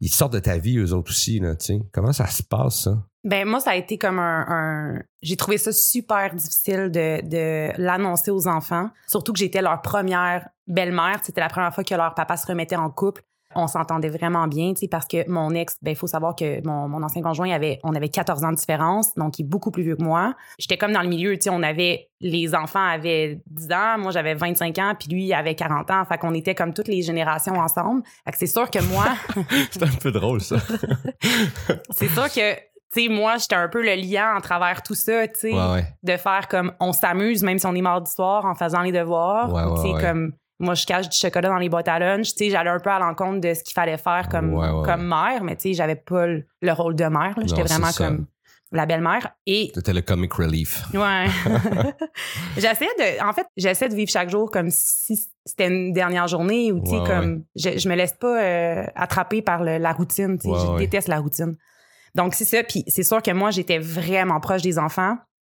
Ils 0.00 0.12
sortent 0.12 0.34
de 0.34 0.38
ta 0.40 0.58
vie, 0.58 0.76
eux 0.76 0.92
autres 0.92 1.10
aussi. 1.10 1.40
Comment 1.90 2.12
ça 2.12 2.26
se 2.26 2.42
passe, 2.42 2.82
ça? 2.82 3.02
Ben 3.24 3.48
moi, 3.48 3.58
ça 3.60 3.70
a 3.70 3.76
été 3.76 3.96
comme 3.96 4.18
un, 4.18 4.44
un- 4.46 5.02
j'ai 5.22 5.36
trouvé 5.38 5.56
ça 5.56 5.72
super 5.72 6.34
difficile 6.34 6.90
de, 6.90 7.26
de 7.26 7.72
l'annoncer 7.80 8.30
aux 8.30 8.46
enfants, 8.46 8.90
surtout 9.08 9.32
que 9.32 9.38
j'étais 9.38 9.62
leur 9.62 9.80
première 9.80 10.46
belle-mère. 10.66 11.20
C'était 11.22 11.40
la 11.40 11.48
première 11.48 11.74
fois 11.74 11.82
que 11.82 11.94
leur 11.94 12.14
papa 12.14 12.36
se 12.36 12.46
remettait 12.46 12.76
en 12.76 12.90
couple. 12.90 13.22
On 13.56 13.66
s'entendait 13.66 14.10
vraiment 14.10 14.46
bien, 14.46 14.74
tu 14.74 14.80
sais, 14.80 14.88
parce 14.88 15.06
que 15.06 15.28
mon 15.30 15.50
ex, 15.52 15.78
ben 15.82 15.92
il 15.92 15.96
faut 15.96 16.06
savoir 16.06 16.36
que 16.36 16.64
mon, 16.66 16.88
mon 16.88 17.02
ancien 17.02 17.22
conjoint, 17.22 17.50
avait, 17.50 17.80
on 17.82 17.94
avait 17.94 18.10
14 18.10 18.44
ans 18.44 18.52
de 18.52 18.56
différence, 18.56 19.14
donc 19.14 19.38
il 19.38 19.42
est 19.42 19.48
beaucoup 19.48 19.70
plus 19.70 19.82
vieux 19.82 19.96
que 19.96 20.02
moi. 20.02 20.34
J'étais 20.58 20.76
comme 20.76 20.92
dans 20.92 21.02
le 21.02 21.08
milieu, 21.08 21.34
tu 21.36 21.44
sais, 21.44 21.50
on 21.50 21.62
avait, 21.62 22.10
les 22.20 22.54
enfants 22.54 22.84
avaient 22.86 23.40
10 23.46 23.72
ans, 23.72 23.98
moi 23.98 24.10
j'avais 24.12 24.34
25 24.34 24.78
ans, 24.78 24.94
puis 24.98 25.08
lui 25.08 25.24
il 25.24 25.32
avait 25.34 25.54
40 25.54 25.90
ans, 25.90 26.04
fait 26.04 26.18
qu'on 26.18 26.34
était 26.34 26.54
comme 26.54 26.74
toutes 26.74 26.88
les 26.88 27.02
générations 27.02 27.54
ensemble. 27.54 28.02
Fait 28.24 28.32
que 28.32 28.38
c'est 28.38 28.46
sûr 28.46 28.70
que 28.70 28.82
moi, 28.92 29.06
c'est 29.70 29.82
un 29.82 29.96
peu 30.00 30.12
drôle, 30.12 30.40
ça. 30.40 30.56
c'est 31.90 32.08
sûr 32.08 32.28
que, 32.28 32.54
tu 32.54 32.60
sais, 32.90 33.08
moi 33.08 33.36
j'étais 33.38 33.56
un 33.56 33.68
peu 33.68 33.82
le 33.82 33.94
lien 33.94 34.36
en 34.36 34.40
travers 34.40 34.82
tout 34.82 34.94
ça, 34.94 35.26
tu 35.28 35.40
sais 35.40 35.52
ouais, 35.52 35.72
ouais. 35.72 35.84
de 36.02 36.16
faire 36.16 36.46
comme 36.48 36.72
on 36.80 36.92
s'amuse 36.92 37.42
même 37.42 37.58
si 37.58 37.66
on 37.66 37.74
est 37.74 37.82
mardi 37.82 38.10
soir 38.10 38.44
en 38.44 38.54
faisant 38.54 38.82
les 38.82 38.92
devoirs 38.92 39.52
Ouais, 39.52 39.64
Ou, 39.64 39.74
tu 39.76 39.80
sais, 39.80 39.88
ouais, 39.88 39.94
ouais. 39.94 40.02
comme 40.02 40.32
moi 40.58 40.74
je 40.74 40.86
cache 40.86 41.08
du 41.08 41.16
chocolat 41.16 41.48
dans 41.50 41.58
les 41.58 41.68
boîtes 41.68 41.88
à 41.88 41.98
lunch. 41.98 42.28
Tu 42.34 42.44
sais 42.44 42.50
j'allais 42.50 42.70
un 42.70 42.80
peu 42.80 42.90
à 42.90 42.98
l'encontre 42.98 43.40
de 43.40 43.54
ce 43.54 43.62
qu'il 43.62 43.74
fallait 43.74 43.98
faire 43.98 44.28
comme 44.30 44.54
Ouais, 44.54 44.70
ouais, 44.70 44.84
comme 44.84 45.06
mère 45.06 45.42
mais 45.44 45.56
tu 45.56 45.62
sais 45.68 45.74
j'avais 45.74 45.96
pas 45.96 46.26
le, 46.26 46.46
le 46.62 46.72
rôle 46.72 46.94
de 46.94 47.04
mère 47.04 47.34
j'étais 47.44 47.62
vraiment 47.62 47.92
comme 47.92 48.26
la 48.72 48.84
belle-mère 48.84 49.30
et 49.46 49.70
C'était 49.74 49.92
le 49.92 50.02
comic 50.02 50.32
relief. 50.32 50.82
ouais. 50.92 51.26
J'essaie 52.56 52.86
de 52.98 53.24
en 53.24 53.32
fait 53.32 53.46
j'essaie 53.56 53.88
de 53.88 53.94
vivre 53.94 54.10
chaque 54.10 54.30
jour 54.30 54.50
comme 54.50 54.70
si 54.70 55.28
c'était 55.44 55.68
une 55.68 55.92
dernière 55.92 56.26
journée 56.28 56.72
ou 56.72 56.80
tu 56.82 56.90
sais 56.90 56.96
Ouais, 56.98 57.06
comme 57.06 57.44
je, 57.54 57.78
je 57.78 57.88
me 57.88 57.94
laisse 57.94 58.12
pas 58.14 58.42
euh, 58.42 58.84
attraper 58.94 59.42
par 59.42 59.62
le- 59.62 59.78
la 59.78 59.92
routine 59.92 60.38
tu 60.38 60.48
sais. 60.48 60.48
Ouais, 60.48 60.58
je 60.72 60.78
déteste 60.78 61.08
la 61.08 61.18
routine. 61.20 61.56
Donc 62.14 62.34
c'est 62.34 62.44
ça. 62.44 62.62
Puis 62.64 62.82
c'est 62.88 63.02
sûr 63.02 63.22
que 63.22 63.30
moi 63.30 63.50
j'étais 63.50 63.78
vraiment 63.78 64.40
proche 64.40 64.62
des 64.62 64.78
enfants. 64.78 65.16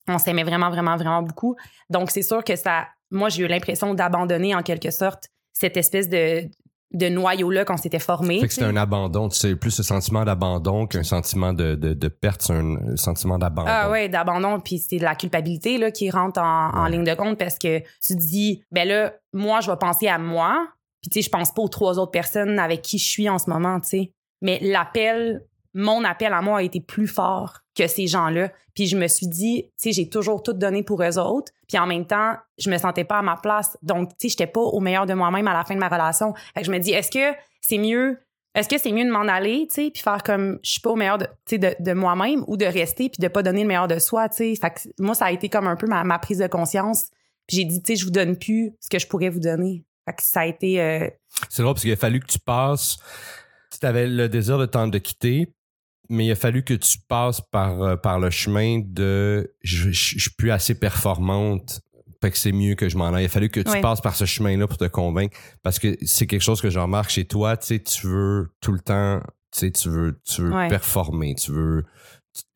On 0.09 0.19
s'aimait 0.19 0.45
vraiment 0.45 0.71
vraiment 0.71 0.97
vraiment 0.97 1.23
beaucoup. 1.23 1.57
Donc 1.91 2.11
c'est 2.11 2.23
sûr 2.23 2.43
que 2.45 2.57
ça 2.57 2.89
moi 3.11 3.29
j'ai 3.29 3.43
eu 3.45 3.47
l'impression 3.47 3.95
d'abandonner 3.95 4.55
en 4.55 4.63
quelque 4.63 4.91
sorte 4.91 5.29
cette 5.53 5.77
espèce 5.77 6.09
de 6.09 6.49
de 6.93 7.09
noyau 7.09 7.51
là 7.51 7.65
qu'on 7.65 7.77
s'était 7.77 7.99
formé 7.99 8.41
Fait 8.41 8.49
que 8.49 8.55
sais. 8.55 8.65
un 8.65 8.77
abandon. 8.77 9.29
Tu 9.29 9.37
sais, 9.37 9.57
plus 9.57 9.71
ce 9.71 9.83
sentiment 9.83 10.25
d'abandon 10.25 10.87
qu'un 10.87 11.03
sentiment 11.03 11.53
de, 11.53 11.75
de, 11.75 11.93
de 11.93 12.09
perte, 12.09 12.41
c'est 12.43 12.55
un, 12.55 12.97
sentiment 12.97 13.39
d'abandon. 13.39 13.69
Ah 13.71 13.91
ouais, 13.91 14.09
d'abandon, 14.09 14.59
puis 14.61 14.79
c'est 14.79 14.97
de 14.97 15.03
la 15.03 15.15
culpabilité 15.15 15.77
là, 15.77 15.91
qui 15.91 16.11
rentre 16.11 16.41
en, 16.41 16.71
en 16.75 16.87
ligne 16.87 17.05
de 17.05 17.15
compte 17.15 17.39
parce 17.39 17.59
que 17.59 17.81
tu 17.81 18.15
te 18.15 18.21
dis, 18.21 18.63
ben 18.71 18.89
là, 18.89 19.13
moi, 19.35 19.61
je 19.61 19.71
vais 19.71 19.77
penser 19.77 20.09
à 20.09 20.19
moi, 20.19 20.67
puis 21.03 21.11
tu 21.11 21.21
sais, 21.21 21.27
je 21.27 21.31
pense 21.31 21.53
pas 21.53 21.61
aux 21.61 21.69
trois 21.69 21.99
autres 21.99 22.11
personnes 22.11 22.59
avec 22.59 22.81
qui 22.81 22.99
je 22.99 23.05
suis 23.05 23.29
en 23.29 23.39
ce 23.39 23.51
moment, 23.51 23.81
tu 23.81 23.89
sais. 23.89 24.13
Mais 24.41 24.59
l'appel, 24.63 25.43
mon 25.75 26.05
appel 26.05 26.33
à 26.33 26.43
moi 26.43 26.59
a 26.59 26.63
été 26.63 26.81
plus 26.81 27.07
fort 27.07 27.61
que 27.77 27.87
ces 27.87 28.07
gens-là. 28.07 28.51
Puis 28.75 28.87
je 28.87 28.97
me 28.97 29.07
suis 29.07 29.27
dit, 29.27 29.65
tu 29.65 29.71
sais, 29.77 29.93
j'ai 29.93 30.09
toujours 30.09 30.43
tout 30.43 30.53
donné 30.53 30.83
pour 30.83 31.03
eux 31.03 31.19
autres. 31.19 31.53
Puis 31.69 31.79
en 31.79 31.87
même 31.87 32.07
temps, 32.07 32.35
je 32.59 32.71
me 32.71 32.79
sentais 32.79 33.05
pas 33.05 33.19
à 33.19 33.23
ma 33.23 33.37
place. 33.37 33.77
Donc, 33.83 34.11
tu 34.11 34.15
sais, 34.23 34.29
j'étais 34.31 34.47
pas 34.47 34.61
au 34.61 34.81
meilleur 34.81 35.07
de 35.07 35.15
moi-même 35.15 35.47
à 35.49 35.53
la 35.53 35.65
fin 35.65 35.75
de 35.75 35.81
ma 35.81 35.89
relation. 35.89 36.35
Fait 36.55 36.61
que 36.61 36.67
je 36.67 36.73
me 36.73 36.79
dis, 36.79 36.93
est-ce 36.93 37.11
que 37.11 37.37
c'est 37.61 37.79
mieux 37.79 38.19
est-ce 38.55 38.69
que 38.69 38.79
c'est 38.79 38.91
mieux 38.91 39.05
de 39.05 39.11
m'en 39.11 39.29
aller, 39.29 39.69
tu 39.69 39.75
sais, 39.75 39.91
puis 39.93 40.03
faire 40.03 40.23
comme 40.25 40.59
je 40.65 40.71
suis 40.71 40.81
pas 40.81 40.91
au 40.91 40.97
meilleur 40.97 41.19
de, 41.19 41.29
de, 41.53 41.77
de 41.79 41.93
moi-même 41.93 42.43
ou 42.49 42.57
de 42.57 42.65
rester 42.65 43.09
puis 43.09 43.21
de 43.21 43.29
pas 43.29 43.43
donner 43.43 43.63
le 43.63 43.69
meilleur 43.69 43.87
de 43.87 44.01
soi, 44.01 44.29
tu 44.29 44.37
sais. 44.37 44.55
Fait 44.57 44.71
que 44.71 44.81
moi, 44.99 45.15
ça 45.15 45.27
a 45.27 45.31
été 45.31 45.49
comme 45.49 45.69
un 45.69 45.77
peu 45.77 45.87
ma, 45.87 46.03
ma 46.03 46.19
prise 46.19 46.39
de 46.39 46.47
conscience. 46.49 47.11
Puis 47.47 47.59
j'ai 47.59 47.65
dit, 47.65 47.81
tu 47.81 47.93
sais, 47.93 47.97
je 47.97 48.05
vous 48.05 48.11
donne 48.11 48.37
plus 48.37 48.73
ce 48.81 48.89
que 48.89 48.99
je 48.99 49.07
pourrais 49.07 49.29
vous 49.29 49.39
donner. 49.39 49.85
Fait 50.07 50.15
que 50.17 50.23
ça 50.23 50.41
a 50.41 50.47
été... 50.47 50.81
euh, 50.81 51.09
C'est 51.51 51.63
drôle 51.63 51.75
parce 51.75 51.83
qu'il 51.83 51.93
a 51.93 51.97
fallu 51.97 52.19
que 52.19 52.27
tu 52.27 52.41
passes. 52.41 52.97
Tu 53.79 53.87
avais 53.87 54.09
le 54.09 54.29
désir 54.29 54.59
de 54.59 54.67
temps 54.67 54.89
de 54.89 54.99
quitter, 54.99 55.53
mais 56.09 56.27
il 56.27 56.31
a 56.33 56.37
fallu 56.37 56.63
que 56.63 56.75
tu 56.75 56.99
passes 57.09 57.41
par, 57.41 57.83
euh, 57.83 57.97
par 57.97 58.19
le 58.21 58.31
chemin 58.31 58.81
de 58.85 59.55
je, 59.63 59.91
je, 59.91 60.17
je 60.17 60.21
suis 60.21 60.31
plus 60.37 60.51
assez 60.51 60.75
performante. 60.75 61.81
Fait 62.21 62.31
que 62.33 62.39
c'est 62.39 62.51
mieux 62.53 62.75
que 62.75 62.89
je 62.89 62.97
m'en 62.97 63.13
aille. 63.15 63.23
Il 63.25 63.27
a 63.27 63.29
fallu 63.29 63.49
que 63.49 63.61
tu 63.61 63.71
Ouais. 63.71 63.81
passes 63.81 64.01
par 64.01 64.17
ce 64.17 64.25
chemin-là 64.25 64.67
pour 64.67 64.77
te 64.77 64.87
convaincre. 64.87 65.37
Parce 65.63 65.79
que 65.79 65.97
c'est 66.05 66.27
quelque 66.27 66.43
chose 66.43 66.61
que 66.61 66.69
je 66.71 66.79
remarque 66.81 67.11
chez 67.11 67.25
toi. 67.27 67.57
Tu 67.57 67.67
sais, 67.67 67.79
tu 67.79 68.07
veux 68.09 68.49
tout 68.61 68.73
le 68.73 68.81
temps, 68.81 69.21
tu 69.53 69.61
sais, 69.61 69.71
tu 69.71 69.89
veux, 69.89 70.21
tu 70.25 70.43
veux 70.43 70.53
Ouais. 70.53 70.69
performer. 70.69 71.35
Tu 71.37 71.53
veux. 71.53 71.85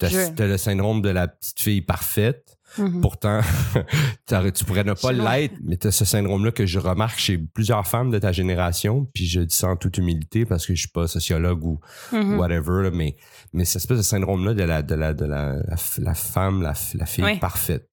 Tu 0.00 0.06
as, 0.06 0.46
le 0.46 0.56
syndrome 0.58 1.00
de 1.00 1.10
la 1.10 1.28
petite 1.28 1.60
fille 1.60 1.80
parfaite. 1.82 2.56
Mhm. 2.78 3.00
Pourtant, 3.00 3.40
tu 4.26 4.64
pourrais 4.64 4.84
ne 4.84 4.94
pas 4.94 5.12
l'être, 5.12 5.54
mais 5.62 5.76
tu 5.76 5.88
as 5.88 5.92
ce 5.92 6.04
syndrome-là 6.04 6.52
que 6.52 6.66
je 6.66 6.78
remarque 6.78 7.18
chez 7.18 7.38
plusieurs 7.38 7.86
femmes 7.86 8.10
de 8.10 8.18
ta 8.18 8.32
génération. 8.32 9.06
Puis 9.14 9.26
je 9.26 9.40
dis 9.40 9.56
ça 9.56 9.68
en 9.68 9.76
toute 9.76 9.98
humilité 9.98 10.44
parce 10.44 10.66
que 10.66 10.74
je 10.74 10.80
suis 10.80 10.90
pas 10.90 11.06
sociologue 11.06 11.64
ou 11.64 11.80
Mhm. 12.12 12.38
whatever, 12.38 12.82
là, 12.84 12.90
mais, 12.92 13.16
mais 13.52 13.64
cette 13.64 13.76
espèce 13.82 13.98
de 13.98 14.02
syndrome-là 14.02 14.54
de 14.54 14.62
la, 14.62 14.82
de 14.82 14.94
la, 14.94 15.12
de 15.14 15.24
la, 15.24 15.56
la, 15.98 16.14
femme, 16.14 16.62
la, 16.62 16.74
fille 16.74 17.38
parfaite. 17.38 17.88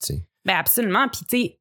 Ben 0.46 0.56
absolument. 0.56 1.08
Puis 1.08 1.22
tu 1.28 1.38
sais, 1.38 1.60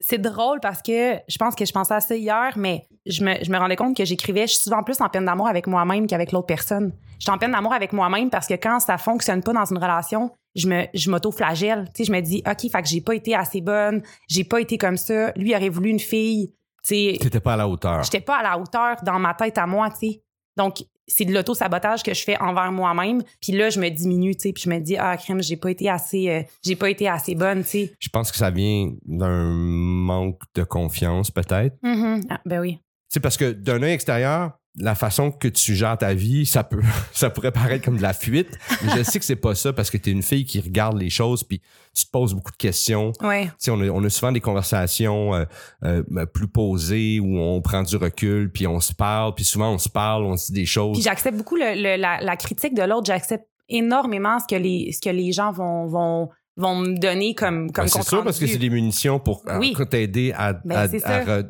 c'est 0.00 0.18
drôle 0.18 0.60
parce 0.60 0.82
que 0.82 1.16
je 1.28 1.38
pense 1.38 1.54
que 1.54 1.64
je 1.64 1.72
pensais 1.72 1.94
à 1.94 2.00
ça 2.00 2.14
hier, 2.14 2.52
mais 2.56 2.86
je 3.06 3.24
me, 3.24 3.42
je 3.42 3.50
me 3.50 3.58
rendais 3.58 3.76
compte 3.76 3.96
que 3.96 4.04
j'écrivais, 4.04 4.42
je 4.42 4.54
suis 4.54 4.62
souvent 4.62 4.82
plus 4.82 5.00
en 5.00 5.08
peine 5.08 5.24
d'amour 5.24 5.48
avec 5.48 5.66
moi-même 5.66 6.06
qu'avec 6.06 6.32
l'autre 6.32 6.46
personne. 6.46 6.92
Je 7.18 7.24
suis 7.24 7.30
en 7.30 7.38
peine 7.38 7.50
d'amour 7.50 7.72
avec 7.72 7.92
moi-même 7.92 8.30
parce 8.30 8.46
que 8.46 8.54
quand 8.54 8.78
ça 8.80 8.96
fonctionne 8.96 9.42
pas 9.42 9.52
dans 9.52 9.64
une 9.64 9.78
relation, 9.78 10.30
je 10.58 10.68
me 10.68 10.84
je 10.94 11.10
m'auto-flagelle. 11.10 11.84
Tu 11.94 11.98
sais, 11.98 12.04
je 12.04 12.12
me 12.12 12.20
dis, 12.20 12.42
OK, 12.46 12.70
fait 12.70 12.82
que 12.82 12.88
j'ai 12.88 13.00
pas 13.00 13.14
été 13.14 13.34
assez 13.34 13.60
bonne, 13.60 14.02
j'ai 14.28 14.44
pas 14.44 14.60
été 14.60 14.76
comme 14.78 14.96
ça. 14.96 15.32
Lui 15.36 15.54
aurait 15.54 15.68
voulu 15.68 15.90
une 15.90 16.00
fille. 16.00 16.52
Tu 16.86 16.94
sais, 16.94 17.16
T'étais 17.20 17.40
pas 17.40 17.54
à 17.54 17.56
la 17.56 17.68
hauteur. 17.68 18.02
j'étais 18.02 18.20
pas 18.20 18.38
à 18.38 18.42
la 18.42 18.58
hauteur 18.58 18.96
dans 19.04 19.18
ma 19.18 19.34
tête 19.34 19.58
à 19.58 19.66
moi, 19.66 19.90
tu 19.90 20.08
sais. 20.12 20.22
Donc, 20.56 20.78
c'est 21.06 21.24
de 21.24 21.32
l'auto-sabotage 21.32 22.02
que 22.02 22.12
je 22.12 22.22
fais 22.22 22.38
envers 22.38 22.70
moi-même. 22.72 23.22
Puis 23.40 23.52
là, 23.52 23.70
je 23.70 23.80
me 23.80 23.88
diminue, 23.88 24.34
tu 24.36 24.42
sais, 24.42 24.52
puis 24.52 24.64
je 24.64 24.68
me 24.70 24.78
dis, 24.78 24.96
ah, 24.98 25.16
crème, 25.16 25.42
j'ai 25.42 25.56
pas 25.56 25.70
été 25.70 25.88
assez, 25.88 26.28
euh, 26.28 26.42
j'ai 26.62 26.76
pas 26.76 26.90
été 26.90 27.08
assez 27.08 27.34
bonne, 27.34 27.62
tu 27.62 27.68
sais. 27.70 27.94
Je 27.98 28.08
pense 28.10 28.30
que 28.30 28.36
ça 28.36 28.50
vient 28.50 28.92
d'un 29.06 29.44
manque 29.46 30.40
de 30.54 30.64
confiance, 30.64 31.30
peut-être. 31.30 31.76
Mhm. 31.82 32.22
Ah, 32.28 32.40
ben 32.44 32.60
oui. 32.60 32.74
Tu 32.74 32.80
sais, 33.14 33.20
parce 33.20 33.36
que 33.38 33.52
d'un 33.52 33.82
œil 33.82 33.92
extérieur, 33.92 34.57
la 34.76 34.94
façon 34.94 35.30
que 35.32 35.48
tu 35.48 35.74
gères 35.74 35.98
ta 35.98 36.14
vie, 36.14 36.46
ça 36.46 36.62
peut, 36.62 36.80
ça 37.12 37.30
pourrait 37.30 37.52
paraître 37.52 37.84
comme 37.84 37.96
de 37.96 38.02
la 38.02 38.12
fuite. 38.12 38.56
Mais 38.84 38.92
je 38.96 39.02
sais 39.02 39.18
que 39.18 39.24
c'est 39.24 39.34
pas 39.36 39.54
ça 39.54 39.72
parce 39.72 39.90
que 39.90 39.96
t'es 39.96 40.10
une 40.12 40.22
fille 40.22 40.44
qui 40.44 40.60
regarde 40.60 40.98
les 40.98 41.10
choses 41.10 41.42
puis 41.42 41.60
tu 41.94 42.04
te 42.06 42.10
poses 42.10 42.32
beaucoup 42.34 42.52
de 42.52 42.56
questions. 42.56 43.12
Ouais. 43.22 43.46
Tu 43.46 43.52
sais, 43.58 43.70
on 43.72 43.80
a, 43.80 43.88
on 43.88 44.04
a 44.04 44.10
souvent 44.10 44.30
des 44.30 44.40
conversations 44.40 45.34
euh, 45.34 45.44
euh, 45.84 46.26
plus 46.26 46.46
posées 46.48 47.18
où 47.18 47.38
on 47.38 47.60
prend 47.60 47.82
du 47.82 47.96
recul 47.96 48.52
puis 48.52 48.66
on 48.66 48.78
se 48.80 48.92
parle 48.92 49.34
puis 49.34 49.44
souvent 49.44 49.72
on 49.72 49.78
se 49.78 49.88
parle, 49.88 50.24
on 50.24 50.36
se 50.36 50.46
dit 50.52 50.60
des 50.60 50.66
choses. 50.66 50.92
Puis 50.96 51.02
j'accepte 51.02 51.36
beaucoup 51.36 51.56
le- 51.56 51.74
le- 51.74 52.00
la, 52.00 52.20
la 52.20 52.36
critique 52.36 52.74
de 52.74 52.82
l'autre. 52.82 53.06
J'accepte 53.06 53.46
énormément 53.68 54.38
ce 54.38 54.46
que 54.46 54.60
les, 54.60 54.92
ce 54.92 55.00
que 55.00 55.10
les 55.14 55.32
gens 55.32 55.52
vont, 55.52 55.86
vont, 55.86 56.30
vont 56.58 56.74
me 56.76 56.98
donner 56.98 57.34
comme, 57.34 57.70
comme 57.72 57.84
Ben, 57.84 57.88
c'est 57.90 58.02
sûr 58.02 58.22
parce 58.24 58.38
que 58.38 58.46
c'est 58.46 58.58
des 58.58 58.68
munitions 58.68 59.18
pour 59.18 59.42
Oui. 59.58 59.72
pour 59.74 59.88
t'aider 59.88 60.34
à, 60.36 60.52
Ben, 60.52 60.88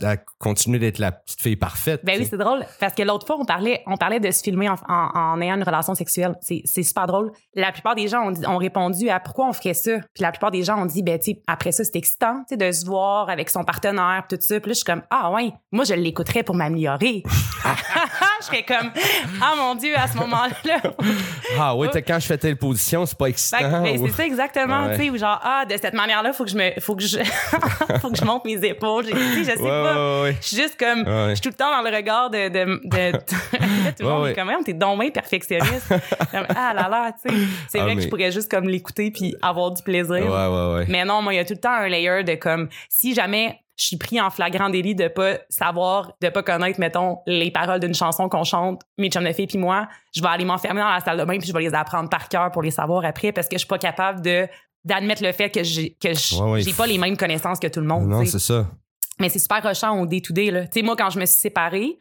à- 0.04 0.16
continuer 0.38 0.78
d'être 0.78 0.98
la 0.98 1.10
petite 1.12 1.40
fille 1.42 1.56
parfaite. 1.56 2.02
Ben 2.04 2.18
oui, 2.20 2.26
c'est 2.30 2.36
drôle. 2.36 2.64
Parce 2.78 2.94
que 2.94 3.02
l'autre 3.02 3.26
fois, 3.26 3.36
on 3.40 3.44
parlait, 3.44 3.82
on 3.86 3.96
parlait 3.96 4.20
de 4.20 4.30
se 4.30 4.42
filmer 4.42 4.68
en, 4.68 4.74
en- 4.88 5.10
en 5.14 5.40
ayant 5.40 5.56
une 5.56 5.62
relation 5.64 5.94
sexuelle. 5.94 6.36
C'est, 6.40 6.62
super 6.82 7.06
drôle. 7.06 7.32
La 7.54 7.72
plupart 7.72 7.94
des 7.94 8.06
gens 8.06 8.28
ont, 8.28 8.30
dit- 8.30 8.46
ont 8.46 8.58
répondu 8.58 9.08
à 9.08 9.18
pourquoi 9.18 9.48
on 9.48 9.52
ferait 9.52 9.74
ça? 9.74 9.98
Puis 10.14 10.22
la 10.22 10.30
plupart 10.30 10.50
des 10.50 10.62
gens 10.62 10.80
ont 10.80 10.86
dit, 10.86 11.02
ben, 11.02 11.18
tu 11.18 11.34
après 11.46 11.72
ça, 11.72 11.82
c'est 11.84 11.96
excitant, 11.96 12.44
tu 12.48 12.54
sais, 12.54 12.56
de 12.56 12.70
se 12.70 12.84
voir 12.86 13.30
avec 13.30 13.50
son 13.50 13.64
partenaire, 13.64 14.24
tout 14.28 14.36
ça. 14.40 14.60
Puis 14.60 14.68
là, 14.68 14.72
je 14.74 14.78
suis 14.78 14.84
comme, 14.84 15.02
ah 15.10 15.32
ouais, 15.32 15.52
moi, 15.72 15.84
je 15.84 15.94
l'écouterais 15.94 16.42
pour 16.42 16.54
m'améliorer. 16.54 17.22
je 18.40 18.46
serais 18.46 18.62
comme, 18.62 18.90
ah 19.42 19.54
mon 19.56 19.74
Dieu, 19.74 19.94
à 19.96 20.06
ce 20.08 20.16
moment-là. 20.18 20.80
Ah 21.58 21.74
oui, 21.76 21.88
quand 22.06 22.18
je 22.20 22.26
fais 22.26 22.38
telle 22.38 22.56
position, 22.56 23.04
c'est 23.06 23.16
pas 23.18 23.26
excitant. 23.26 23.82
ben, 23.82 23.98
ou- 24.00 24.06
c'est 24.08 24.12
ça 24.14 24.24
exactement, 24.26 24.86
Ouais. 24.86 24.96
tu 24.96 25.04
sais, 25.04 25.10
ou 25.10 25.16
genre, 25.18 25.40
ah, 25.42 25.64
de 25.68 25.76
cette 25.76 25.94
manière-là, 25.94 26.32
faut 26.32 26.44
que 26.44 26.50
je 26.50 26.56
me, 26.56 26.70
faut 26.80 26.94
que 26.96 27.02
je, 27.02 27.18
faut 28.00 28.10
que 28.10 28.16
je 28.16 28.24
monte 28.24 28.44
mes 28.44 28.62
épaules. 28.64 29.06
Je 29.06 29.42
sais 29.44 29.58
Ouais, 29.58 29.68
pas. 29.68 30.22
ouais. 30.22 30.36
Je 30.40 30.46
suis 30.46 30.56
juste 30.56 30.78
comme, 30.78 31.04
je 31.06 31.34
suis 31.34 31.40
tout 31.42 31.48
le 31.50 31.54
temps 31.54 31.70
dans 31.70 31.88
le 31.88 31.94
regard 31.94 32.30
de, 32.30 32.48
de, 32.48 32.80
de, 32.84 33.18
tout 33.98 34.02
le 34.02 34.08
monde 34.08 34.26
est 34.28 34.34
comme, 34.34 34.50
t'es 34.64 34.72
donc 34.72 35.00
bien 35.00 35.10
perfectionniste. 35.10 35.88
Comme, 36.30 36.46
ah 36.54 36.72
là 36.74 36.88
là, 36.88 37.12
tu 37.12 37.28
sais. 37.30 37.34
C'est 37.68 37.80
Ah, 37.80 37.84
vrai 37.84 37.96
que 37.96 38.02
je 38.02 38.08
pourrais 38.08 38.32
juste 38.32 38.50
comme 38.50 38.68
l'écouter 38.68 39.10
puis 39.10 39.34
avoir 39.42 39.70
du 39.70 39.82
plaisir. 39.82 40.24
Mais 40.88 41.04
non, 41.04 41.22
moi, 41.22 41.34
il 41.34 41.36
y 41.36 41.40
a 41.40 41.44
tout 41.44 41.54
le 41.54 41.60
temps 41.60 41.72
un 41.72 41.88
layer 41.88 42.24
de 42.24 42.34
comme, 42.34 42.68
si 42.88 43.14
jamais 43.14 43.58
je 43.78 43.86
suis 43.86 43.96
pris 43.96 44.20
en 44.20 44.28
flagrant 44.30 44.68
délit 44.70 44.94
de 44.94 45.08
pas 45.08 45.38
savoir, 45.48 46.12
de 46.20 46.28
pas 46.28 46.42
connaître, 46.42 46.80
mettons, 46.80 47.18
les 47.26 47.50
paroles 47.50 47.80
d'une 47.80 47.94
chanson 47.94 48.28
qu'on 48.28 48.44
chante, 48.44 48.82
mes 48.98 49.08
chums 49.10 49.24
de 49.24 49.32
filles 49.32 49.46
puis 49.46 49.58
moi, 49.58 49.88
je 50.14 50.20
vais 50.20 50.28
aller 50.28 50.44
m'enfermer 50.44 50.80
dans 50.80 50.90
la 50.90 51.00
salle 51.00 51.18
de 51.18 51.24
bain 51.24 51.38
puis 51.38 51.46
je 51.48 51.52
vais 51.52 51.60
les 51.60 51.74
apprendre 51.74 52.08
par 52.10 52.28
cœur 52.28 52.50
pour 52.50 52.62
les 52.62 52.70
savoir 52.72 53.04
après 53.04 53.32
parce 53.32 53.46
que 53.48 53.54
je 53.54 53.60
suis 53.60 53.68
pas 53.68 53.78
capable 53.78 54.20
de 54.20 54.46
d'admettre 54.84 55.22
le 55.22 55.32
fait 55.32 55.50
que 55.50 55.62
j'ai 55.62 55.96
que 56.00 56.14
je- 56.14 56.36
Ouais, 56.42 56.50
ouais. 56.52 56.60
j'ai 56.62 56.72
pas 56.72 56.86
les 56.86 56.98
mêmes 56.98 57.16
connaissances 57.16 57.58
que 57.60 57.66
tout 57.66 57.80
le 57.80 57.86
monde. 57.86 58.06
Non, 58.08 58.24
c'est 58.24 58.38
ça. 58.38 58.66
Mais 59.20 59.28
c'est 59.28 59.38
super 59.40 59.62
rushant 59.62 60.00
au 60.00 60.06
day-to-day. 60.06 60.50
là. 60.50 60.62
Tu 60.66 60.80
sais, 60.80 60.82
moi, 60.82 60.94
quand 60.96 61.10
je 61.10 61.18
me 61.18 61.26
suis 61.26 61.38
séparée, 61.38 61.98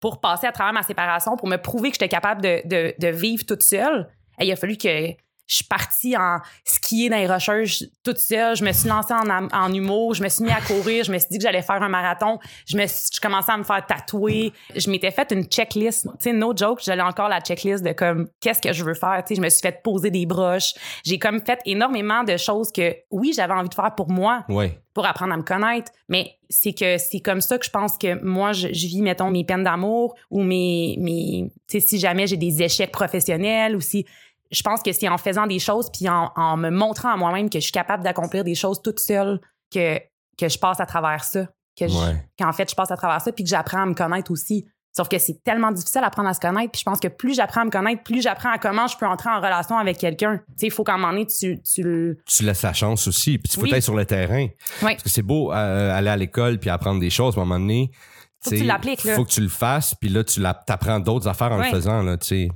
pour 0.00 0.20
passer 0.20 0.46
à 0.46 0.52
travers 0.52 0.72
ma 0.72 0.82
séparation, 0.82 1.36
pour 1.36 1.48
me 1.48 1.56
prouver 1.56 1.90
que 1.90 1.94
j'étais 1.94 2.08
capable 2.08 2.42
de, 2.42 2.60
de, 2.66 2.94
de 2.98 3.08
vivre 3.08 3.44
toute 3.46 3.62
seule, 3.62 4.08
il 4.40 4.50
a 4.52 4.56
fallu 4.56 4.76
que 4.76 5.12
je 5.48 5.56
suis 5.56 5.64
partie 5.64 6.16
en 6.16 6.38
skier 6.64 7.08
dans 7.08 7.16
les 7.16 7.26
rocheuses 7.26 7.90
toute 8.04 8.18
seule. 8.18 8.54
Je 8.54 8.64
me 8.64 8.72
suis 8.72 8.88
lancée 8.88 9.14
en, 9.14 9.72
humour. 9.72 10.14
Je 10.14 10.22
me 10.22 10.28
suis 10.28 10.44
mis 10.44 10.50
à 10.50 10.60
courir. 10.60 11.04
Je 11.04 11.10
me 11.10 11.18
suis 11.18 11.28
dit 11.30 11.38
que 11.38 11.42
j'allais 11.42 11.62
faire 11.62 11.82
un 11.82 11.88
marathon. 11.88 12.38
Je 12.66 12.76
me 12.76 12.86
suis, 12.86 13.08
je 13.14 13.20
commençais 13.20 13.52
à 13.52 13.56
me 13.56 13.64
faire 13.64 13.84
tatouer. 13.86 14.52
Je 14.76 14.90
m'étais 14.90 15.10
fait 15.10 15.32
une 15.32 15.44
checklist. 15.44 16.04
Tu 16.04 16.10
sais, 16.20 16.32
no 16.34 16.54
joke, 16.54 16.80
j'allais 16.84 17.02
encore 17.02 17.30
la 17.30 17.40
checklist 17.40 17.82
de 17.82 17.92
comme, 17.92 18.28
qu'est-ce 18.40 18.60
que 18.60 18.74
je 18.74 18.84
veux 18.84 18.92
faire? 18.94 19.22
Tu 19.26 19.28
sais, 19.28 19.34
je 19.36 19.40
me 19.40 19.48
suis 19.48 19.62
fait 19.62 19.82
poser 19.82 20.10
des 20.10 20.26
broches. 20.26 20.74
J'ai 21.02 21.18
comme 21.18 21.40
fait 21.40 21.60
énormément 21.64 22.24
de 22.24 22.36
choses 22.36 22.70
que, 22.70 22.94
oui, 23.10 23.32
j'avais 23.34 23.54
envie 23.54 23.70
de 23.70 23.74
faire 23.74 23.94
pour 23.94 24.10
moi 24.10 24.44
Ouais. 24.50 24.78
pour 24.92 25.06
apprendre 25.06 25.32
à 25.32 25.38
me 25.38 25.42
connaître. 25.42 25.90
Mais 26.10 26.34
c'est 26.50 26.74
que 26.74 26.98
c'est 26.98 27.20
comme 27.20 27.40
ça 27.40 27.56
que 27.56 27.64
je 27.64 27.70
pense 27.70 27.96
que 27.96 28.22
moi, 28.22 28.52
je, 28.52 28.68
je 28.68 28.86
vis, 28.86 29.00
mettons, 29.00 29.30
mes 29.30 29.44
peines 29.44 29.64
d'amour 29.64 30.14
ou 30.30 30.42
mes, 30.42 30.96
mes 30.98 31.50
tu 31.68 31.80
sais, 31.80 31.86
si 31.86 31.98
jamais 31.98 32.26
j'ai 32.26 32.36
des 32.36 32.62
échecs 32.62 32.92
professionnels 32.92 33.76
ou 33.76 33.80
si, 33.80 34.06
je 34.50 34.62
pense 34.62 34.82
que 34.82 34.92
c'est 34.92 35.08
en 35.08 35.18
faisant 35.18 35.46
des 35.46 35.58
choses 35.58 35.90
puis 35.92 36.08
en, 36.08 36.30
en 36.36 36.56
me 36.56 36.70
montrant 36.70 37.10
à 37.12 37.16
moi-même 37.16 37.50
que 37.50 37.58
je 37.58 37.64
suis 37.64 37.72
capable 37.72 38.02
d'accomplir 38.02 38.44
des 38.44 38.54
choses 38.54 38.80
toute 38.82 39.00
seule 39.00 39.40
que, 39.72 39.98
que 40.38 40.48
je 40.48 40.58
passe 40.58 40.80
à 40.80 40.86
travers 40.86 41.24
ça. 41.24 41.46
Que 41.78 41.84
Ouais. 41.84 42.26
qu'en 42.38 42.52
fait, 42.52 42.68
je 42.68 42.74
passe 42.74 42.90
à 42.90 42.96
travers 42.96 43.20
ça 43.20 43.30
puis 43.30 43.44
que 43.44 43.50
j'apprends 43.50 43.82
à 43.82 43.86
me 43.86 43.94
connaître 43.94 44.30
aussi. 44.32 44.66
Sauf 44.96 45.08
que 45.08 45.18
c'est 45.18 45.44
tellement 45.44 45.70
difficile 45.70 46.00
d'apprendre 46.00 46.28
à 46.28 46.34
se 46.34 46.40
connaître. 46.40 46.72
Puis 46.72 46.80
je 46.80 46.84
pense 46.84 46.98
que 46.98 47.06
plus 47.06 47.36
j'apprends 47.36 47.60
à 47.60 47.64
me 47.66 47.70
connaître, 47.70 48.02
plus 48.02 48.20
j'apprends 48.20 48.50
à 48.50 48.58
comment 48.58 48.88
je 48.88 48.96
peux 48.96 49.06
entrer 49.06 49.30
en 49.30 49.36
relation 49.36 49.76
avec 49.78 49.96
quelqu'un. 49.98 50.38
Tu 50.38 50.44
sais, 50.56 50.66
il 50.66 50.70
faut 50.72 50.82
qu'à 50.82 50.94
un 50.94 50.98
moment 50.98 51.12
donné, 51.12 51.26
tu, 51.26 51.60
tu 51.62 51.82
le... 51.84 52.18
Tu 52.26 52.42
laisses 52.42 52.62
la 52.62 52.72
chance 52.72 53.06
aussi. 53.06 53.38
Puis 53.38 53.52
il 53.52 53.54
faut 53.54 53.62
Oui. 53.62 53.74
être 53.74 53.82
sur 53.84 53.94
le 53.94 54.04
terrain. 54.06 54.46
Oui. 54.82 54.92
Parce 54.94 55.02
que 55.04 55.08
c'est 55.08 55.22
beau 55.22 55.52
euh, 55.52 55.96
aller 55.96 56.08
à 56.10 56.16
l'école 56.16 56.58
puis 56.58 56.68
apprendre 56.70 56.98
des 56.98 57.10
choses, 57.10 57.36
mais 57.36 57.42
à 57.42 57.44
un 57.44 57.46
moment 57.46 57.60
donné. 57.60 57.92
Faut 58.40 58.50
que 58.50 58.56
tu 58.56 58.64
l'appliques. 58.64 59.00
Faut 59.08 59.24
que 59.24 59.30
tu 59.30 59.40
le 59.40 59.48
fasses, 59.48 59.94
puis 59.94 60.08
là, 60.08 60.24
tu 60.24 60.44
apprends 60.44 60.98
d'autres 60.98 61.28
affaires 61.28 61.52
en 61.52 61.58
le 61.58 61.64
faisant. 61.64 62.02
Là, 62.02 62.16
tu 62.16 62.26
sais. 62.26 62.48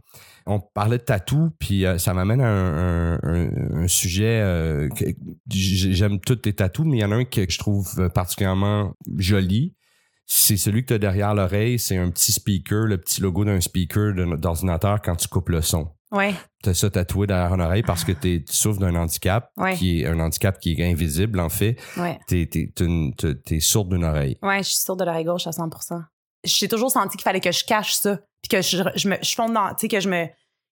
On 0.46 0.60
parlait 0.60 0.98
de 0.98 1.02
tatou, 1.04 1.50
puis 1.58 1.86
euh, 1.86 1.98
ça 1.98 2.14
m'amène 2.14 2.40
à 2.40 2.48
un, 2.48 3.14
un- 3.14 3.20
un- 3.22 3.82
un 3.84 3.88
sujet. 3.88 4.40
euh, 4.42 4.88
J'aime 5.48 6.20
tous 6.20 6.36
tes 6.36 6.52
tatous, 6.54 6.86
mais 6.86 6.98
il 6.98 7.00
y 7.00 7.04
en 7.04 7.12
a 7.12 7.16
un 7.16 7.24
que 7.24 7.48
je 7.48 7.58
trouve 7.58 7.88
euh, 7.98 8.08
particulièrement 8.08 8.92
joli. 9.18 9.74
C'est 10.26 10.56
celui 10.56 10.82
que 10.82 10.88
tu 10.88 10.94
as 10.94 10.98
derrière 10.98 11.34
l'oreille. 11.34 11.78
C'est 11.78 11.96
un 11.98 12.10
petit 12.10 12.32
speaker, 12.32 12.86
le 12.86 12.98
petit 12.98 13.20
logo 13.20 13.44
d'un 13.44 13.60
speaker 13.60 14.14
d'ordinateur 14.38 15.02
quand 15.02 15.16
tu 15.16 15.28
coupes 15.28 15.50
le 15.50 15.60
son. 15.60 15.88
Ouais. 16.10 16.34
T'as 16.62 16.74
ça 16.74 16.90
tatoué 16.90 17.26
derrière 17.26 17.54
une 17.54 17.60
oreille 17.60 17.82
parce 17.82 18.04
que 18.04 18.12
tu 18.12 18.44
souffres 18.48 18.78
d'un 18.78 18.94
handicap 18.94 19.50
Ouais. 19.56 19.74
qui 19.74 20.02
est 20.02 20.06
un 20.06 20.20
handicap 20.20 20.58
qui 20.60 20.72
est 20.72 20.90
invisible 20.90 21.40
en 21.40 21.48
fait. 21.48 21.76
Ouais. 21.96 22.18
T'es- 22.26 22.46
t'es 22.46 23.60
sourde 23.60 23.90
d'une 23.94 24.04
oreille. 24.04 24.36
Ouais, 24.42 24.58
je 24.58 24.68
suis 24.68 24.76
sûre 24.82 24.96
de 24.96 25.04
l'oreille 25.04 25.24
gauche 25.24 25.46
à 25.46 25.50
100% 25.52 26.02
J'ai 26.44 26.68
toujours 26.68 26.90
senti 26.90 27.16
qu'il 27.16 27.24
fallait 27.24 27.40
que 27.40 27.50
je 27.52 27.64
cache 27.64 27.94
ça, 27.94 28.20
puis 28.42 28.48
que 28.48 28.62
je, 28.62 28.82
je 28.94 29.08
me 29.08 29.16
je 29.22 29.34
fonde 29.34 29.54
dans, 29.54 29.68
tu 29.70 29.82
sais 29.82 29.88
que 29.88 30.00
je 30.00 30.08
me 30.08 30.26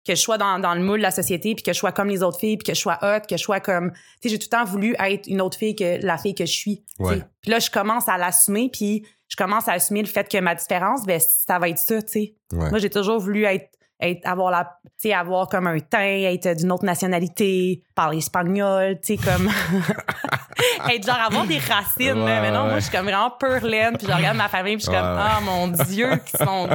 que 0.08 0.16
je 0.16 0.22
sois 0.22 0.38
dans, 0.38 0.60
dans 0.60 0.74
le 0.74 0.82
moule 0.82 1.00
de 1.00 1.04
la 1.04 1.12
société, 1.12 1.54
puis 1.56 1.64
que 1.64 1.74
je 1.74 1.78
sois 1.78 1.92
comme 1.92 2.08
les 2.08 2.24
autres 2.24 2.40
filles, 2.40 2.58
puis 2.58 2.66
que 2.66 2.74
je 2.74 2.80
sois 2.80 2.98
hot, 3.02 3.22
que 3.28 3.38
je 3.38 3.44
sois 3.44 3.60
comme 3.60 3.92
tu 3.92 4.00
sais 4.24 4.30
j'ai 4.30 4.40
tout 4.40 4.48
le 4.52 4.58
temps 4.58 4.66
voulu 4.66 4.96
être 5.00 5.28
une 5.28 5.42
autre 5.42 5.58
fille 5.58 5.76
que 5.76 6.04
la 6.06 6.18
fille 6.18 6.36
que 6.36 6.46
je 6.46 6.52
suis. 6.52 6.84
Ouais. 7.00 7.22
Puis 7.42 7.52
là 7.52 7.60
je 7.60 7.70
commence 7.70 8.08
à 8.08 8.18
l'assumer, 8.18 8.70
puis 8.72 9.06
je 9.28 9.36
commence 9.36 9.68
à 9.68 9.74
assumer 9.74 10.02
le 10.02 10.08
fait 10.08 10.28
que 10.28 10.40
ma 10.40 10.56
différence, 10.56 11.06
ben 11.06 11.20
ça 11.20 11.60
va 11.60 11.70
être 11.70 11.78
ça, 11.78 12.02
tu 12.02 12.12
sais. 12.12 12.36
Ouais. 12.52 12.70
Moi 12.70 12.80
j'ai 12.80 12.90
toujours 12.90 13.20
voulu 13.20 13.44
être 13.44 13.70
être 14.02 14.26
avoir 14.26 14.50
la 14.50 14.80
tu 14.84 15.10
sais 15.10 15.14
avoir 15.14 15.50
comme 15.50 15.68
un 15.68 15.80
teint 15.80 16.00
être 16.00 16.56
d'une 16.56 16.72
autre 16.72 16.86
nationalité 16.86 17.84
parler 17.96 18.20
espagnol 18.20 18.98
tu 19.04 19.18
sais 19.18 19.20
comme 19.22 19.50
être 20.90 21.06
genre 21.06 21.20
avoir 21.20 21.46
des 21.46 21.58
racines. 21.58 22.24
Ouais, 22.24 22.42
mais 22.42 22.52
non 22.52 22.64
ouais, 22.64 22.70
moi 22.70 22.80
je 22.80 22.86
suis 22.86 22.92
comme 22.92 23.06
vraiment 23.06 23.32
pure 23.32 23.66
laine 23.66 23.98
puis 23.98 24.08
je 24.08 24.14
regarde 24.14 24.38
ma 24.38 24.48
famille 24.48 24.78
puis 24.78 24.86
je 24.86 24.92
suis 24.92 24.98
comme 24.98 25.10
Ouais, 25.16 25.22
ah 25.22 25.40
mon 25.44 25.68
dieu 25.68 26.10
qui 26.26 26.38
sont 26.38 26.70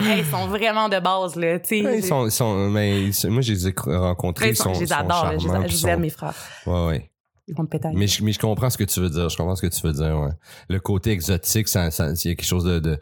hey, 0.00 0.20
ils 0.20 0.24
sont 0.24 0.46
vraiment 0.48 0.88
de 0.88 0.98
base 1.00 1.36
là 1.36 1.58
tu 1.58 1.80
sais 1.80 1.84
Ouais, 1.84 1.98
ils 1.98 2.04
sont, 2.04 2.26
ils 2.26 2.30
sont- 2.30 2.68
mais 2.70 3.02
ils 3.04 3.14
sont- 3.14 3.30
moi, 3.30 3.40
je 3.42 3.52
les 3.52 3.68
ai 3.68 3.74
rencontrés. 3.76 4.46
Ils 4.48 4.50
ils 4.50 4.56
sont- 4.56 4.64
sont, 4.64 4.74
je 4.74 4.80
les 4.80 4.86
sont 4.86 4.94
adore 4.94 5.24
là. 5.24 5.38
je, 5.38 5.46
les- 5.48 5.58
puis 5.64 5.70
je 5.70 5.76
sont- 5.76 5.86
les 5.86 5.92
aime 5.92 6.00
mes 6.00 6.10
frères 6.10 6.34
Ouais, 6.66 6.86
ouais. 6.86 7.10
ils 7.46 7.54
vont 7.54 7.62
me 7.62 7.68
péter 7.68 7.88
Mais 7.94 8.06
je, 8.06 8.22
mais 8.24 8.32
je 8.32 8.38
comprends 8.38 8.68
ce 8.70 8.76
que 8.78 8.84
tu 8.84 9.00
veux 9.00 9.10
dire. 9.10 9.28
Je 9.28 9.36
comprends 9.36 9.56
ce 9.56 9.62
que 9.62 9.66
tu 9.74 9.80
veux 9.86 9.92
dire, 9.92 10.18
ouais. 10.20 10.30
Le 10.68 10.80
côté 10.80 11.10
exotique, 11.12 11.68
ça, 11.68 11.90
ça, 11.90 12.08
il 12.12 12.28
y 12.28 12.32
a 12.32 12.34
quelque 12.34 12.44
chose 12.44 12.64
de, 12.64 12.78
de 12.78 12.98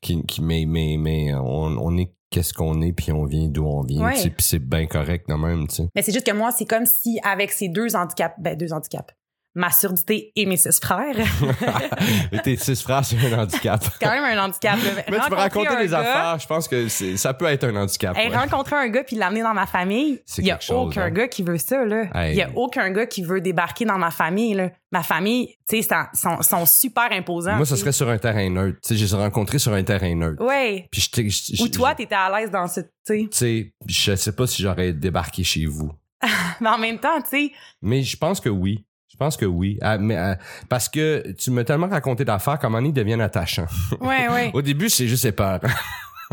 qui, 0.00 0.22
qui, 0.26 0.42
mais, 0.42 0.64
mais, 0.66 0.96
mais 0.98 1.34
on, 1.34 1.76
on 1.78 1.96
est 1.98 2.12
qu'est-ce 2.30 2.54
qu'on 2.54 2.80
est 2.80 2.92
puis 2.92 3.10
on 3.12 3.24
vient 3.24 3.48
d'où 3.48 3.66
on 3.66 3.82
vient. 3.82 4.04
Ouais. 4.06 4.14
tu 4.14 4.20
sais, 4.20 4.30
Puis 4.30 4.46
c'est 4.46 4.58
bien 4.60 4.86
correct 4.86 5.24
quand 5.28 5.36
même, 5.38 5.66
tu 5.68 5.74
sais. 5.76 5.88
mais 5.94 6.02
c'est 6.02 6.12
juste 6.12 6.24
que 6.26 6.32
moi 6.32 6.50
c'est 6.52 6.64
comme 6.64 6.86
si 6.86 7.18
avec 7.24 7.50
ces 7.50 7.68
deux 7.68 7.94
handicaps 7.96 8.34
ben 8.38 8.56
deux 8.56 8.72
handicaps 8.72 9.10
ma 9.54 9.70
surdité 9.70 10.32
et 10.36 10.46
mes 10.46 10.56
six 10.56 10.78
frères 10.80 11.14
Mais 12.32 12.38
tes 12.40 12.56
six 12.56 12.80
frères, 12.82 13.04
c'est 13.04 13.16
un 13.32 13.38
handicap. 13.40 13.82
c'est 13.82 14.04
quand 14.04 14.10
même 14.12 14.24
un 14.38 14.44
handicap 14.44 14.76
là. 14.76 15.02
Mais 15.10 15.18
tu 15.18 15.28
peux 15.28 15.34
raconter 15.34 15.76
des 15.76 15.88
gars- 15.88 15.98
affaires, 15.98 16.38
je 16.38 16.46
pense 16.46 16.68
que 16.68 16.88
ça 16.88 17.34
peut 17.34 17.46
être 17.46 17.64
un 17.64 17.74
handicap. 17.76 18.16
Ouais. 18.16 18.28
rencontrer 18.36 18.76
un 18.76 18.88
gars 18.88 19.02
puis 19.04 19.16
l'amener 19.16 19.42
dans 19.42 19.54
ma 19.54 19.66
famille, 19.66 20.20
il 20.38 20.46
y 20.46 20.50
a 20.50 20.60
chose, 20.60 20.88
aucun 20.90 21.02
hein. 21.02 21.10
gars 21.10 21.28
qui 21.28 21.42
veut 21.42 21.58
ça. 21.58 21.82
Il 21.84 22.10
Hey. 22.14 22.36
y 22.36 22.42
a 22.42 22.50
aucun 22.54 22.90
gars 22.90 23.06
qui 23.06 23.22
veut 23.22 23.40
débarquer 23.40 23.84
dans 23.84 23.98
ma 23.98 24.10
famille 24.10 24.54
là. 24.54 24.70
Ma 24.92 25.02
famille, 25.04 25.54
tu 25.68 25.80
sais, 25.82 25.88
sont, 26.42 26.66
super 26.66 27.12
imposants. 27.12 27.54
Moi, 27.54 27.64
ça 27.64 27.76
tu 27.76 27.80
serait 27.82 27.92
sur 27.92 28.08
un 28.08 28.18
terrain 28.18 28.50
neutre. 28.50 28.78
Tu 28.82 28.88
sais, 28.88 28.96
je 28.96 29.04
les 29.04 29.14
ai 29.14 29.16
rencontrés 29.16 29.60
sur 29.60 29.72
un 29.72 29.82
terrain 29.84 30.14
neutre. 30.16 30.42
Je- 30.92 31.62
Ou 31.62 31.68
toi, 31.68 31.94
t'étais 31.94 32.14
à 32.16 32.28
l'aise 32.40 32.50
dans 32.50 32.66
ce, 32.66 32.80
tu 32.80 32.88
sais. 33.04 33.18
tu 33.22 33.28
sais, 33.32 33.72
je 33.86 34.14
sais 34.16 34.32
pas 34.32 34.46
si 34.48 34.62
j'aurais 34.62 34.92
débarqué 34.92 35.44
chez 35.44 35.66
vous. 35.66 35.92
Mais 36.60 36.68
en 36.68 36.78
même 36.78 36.98
temps, 36.98 37.20
tu 37.22 37.28
sais, 37.30 37.52
Mais 37.82 38.02
je 38.02 38.16
pense 38.16 38.40
que 38.40 38.48
oui. 38.48 38.84
Je 39.20 39.24
pense 39.26 39.36
que 39.36 39.44
oui. 39.44 39.76
Ah, 39.82 39.98
mais, 39.98 40.16
ah, 40.16 40.38
parce 40.70 40.88
que 40.88 41.32
tu 41.32 41.50
m'as 41.50 41.64
tellement 41.64 41.88
raconté 41.88 42.24
d'affaires 42.24 42.58
comment 42.58 42.78
ils 42.78 42.90
deviennent 42.90 43.20
attachants. 43.20 43.66
ouais, 44.00 44.30
ouais. 44.30 44.50
Au 44.54 44.62
début, 44.62 44.88
c'est 44.88 45.06
juste 45.08 45.30
peur. 45.32 45.60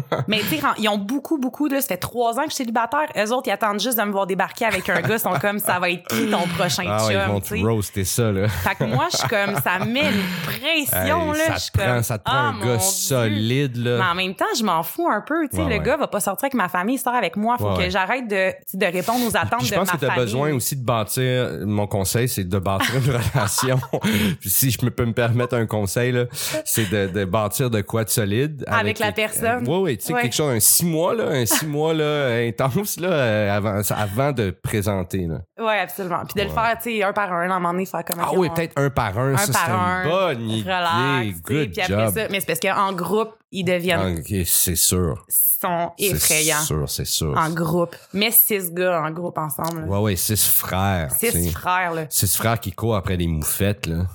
Mais 0.28 0.40
tu 0.40 0.46
sais, 0.58 0.60
ils 0.78 0.88
ont 0.90 0.98
beaucoup, 0.98 1.38
beaucoup, 1.38 1.68
là, 1.68 1.82
ça 1.82 1.88
fait 1.88 1.98
trois 1.98 2.34
ans 2.40 2.44
que 2.44 2.50
je 2.50 2.56
suis 2.56 2.64
célibataire. 2.64 3.08
Eux 3.18 3.32
autres, 3.34 3.48
ils 3.48 3.52
attendent 3.52 3.80
juste 3.80 3.98
de 3.98 4.04
me 4.04 4.12
voir 4.12 4.28
débarquer 4.28 4.66
avec 4.66 4.88
un 4.90 5.02
gars. 5.02 5.16
Ils 5.16 5.20
sont 5.20 5.34
comme, 5.40 5.60
ça 5.60 5.80
va 5.80 5.90
être 5.90 6.08
qui 6.08 6.28
ton 6.30 6.48
prochain 6.58 6.84
Ah 6.88 7.06
ouais, 7.08 7.14
ils 7.14 7.32
vont 7.32 7.40
te 7.40 7.56
roaster 7.56 8.04
ça, 8.04 8.32
là. 8.32 8.48
Fait 8.48 8.76
que 8.76 8.84
moi, 8.84 9.08
je 9.12 9.18
suis 9.18 9.28
comme, 9.28 9.56
ça 9.64 9.80
met 9.86 10.02
une 10.12 10.22
pression, 10.44 11.34
Hey, 11.34 11.40
là. 11.40 11.46
ça 11.48 11.54
Je 11.56 11.60
suis 11.60 11.72
te 11.72 11.78
prend, 11.78 11.88
comme, 11.94 12.04
ça 12.04 12.18
te 12.18 12.24
prend 12.24 12.34
ah, 12.36 12.48
un 12.56 12.60
gars 12.60 12.78
Dieu. 12.78 12.80
solide, 12.80 13.78
Mais 13.78 13.98
là. 13.98 14.12
en 14.12 14.16
même 14.16 14.36
temps, 14.36 14.46
je 14.58 14.64
m'en 14.64 14.84
fous 14.84 15.08
un 15.10 15.22
peu. 15.22 15.48
Tu 15.50 15.56
sais, 15.58 15.64
Ouais, 15.64 15.70
le 15.70 15.78
ouais. 15.80 15.84
gars 15.86 15.98
va 15.98 16.08
pas 16.08 16.20
sortir 16.20 16.46
avec 16.46 16.54
ma 16.54 16.70
famille, 16.70 16.96
il 16.96 17.00
sort 17.00 17.16
avec 17.16 17.36
moi. 17.36 17.58
Faut 17.58 17.74
que 17.76 17.90
j'arrête 17.90 18.28
de, 18.28 18.52
de 18.74 18.86
répondre 18.86 19.26
aux 19.26 19.36
attentes 19.36 19.60
Puis 19.60 19.68
je 19.68 19.74
de 19.74 19.80
pense 19.80 19.88
ma 19.88 19.94
que 19.94 20.00
tu 20.00 20.06
as 20.06 20.10
famille. 20.10 20.24
besoin 20.24 20.54
aussi 20.54 20.76
de 20.76 20.84
bâtir. 20.86 21.50
Mon 21.66 21.88
conseil, 21.88 22.28
c'est 22.30 22.44
de 22.44 22.60
bâtir 22.60 22.96
une 22.96 23.12
relation. 23.34 23.80
Puis 24.40 24.50
si 24.50 24.72
je 24.72 24.78
peux 24.78 25.06
me 25.06 25.14
permettre 25.14 25.56
un 25.56 25.66
conseil, 25.66 26.12
là, 26.12 26.26
c'est 26.66 26.90
de, 26.90 27.08
de 27.08 27.26
bâtir 27.26 27.70
de 27.70 27.82
quoi 27.82 28.04
de 28.04 28.10
solide. 28.10 28.64
Avec 28.68 29.00
la 29.00 29.12
personne. 29.12 29.64
Tu 29.96 30.06
sais, 30.08 30.14
Ouais. 30.14 30.24
quelque 30.24 30.34
chose, 30.36 30.54
un 30.56 30.60
six 30.60 30.84
mois, 30.86 31.14
là, 31.16 31.26
un 31.30 31.46
six 31.46 31.66
mois 31.66 31.94
là, 31.94 32.28
intense 32.48 33.00
là, 33.00 33.08
euh, 33.10 33.56
avant, 33.56 33.82
avant 33.96 34.32
de 34.34 34.50
présenter. 34.50 35.28
Là. 35.28 35.42
Ouais, 35.64 35.80
absolument. 35.80 36.24
Puis 36.26 36.42
de 36.44 36.48
le 36.48 36.54
faire, 36.54 36.78
tu 36.82 36.92
sais, 36.98 37.04
un 37.04 37.14
par 37.14 37.32
un, 37.32 37.42
à 37.50 37.56
un 37.56 37.60
moment 37.60 37.72
donné, 37.72 37.86
faire 37.86 38.04
comme 38.04 38.20
Ah 38.20 38.32
oui, 38.36 38.50
peut-être 38.54 38.74
un 38.76 38.90
par 38.90 39.18
un. 39.18 39.34
un 39.36 39.38
ça, 39.38 39.54
par 39.54 39.62
c'est 39.66 39.72
un. 39.72 40.04
une 40.04 40.10
bonne 40.10 40.50
idée. 40.50 40.70
Relax, 40.72 41.42
Good 41.44 41.72
puis 41.72 41.82
après 41.82 42.06
job. 42.06 42.14
ça, 42.14 42.28
mais 42.30 42.40
c'est 42.42 42.46
parce 42.48 42.60
qu'en 42.60 42.92
groupe, 42.94 43.34
ils 43.52 43.64
deviennent, 43.64 44.18
Ok, 44.20 44.34
c'est 44.46 44.76
sûr. 44.76 45.26
Sont 45.60 45.92
effrayants 45.98 46.60
C'est 46.60 46.66
sûr, 46.66 46.90
c'est 46.90 47.06
sûr. 47.06 47.38
en 47.38 47.50
groupe. 47.50 47.96
Mais 48.14 48.32
six 48.32 48.72
gars 48.72 49.02
en 49.02 49.12
groupe 49.12 49.38
ensemble. 49.38 49.82
là. 49.82 49.88
Ouais, 49.88 50.00
ouais, 50.00 50.16
six 50.16 50.46
frères. 50.48 51.12
Six 51.12 51.52
frères, 51.52 51.94
là. 51.94 52.06
Six 52.10 52.36
frères 52.36 52.60
qui 52.60 52.72
courent 52.72 52.96
après 52.96 53.18
des 53.18 53.28
moufettes, 53.28 53.88
là. 53.88 54.06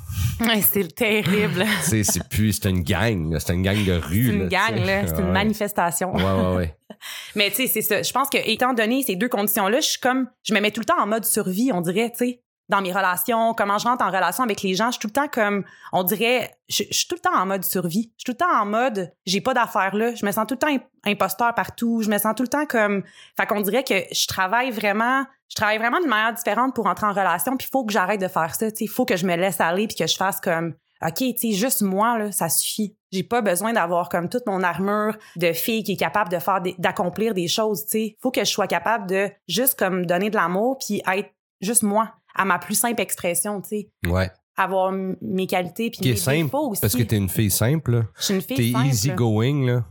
Ouais, 0.41 0.61
c'est 0.63 0.95
terrible. 0.95 1.65
c'est 1.83 2.29
plus, 2.29 2.53
c'est 2.53 2.71
une 2.71 2.83
gang, 2.83 3.33
là. 3.33 3.41
C'est 3.41 3.55
une 3.55 3.63
gang 3.63 3.85
de 3.85 3.93
rue, 3.93 4.27
C'est 4.27 4.33
une 4.35 4.49
gang, 4.49 4.77
là. 4.85 5.07
C'est 5.07 5.19
une 5.21 5.33
manifestation. 5.33 6.15
Ouais, 6.15 6.23
ouais, 6.23 6.57
ouais. 6.57 6.77
Mais 7.35 7.51
tu 7.51 7.57
sais, 7.57 7.67
c'est 7.67 7.83
ça. 7.83 8.03
Je 8.03 8.13
pense 8.13 8.29
que 8.29 8.39
étant 8.49 8.75
donné 8.75 9.03
ces 9.03 9.17
deux 9.17 9.29
conditions-là, 9.29 9.81
je 9.81 9.87
suis 9.87 10.01
comme, 10.01 10.29
je 10.45 10.55
me 10.55 10.61
mets 10.61 10.71
tout 10.71 10.81
le 10.81 10.87
temps 10.87 11.01
en 11.01 11.07
mode 11.07 11.25
survie, 11.25 11.71
on 11.73 11.81
dirait, 11.81 12.11
tu 12.17 12.19
sais, 12.27 12.43
dans 12.73 12.81
mes 12.81 12.91
relations, 12.93 13.55
comment 13.55 13.79
je 13.79 13.87
rentre 13.87 14.05
en 14.05 14.11
relation 14.11 14.43
avec 14.43 14.63
les 14.63 14.75
gens, 14.75 14.87
je 14.87 14.93
suis 14.93 15.01
tout 15.01 15.07
le 15.09 15.13
temps 15.13 15.29
comme, 15.29 15.65
on 15.93 16.03
dirait, 16.03 16.51
je, 16.69 16.83
je 16.91 16.97
suis 16.97 17.07
tout 17.07 17.15
le 17.15 17.21
temps 17.21 17.37
en 17.37 17.47
mode 17.47 17.65
survie. 17.65 18.13
Je 18.17 18.25
suis 18.25 18.25
tout 18.25 18.33
le 18.33 18.37
temps 18.39 18.61
en 18.61 18.67
mode, 18.67 19.13
j'ai 19.27 19.41
pas 19.41 19.55
d'affaires 19.55 19.95
là. 19.95 20.15
Je 20.15 20.25
me 20.27 20.33
sens 20.33 20.47
tout 20.47 20.55
le 20.55 20.59
temps 20.59 20.69
imp- 20.75 20.89
imposteur 21.05 21.55
partout. 21.55 22.01
Je 22.03 22.09
me 22.11 22.19
sens 22.19 22.35
tout 22.35 22.43
le 22.43 22.49
temps 22.49 22.67
comme, 22.67 23.03
fait 23.39 23.47
qu'on 23.47 23.61
dirait 23.61 23.85
que 23.85 23.95
je 24.11 24.27
travaille 24.27 24.71
vraiment, 24.71 25.25
je 25.49 25.55
travaille 25.55 25.79
vraiment 25.79 26.01
d'une 26.01 26.09
manière 26.09 26.33
différente 26.33 26.75
pour 26.75 26.87
entrer 26.87 27.07
en 27.07 27.13
relation. 27.13 27.57
Puis 27.57 27.69
il 27.69 27.71
faut 27.71 27.85
que 27.85 27.93
j'arrête 27.93 28.21
de 28.21 28.29
faire 28.29 28.55
ça. 28.55 28.67
Il 28.81 28.89
faut 28.89 29.05
que 29.05 29.17
je 29.17 29.27
me 29.27 29.37
laisse 29.37 29.61
aller 29.61 29.87
puis 29.87 29.97
que 29.97 30.07
je 30.07 30.17
fasse 30.17 30.41
comme, 30.41 30.75
OK, 31.05 31.17
tu 31.19 31.35
sais, 31.37 31.53
juste 31.53 31.83
moi, 31.83 32.17
là, 32.17 32.33
ça 32.33 32.49
suffit. 32.49 32.97
J'ai 33.11 33.25
pas 33.25 33.43
besoin 33.43 33.73
d'avoir 33.75 34.09
comme 34.09 34.29
toute 34.31 34.47
mon 34.47 34.63
armure 34.63 35.17
de 35.37 35.53
fille 35.53 35.83
qui 35.85 35.93
est 35.93 35.97
capable 35.97 36.31
de 36.31 36.39
faire 36.39 36.61
des- 36.63 36.75
d'accomplir 36.79 37.35
des 37.35 37.49
choses, 37.49 37.83
tu 37.85 37.91
sais. 37.91 38.17
Faut 38.23 38.31
que 38.31 38.41
je 38.45 38.51
sois 38.51 38.67
capable 38.69 39.07
de 39.09 39.29
juste 39.49 39.79
comme 39.79 40.07
donner 40.07 40.31
de 40.31 40.37
l'amour 40.37 40.79
puis 40.79 41.03
être 41.13 41.31
juste 41.61 41.83
moi, 41.83 42.13
à 42.35 42.45
ma 42.45 42.59
plus 42.59 42.75
simple 42.75 43.01
expression, 43.01 43.61
tu 43.61 43.69
sais. 43.69 43.91
Ouais. 44.09 44.31
Avoir 44.57 44.93
mes 44.93 45.47
qualités 45.47 45.91
puis 45.91 46.01
Qui 46.01 46.11
est 46.11 46.17
simple, 46.17 46.45
défauts 46.45 46.69
aussi. 46.71 46.81
Parce 46.81 46.95
que 46.95 47.03
t'es 47.03 47.17
une 47.17 47.29
fille 47.31 47.51
simple. 47.51 48.05
Je 48.19 48.23
suis 48.25 48.35
une 48.35 48.43
fille 48.43 48.57
T'es 48.57 48.73
simple. 48.73 48.87
easy 48.87 49.11
going, 49.13 49.67
là. 49.67 49.85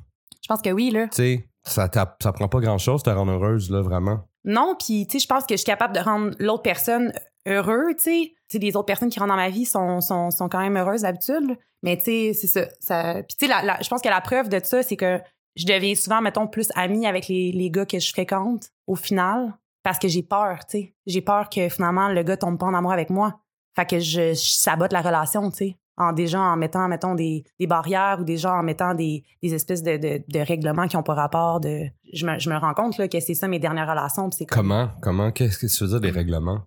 Je 0.44 0.48
pense 0.48 0.62
que 0.62 0.70
oui, 0.70 0.92
là. 0.92 1.08
Tu 1.08 1.16
sais, 1.16 1.50
ça, 1.64 1.90
ça 2.22 2.32
prend 2.32 2.48
pas 2.48 2.60
grand 2.60 2.78
chose 2.78 3.02
de 3.04 3.10
te 3.12 3.16
rendre 3.16 3.32
heureuse, 3.32 3.70
là, 3.72 3.82
vraiment. 3.82 4.20
Non, 4.46 4.76
puis 4.78 5.06
tu 5.08 5.14
sais, 5.14 5.24
je 5.24 5.28
pense 5.28 5.44
que 5.46 5.54
je 5.56 5.58
suis 5.58 5.66
capable 5.66 5.96
de 5.96 6.00
rendre 6.00 6.32
l'autre 6.40 6.64
personne 6.64 7.12
heureux, 7.48 7.88
tu 7.98 8.04
sais. 8.04 8.34
Tu 8.50 8.58
sais, 8.58 8.60
les 8.60 8.76
autres 8.76 8.86
personnes 8.86 9.10
qui 9.10 9.20
rentrent 9.20 9.32
dans 9.32 9.36
ma 9.36 9.50
vie 9.50 9.66
sont, 9.66 10.00
sont, 10.02 10.30
sont 10.32 10.50
quand 10.50 10.60
même 10.60 10.78
heureuses 10.78 11.02
d'habitude. 11.02 11.58
Mais 11.84 11.98
tu 11.98 12.04
sais, 12.04 12.34
c'est 12.34 12.48
ça. 12.48 12.66
ça... 12.80 13.14
Puis 13.28 13.36
tu 13.40 13.46
sais, 13.46 13.52
la- 13.52 13.64
la- 13.64 13.82
je 13.82 13.90
pense 13.90 14.02
que 14.02 14.10
la 14.10 14.22
preuve 14.22 14.50
de 14.50 14.60
ça, 14.64 14.84
c'est 14.84 14.96
que 14.98 15.20
je 15.56 15.66
deviens 15.66 15.96
souvent, 15.96 16.22
mettons, 16.22 16.48
plus 16.48 16.70
amie 16.76 17.06
avec 17.08 17.28
les, 17.28 17.52
les 17.52 17.70
gars 17.72 17.86
que 17.86 18.00
je 18.00 18.10
fréquente 18.12 18.70
au 18.88 18.96
final 18.96 19.54
parce 19.84 20.00
que 20.00 20.08
j'ai 20.08 20.24
peur, 20.24 20.60
tu 20.66 20.78
sais. 20.78 20.96
J'ai 21.06 21.22
peur 21.22 21.50
que 21.50 21.70
finalement 21.70 22.10
le 22.10 22.24
gars 22.24 22.38
tombe 22.38 22.58
pas 22.60 22.66
en 22.68 22.74
amour 22.74 22.92
avec 22.92 23.10
moi. 23.10 23.40
Fait 23.76 23.86
que 23.86 24.00
je, 24.00 24.34
je 24.34 24.52
sabote 24.60 24.92
la 24.94 25.02
relation, 25.02 25.50
tu 25.52 25.58
sais. 25.58 25.78
En 25.98 26.14
déjà 26.14 26.40
en 26.40 26.56
mettant, 26.58 26.88
mettons, 26.88 27.16
des, 27.16 27.44
des 27.60 27.68
barrières 27.68 28.18
ou 28.20 28.24
déjà 28.24 28.54
en 28.54 28.64
mettant 28.64 28.94
des, 28.96 29.24
des 29.44 29.54
espèces 29.54 29.84
de, 29.84 29.98
de, 29.98 30.24
de 30.28 30.40
règlements 30.40 30.88
qui 30.88 30.98
ont 30.98 31.04
pas 31.04 31.14
rapport. 31.14 31.60
De... 31.60 31.82
Je, 32.14 32.26
me, 32.26 32.40
je 32.40 32.50
me 32.50 32.58
rends 32.58 32.74
compte 32.74 32.98
là, 32.98 33.08
que 33.08 33.20
c'est 33.20 33.36
ça 33.36 33.48
mes 33.48 33.60
dernières 33.60 33.88
relations. 33.90 34.30
puis 34.30 34.38
c'est 34.40 34.46
comme- 34.46 34.62
Comment? 34.68 34.90
Comment? 35.02 35.32
Qu'est-ce 35.32 35.60
que 35.60 35.68
tu 35.68 35.84
veux 35.84 35.90
dire 35.90 36.02
des 36.02 36.10
règlements? 36.12 36.62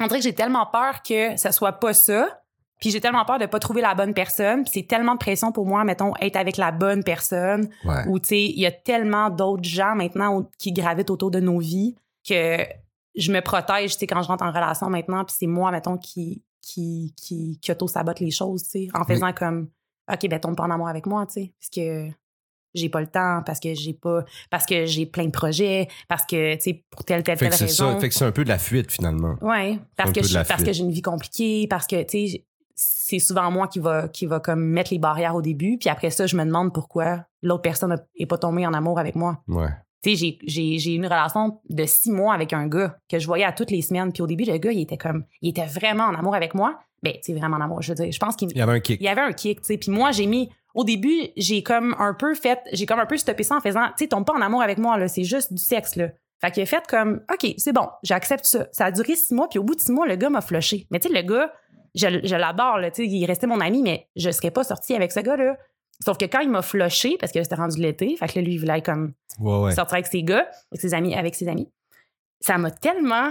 on 0.00 0.06
dirait 0.06 0.18
que 0.18 0.24
j'ai 0.24 0.34
tellement 0.34 0.66
peur 0.66 1.02
que 1.06 1.36
ça 1.36 1.52
soit 1.52 1.72
pas 1.72 1.92
ça. 1.94 2.40
Puis 2.80 2.90
j'ai 2.90 3.00
tellement 3.00 3.24
peur 3.24 3.38
de 3.38 3.46
pas 3.46 3.60
trouver 3.60 3.82
la 3.82 3.94
bonne 3.94 4.14
personne. 4.14 4.64
Puis 4.64 4.72
c'est 4.74 4.88
tellement 4.88 5.12
de 5.12 5.18
pression 5.18 5.52
pour 5.52 5.64
moi, 5.66 5.84
mettons, 5.84 6.14
être 6.20 6.34
avec 6.36 6.56
la 6.56 6.72
bonne 6.72 7.04
personne. 7.04 7.68
Ouais. 7.84 8.04
Ou, 8.08 8.18
tu 8.18 8.30
sais, 8.30 8.42
il 8.42 8.58
y 8.58 8.66
a 8.66 8.72
tellement 8.72 9.30
d'autres 9.30 9.62
gens 9.62 9.94
maintenant 9.94 10.44
qui 10.58 10.72
gravitent 10.72 11.10
autour 11.10 11.30
de 11.30 11.38
nos 11.38 11.60
vies 11.60 11.94
que 12.28 12.58
je 13.14 13.32
me 13.32 13.40
protège, 13.40 13.92
tu 13.92 13.98
sais, 14.00 14.06
quand 14.06 14.22
je 14.22 14.28
rentre 14.28 14.44
en 14.44 14.50
relation 14.52 14.88
maintenant. 14.88 15.24
Puis 15.24 15.36
c'est 15.38 15.46
moi, 15.46 15.70
mettons, 15.70 15.98
qui, 15.98 16.42
qui, 16.60 17.14
qui, 17.16 17.58
qui 17.60 17.72
auto-sabote 17.72 18.20
les 18.20 18.30
choses, 18.30 18.62
tu 18.64 18.70
sais, 18.70 18.88
en 18.94 19.04
faisant 19.04 19.32
comme, 19.32 19.68
OK, 20.12 20.28
ben 20.28 20.40
tombe 20.40 20.56
pas 20.56 20.64
en 20.64 20.70
amour 20.70 20.88
avec 20.88 21.06
moi, 21.06 21.26
tu 21.26 21.34
sais, 21.34 21.52
parce 21.60 21.70
que 21.70 22.08
j'ai 22.74 22.88
pas 22.88 23.00
le 23.02 23.06
temps, 23.06 23.42
parce 23.44 23.60
que 23.60 23.74
j'ai 23.74 23.92
pas, 23.92 24.24
parce 24.50 24.64
que 24.64 24.86
j'ai 24.86 25.04
plein 25.04 25.26
de 25.26 25.30
projets, 25.30 25.88
parce 26.08 26.24
que, 26.24 26.54
tu 26.54 26.60
sais, 26.62 26.84
pour 26.90 27.04
telle, 27.04 27.22
telle, 27.22 27.36
Fait 27.36 27.50
telle 27.50 27.58
raison. 27.58 27.92
ça. 27.92 27.98
Fait 28.00 28.08
que 28.08 28.14
c'est 28.14 28.24
un 28.24 28.32
peu 28.32 28.44
de 28.44 28.48
la 28.48 28.58
fuite, 28.58 28.90
finalement. 28.90 29.36
Ouais, 29.42 29.78
parce 29.96 30.12
que 30.12 30.22
je, 30.22 30.38
parce 30.48 30.62
que 30.64 30.72
j'ai 30.72 30.82
une 30.82 30.90
vie 30.90 31.02
compliquée, 31.02 31.66
parce 31.68 31.86
que 31.86 32.02
tu 32.04 32.28
sais, 32.28 32.46
c'est 32.74 33.18
souvent 33.18 33.50
moi 33.50 33.68
qui 33.68 33.78
va 33.78 34.08
qui 34.08 34.24
va 34.24 34.40
comme 34.40 34.64
mettre 34.64 34.90
les 34.92 34.98
barrières 34.98 35.34
au 35.34 35.42
début, 35.42 35.76
puis 35.78 35.90
après 35.90 36.08
ça, 36.10 36.26
je 36.26 36.34
me 36.36 36.44
demande 36.46 36.72
pourquoi 36.72 37.26
l'autre 37.42 37.60
personne 37.62 37.92
a- 37.92 38.02
est 38.16 38.24
pas 38.26 38.38
tombée 38.38 38.66
en 38.66 38.72
amour 38.72 38.98
avec 38.98 39.14
moi. 39.16 39.42
Ouais. 39.48 39.68
Tu 40.02 40.10
sais, 40.10 40.16
j'ai 40.16 40.38
j'ai 40.46 40.78
j'ai 40.78 40.94
une 40.94 41.06
relation 41.06 41.60
de 41.68 41.84
six 41.84 42.10
mois 42.10 42.34
avec 42.34 42.52
un 42.52 42.66
gars 42.66 42.96
que 43.08 43.18
je 43.18 43.26
voyais 43.26 43.44
à 43.44 43.52
toutes 43.52 43.70
les 43.70 43.82
semaines, 43.82 44.12
puis 44.12 44.22
au 44.22 44.26
début 44.26 44.44
le 44.44 44.58
gars 44.58 44.72
il 44.72 44.80
était 44.80 44.96
comme 44.96 45.24
il 45.40 45.50
était 45.50 45.66
vraiment 45.66 46.04
en 46.04 46.14
amour 46.14 46.34
avec 46.34 46.54
moi, 46.54 46.78
ben 47.02 47.12
tu 47.14 47.20
sais 47.22 47.32
vraiment 47.34 47.56
en 47.56 47.60
amour, 47.60 47.82
je 47.82 47.90
veux 47.92 47.94
dire, 47.94 48.10
je 48.12 48.18
pense 48.18 48.36
qu'il 48.36 48.50
Il 48.50 48.58
y 48.58 48.62
avait 48.62 48.72
un 48.72 48.80
kick. 48.80 49.00
il 49.00 49.04
y 49.04 49.08
avait 49.08 49.20
un 49.20 49.32
kick, 49.32 49.60
tu 49.60 49.66
sais. 49.66 49.78
Puis 49.78 49.90
moi, 49.90 50.10
j'ai 50.12 50.26
mis 50.26 50.50
au 50.74 50.84
début, 50.84 51.28
j'ai 51.36 51.62
comme 51.62 51.94
un 51.98 52.14
peu 52.14 52.34
fait, 52.34 52.58
j'ai 52.72 52.86
comme 52.86 52.98
un 52.98 53.06
peu 53.06 53.16
stoppé 53.16 53.42
ça 53.42 53.56
en 53.56 53.60
faisant, 53.60 53.86
tu 53.96 54.04
sais, 54.04 54.08
tombe 54.08 54.24
pas 54.24 54.32
en 54.32 54.40
amour 54.40 54.62
avec 54.62 54.78
moi 54.78 54.96
là, 54.98 55.06
c'est 55.08 55.24
juste 55.24 55.52
du 55.52 55.62
sexe 55.62 55.96
là. 55.96 56.08
Fait 56.40 56.50
qu'il 56.50 56.62
a 56.64 56.66
fait 56.66 56.84
comme, 56.88 57.20
ok, 57.32 57.54
c'est 57.56 57.72
bon, 57.72 57.88
j'accepte 58.02 58.44
ça. 58.46 58.66
Ça 58.72 58.86
a 58.86 58.90
duré 58.90 59.14
six 59.14 59.32
mois, 59.32 59.48
puis 59.48 59.60
au 59.60 59.62
bout 59.62 59.76
de 59.76 59.80
six 59.80 59.92
mois, 59.92 60.08
le 60.08 60.16
gars 60.16 60.28
m'a 60.30 60.40
flushé. 60.40 60.88
Mais 60.90 60.98
tu 60.98 61.06
sais, 61.08 61.14
le 61.14 61.22
gars, 61.22 61.52
je, 61.94 62.08
je 62.24 62.34
l'adore 62.34 62.78
là, 62.78 62.90
tu 62.90 63.04
sais, 63.04 63.08
il 63.08 63.24
restait 63.26 63.46
mon 63.46 63.60
ami, 63.60 63.82
mais 63.82 64.08
je 64.16 64.30
serais 64.30 64.50
pas 64.50 64.64
sortie 64.64 64.94
avec 64.96 65.12
ce 65.12 65.20
gars 65.20 65.36
là. 65.36 65.56
Sauf 66.00 66.18
que 66.18 66.24
quand 66.24 66.40
il 66.40 66.50
m'a 66.50 66.62
flushé, 66.62 67.16
parce 67.18 67.30
que 67.32 67.42
c'était 67.42 67.54
rendu 67.54 67.80
l'été, 67.80 68.16
fait 68.16 68.26
que 68.28 68.38
là, 68.38 68.44
lui, 68.44 68.54
il 68.54 68.58
voulait 68.58 68.82
comme 68.82 69.12
Ouais, 69.38 69.58
ouais. 69.60 69.74
sortir 69.74 69.94
avec 69.94 70.06
ses 70.06 70.22
gars, 70.22 70.48
avec 70.70 70.80
ses 70.80 70.94
amis, 70.94 71.14
avec 71.14 71.34
ses 71.34 71.48
amis. 71.48 71.70
Ça 72.40 72.58
m'a 72.58 72.70
tellement, 72.72 73.30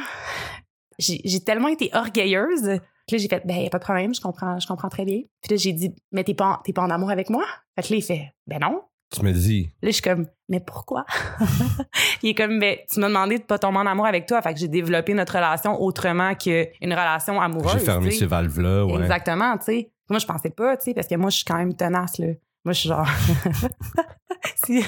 j'ai 1.00 1.40
tellement 1.44 1.68
été 1.68 1.90
orgueilleuse 1.94 2.80
que 3.08 3.16
là, 3.16 3.18
j'ai 3.18 3.28
fait, 3.28 3.46
ben, 3.46 3.58
y 3.58 3.68
a 3.68 3.70
pas 3.70 3.80
de 3.80 3.84
problème, 3.84 4.14
je 4.14 4.22
comprends, 4.22 4.60
je 4.60 4.68
comprends 4.68 4.90
très 4.90 5.04
bien. 5.06 5.22
Puis 5.42 5.52
là, 5.52 5.58
j'ai 5.58 5.74
dit, 5.74 5.94
mais 6.12 6.24
t'es 6.24 6.34
pas, 6.34 6.62
en- 6.66 6.72
pas 6.72 6.82
en 6.84 6.90
amour 6.90 7.12
avec 7.12 7.30
moi? 7.30 7.44
Fait 7.76 7.82
que 7.88 7.94
là, 7.94 7.98
il 7.98 8.04
fait, 8.04 8.34
ben 8.48 8.60
non. 8.60 8.82
Tu 9.14 9.22
me 9.24 9.34
dis. 9.34 9.64
Là, 9.82 9.90
je 9.90 9.94
suis 9.96 10.02
comme, 10.02 10.28
mais 10.48 10.62
pourquoi? 10.62 11.06
il 12.24 12.30
est 12.30 12.34
comme, 12.36 12.58
ben, 12.60 12.78
tu 12.90 13.00
m'as 13.02 13.10
demandé 13.10 13.40
de 13.40 13.44
pas 13.44 13.60
tomber 13.60 13.80
en 13.80 13.86
amour 13.86 14.06
avec 14.06 14.26
toi. 14.28 14.42
Fait 14.42 14.54
que 14.54 14.60
j'ai 14.60 14.70
développé 14.70 15.14
notre 15.14 15.34
relation 15.36 15.82
autrement 15.82 16.34
qu'une 16.36 16.68
relation 16.82 17.42
amoureuse. 17.42 17.74
J'ai 17.74 17.80
fermé 17.86 18.06
tu 18.08 18.14
sais. 18.14 18.20
ces 18.20 18.26
valves-là, 18.28 18.86
ouais. 18.86 19.02
Exactement, 19.02 19.58
tu 19.58 19.66
sais. 19.66 19.92
Moi, 20.10 20.20
je 20.20 20.26
pensais 20.26 20.50
pas, 20.50 20.78
tu 20.78 20.86
sais, 20.86 20.94
parce 20.94 21.08
que 21.08 21.16
moi, 21.16 21.30
je 21.30 21.38
suis 21.38 21.46
quand 21.46 21.58
même 21.58 21.74
tenace, 21.76 22.18
là. 22.20 22.28
Moi, 22.64 22.74
je 22.74 22.80
suis 22.80 22.90
genre. 22.90 23.08
si. 24.66 24.84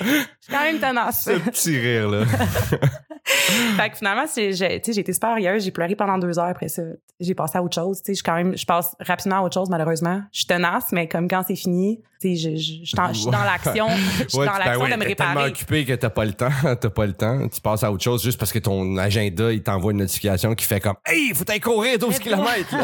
Je 0.00 0.04
suis 0.04 0.52
quand 0.52 0.62
même 0.62 0.80
tenace. 0.80 1.24
Ce 1.24 1.38
petit 1.38 1.78
rire, 1.78 2.08
là. 2.08 2.24
fait 3.76 3.90
que 3.90 3.96
finalement, 3.96 4.24
j'ai 4.34 4.76
été 4.76 5.12
super 5.12 5.30
orgueilleuse. 5.30 5.64
J'ai 5.64 5.70
pleuré 5.70 5.94
pendant 5.94 6.18
deux 6.18 6.38
heures 6.38 6.46
après 6.46 6.68
ça. 6.68 6.82
J'ai 7.20 7.34
passé 7.34 7.58
à 7.58 7.62
autre 7.62 7.74
chose. 7.74 8.00
Je, 8.06 8.22
quand 8.22 8.34
même, 8.34 8.56
je 8.56 8.64
passe 8.64 8.96
rapidement 9.00 9.36
à 9.36 9.40
autre 9.42 9.54
chose, 9.54 9.68
malheureusement. 9.68 10.22
Je 10.32 10.38
suis 10.38 10.46
tenace, 10.46 10.86
mais 10.92 11.06
comme 11.06 11.28
quand 11.28 11.42
c'est 11.46 11.54
fini, 11.56 12.00
je, 12.22 12.28
je, 12.56 12.84
je 12.84 12.96
dans 13.30 13.42
l'action. 13.44 13.86
Je 13.88 14.28
suis 14.28 14.38
Ouais, 14.38 14.46
dans 14.46 14.52
ben 14.52 14.58
l'action 14.58 14.82
ouais, 14.84 14.90
de 14.90 14.96
me 14.96 15.04
t'es 15.04 15.14
tellement 15.14 15.32
réparer. 15.32 15.50
occupé 15.50 15.84
que 15.84 15.92
t'as 15.94 16.10
pas 16.10 16.24
le 16.24 16.32
temps. 16.32 16.48
T'as 16.80 16.90
pas 16.90 17.06
le 17.06 17.12
temps. 17.12 17.48
Tu 17.48 17.60
passes 17.60 17.82
à 17.84 17.92
autre 17.92 18.02
chose 18.04 18.22
juste 18.22 18.38
parce 18.38 18.52
que 18.52 18.58
ton 18.58 18.96
agenda, 18.96 19.52
il 19.52 19.62
t'envoie 19.62 19.92
une 19.92 19.98
notification 19.98 20.54
qui 20.54 20.64
fait 20.64 20.80
comme 20.80 20.96
Hey, 21.06 21.32
faut 21.34 21.44
t'aller 21.44 21.60
courir 21.60 21.98
12 21.98 22.10
Lève-toi. 22.24 22.36
km. 22.36 22.76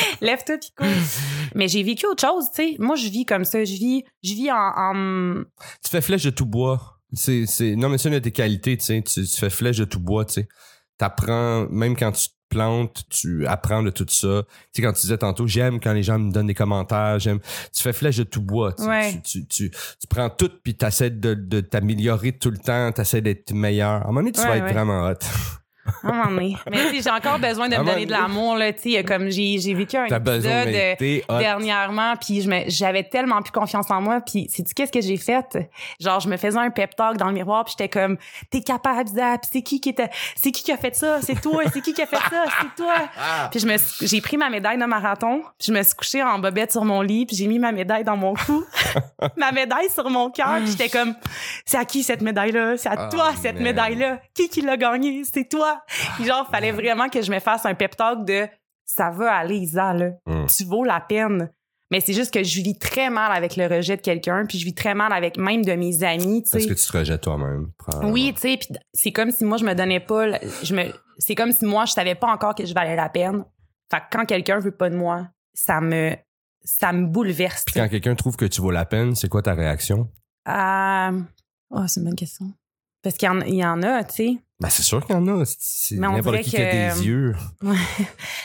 Lève-toi 0.20 0.58
pis 0.58 0.72
cours. 0.76 0.86
mais 1.54 1.68
j'ai 1.68 1.82
vécu 1.82 2.06
autre 2.06 2.26
chose, 2.26 2.46
tu 2.54 2.62
sais. 2.62 2.76
Moi, 2.78 2.96
je 2.96 3.08
vis 3.08 3.24
comme 3.24 3.44
ça. 3.44 3.64
Je 3.64 3.72
vis, 3.74 4.04
je 4.22 4.34
vis 4.34 4.50
en, 4.52 4.56
en- 4.56 5.42
tu 5.84 5.90
fais 5.90 6.00
flèche 6.00 6.22
de 6.24 6.30
tout 6.30 6.46
bois. 6.46 6.91
C'est, 7.12 7.46
c'est... 7.46 7.76
Non, 7.76 7.88
mais 7.88 7.98
c'est 7.98 8.08
une 8.08 8.14
de 8.14 8.20
tes 8.20 8.32
qualités, 8.32 8.76
tu 8.76 8.84
sais. 8.84 9.02
Tu, 9.02 9.24
tu 9.26 9.38
fais 9.38 9.50
flèche 9.50 9.78
de 9.78 9.84
tout 9.84 10.00
bois, 10.00 10.24
tu 10.24 10.34
sais. 10.34 10.48
T'apprends, 10.98 11.66
même 11.70 11.96
quand 11.96 12.12
tu 12.12 12.28
te 12.28 12.34
plantes, 12.48 13.02
tu 13.08 13.46
apprends 13.46 13.82
de 13.82 13.90
tout 13.90 14.06
ça. 14.08 14.42
Tu 14.44 14.80
sais, 14.80 14.82
quand 14.82 14.92
tu 14.92 15.00
disais 15.02 15.16
tantôt, 15.18 15.46
j'aime 15.46 15.80
quand 15.80 15.92
les 15.94 16.02
gens 16.02 16.18
me 16.18 16.30
donnent 16.30 16.46
des 16.46 16.54
commentaires, 16.54 17.18
j'aime. 17.18 17.40
Tu 17.74 17.82
fais 17.82 17.92
flèche 17.94 18.18
de 18.18 18.24
tout 18.24 18.42
bois. 18.42 18.72
Tu, 18.74 18.82
Ouais. 18.84 19.12
tu, 19.24 19.46
tu, 19.46 19.46
tu, 19.46 19.70
tu 19.70 20.06
prends 20.08 20.28
tout 20.30 20.50
puis 20.62 20.74
t'essaies 20.76 21.10
de, 21.10 21.34
de 21.34 21.60
t'améliorer 21.60 22.32
tout 22.32 22.50
le 22.50 22.58
temps, 22.58 22.92
t'essaies 22.92 23.22
d'être 23.22 23.52
meilleur. 23.52 23.90
À 23.90 24.04
un 24.04 24.06
moment 24.08 24.20
donné, 24.20 24.32
tu 24.32 24.40
Ouais, 24.40 24.46
vas 24.48 24.56
être 24.58 24.64
ouais. 24.66 24.72
vraiment 24.72 25.08
hot. 25.08 25.14
moment 26.02 26.26
donné. 26.26 26.56
Mais 26.70 26.76
tu 26.90 26.96
sais, 26.96 27.02
j'ai 27.02 27.10
encore 27.10 27.38
besoin 27.38 27.68
de 27.68 27.76
me 27.76 27.84
donner 27.84 28.06
de 28.06 28.10
l'amour, 28.10 28.56
là. 28.56 28.72
Tu 28.72 28.92
sais, 28.92 29.04
comme 29.04 29.30
j'ai, 29.30 29.58
j'ai 29.58 29.74
vécu 29.74 29.96
un 29.96 30.04
épisode. 30.06 30.44
mais 30.44 31.22
euh, 31.30 31.38
dernièrement, 31.38 32.14
puis 32.16 32.40
je 32.42 32.48
me- 32.48 32.64
j'avais 32.68 33.02
tellement 33.04 33.42
plus 33.42 33.52
confiance 33.52 33.90
en 33.90 34.00
moi, 34.00 34.20
puis 34.20 34.48
sais-tu 34.48 34.74
qu'est-ce 34.74 34.92
que 34.92 35.00
j'ai 35.00 35.16
fait? 35.16 35.58
Genre, 36.00 36.20
je 36.20 36.28
me 36.28 36.36
faisais 36.36 36.58
un 36.58 36.70
pep 36.70 36.94
talk 36.96 37.16
dans 37.16 37.26
le 37.26 37.32
miroir, 37.32 37.64
puis 37.64 37.74
j'étais 37.76 37.88
comme, 37.88 38.16
t'es 38.50 38.60
capable, 38.60 39.08
Zap, 39.08 39.42
puis 39.42 39.50
c'est 39.52 39.62
qui 39.62 39.80
qui 39.80 39.88
était, 39.90 40.10
c'est 40.36 40.50
qui 40.52 40.62
qui 40.62 40.72
a 40.72 40.76
fait 40.76 40.94
ça? 40.94 41.20
C'est 41.22 41.40
toi, 41.40 41.62
c'est 41.72 41.80
qui 41.80 41.92
qui 41.92 42.02
a 42.02 42.06
fait 42.06 42.16
ça? 42.16 42.44
C'est 42.60 42.82
toi! 42.82 42.94
Puis 43.50 43.60
je 43.60 43.66
me 43.66 43.76
j'ai 44.06 44.20
pris 44.20 44.36
ma 44.36 44.48
médaille 44.50 44.78
de 44.78 44.84
marathon, 44.84 45.42
puis 45.58 45.68
je 45.68 45.72
me 45.72 45.82
suis 45.82 45.94
couchée 45.94 46.22
en 46.22 46.38
bobette 46.38 46.72
sur 46.72 46.84
mon 46.84 47.02
lit, 47.02 47.26
puis 47.26 47.36
j'ai 47.36 47.46
mis 47.46 47.58
ma 47.58 47.72
médaille 47.72 48.04
dans 48.04 48.16
mon 48.16 48.34
cou, 48.34 48.64
ma 49.36 49.52
médaille 49.52 49.88
sur 49.90 50.08
mon 50.10 50.30
cœur, 50.30 50.56
puis 50.58 50.68
j'étais 50.68 50.88
comme, 50.88 51.14
c'est 51.64 51.76
à 51.78 51.84
qui 51.84 52.02
cette 52.02 52.20
médaille-là? 52.22 52.76
C'est 52.76 52.88
à 52.88 52.94
Ah, 52.98 53.08
toi 53.08 53.30
cette 53.40 53.60
médaille-là? 53.60 54.20
Qui 54.34 54.48
qui 54.48 54.60
l'a 54.62 54.76
gagnée? 54.76 55.22
C'est 55.30 55.48
toi! 55.48 55.71
Genre, 56.22 56.46
fallait 56.50 56.72
vraiment 56.72 57.08
que 57.08 57.22
je 57.22 57.30
me 57.30 57.38
fasse 57.40 57.64
un 57.66 57.74
pep 57.74 57.96
talk 57.96 58.24
de, 58.24 58.46
ça 58.84 59.10
va 59.10 59.32
aller, 59.34 59.56
Isa, 59.58 59.92
là 59.94 60.10
Hum. 60.26 60.46
tu 60.46 60.64
vaux 60.64 60.84
la 60.84 61.00
peine. 61.00 61.50
Mais 61.90 62.00
c'est 62.00 62.14
juste 62.14 62.32
que 62.32 62.42
je 62.42 62.62
vis 62.62 62.78
très 62.78 63.10
mal 63.10 63.32
avec 63.32 63.56
le 63.56 63.66
rejet 63.66 63.96
de 63.98 64.00
quelqu'un, 64.00 64.46
puis 64.46 64.58
je 64.58 64.64
vis 64.64 64.74
très 64.74 64.94
mal 64.94 65.12
avec 65.12 65.36
même 65.36 65.62
de 65.62 65.72
mes 65.72 66.02
amis, 66.02 66.42
Parce 66.50 66.64
que 66.64 66.72
tu 66.72 66.86
te 66.86 66.96
rejettes 66.96 67.20
toi-même. 67.20 67.70
Oui, 68.04 68.32
tu 68.34 68.40
sais, 68.40 68.56
puis 68.56 68.68
c'est 68.94 69.12
comme 69.12 69.30
si 69.30 69.44
moi 69.44 69.58
je 69.58 69.64
me 69.66 69.74
donnais 69.74 70.00
pas, 70.00 70.38
je 70.62 70.74
me, 70.74 70.84
c'est 71.18 71.34
comme 71.34 71.52
si 71.52 71.66
moi 71.66 71.84
je 71.84 71.92
savais 71.92 72.14
pas 72.14 72.28
encore 72.28 72.54
que 72.54 72.64
je 72.64 72.72
valais 72.72 72.96
la 72.96 73.10
peine. 73.10 73.44
Fait 73.90 73.98
que 74.00 74.04
quand 74.10 74.24
quelqu'un 74.24 74.58
veut 74.58 74.70
pas 74.74 74.88
de 74.88 74.96
moi, 74.96 75.28
ça 75.52 75.82
me, 75.82 76.16
ça 76.64 76.94
me 76.94 77.06
bouleverse. 77.08 77.64
Puis 77.66 77.74
quand 77.74 77.88
quelqu'un 77.90 78.14
trouve 78.14 78.36
que 78.36 78.46
tu 78.46 78.62
vaux 78.62 78.70
la 78.70 78.86
peine, 78.86 79.14
c'est 79.14 79.28
quoi 79.28 79.42
ta 79.42 79.52
réaction? 79.52 80.08
Euh, 80.48 81.20
Oh, 81.74 81.86
c'est 81.88 82.00
une 82.00 82.06
bonne 82.06 82.16
question. 82.16 82.46
Parce 83.02 83.16
qu'il 83.16 83.28
y 83.54 83.64
en 83.64 83.82
a, 83.82 84.04
tu 84.04 84.14
sais. 84.14 84.36
Ben, 84.60 84.68
c'est 84.70 84.82
sûr 84.84 85.04
qu'il 85.04 85.16
y 85.16 85.18
en 85.18 85.26
a. 85.26 85.42
C'est 85.44 85.96
n'importe 85.96 86.40
qui 86.42 86.50
qui 86.50 86.56
a 86.58 86.70
que- 86.90 86.94
des 87.00 87.06
yeux. 87.06 87.34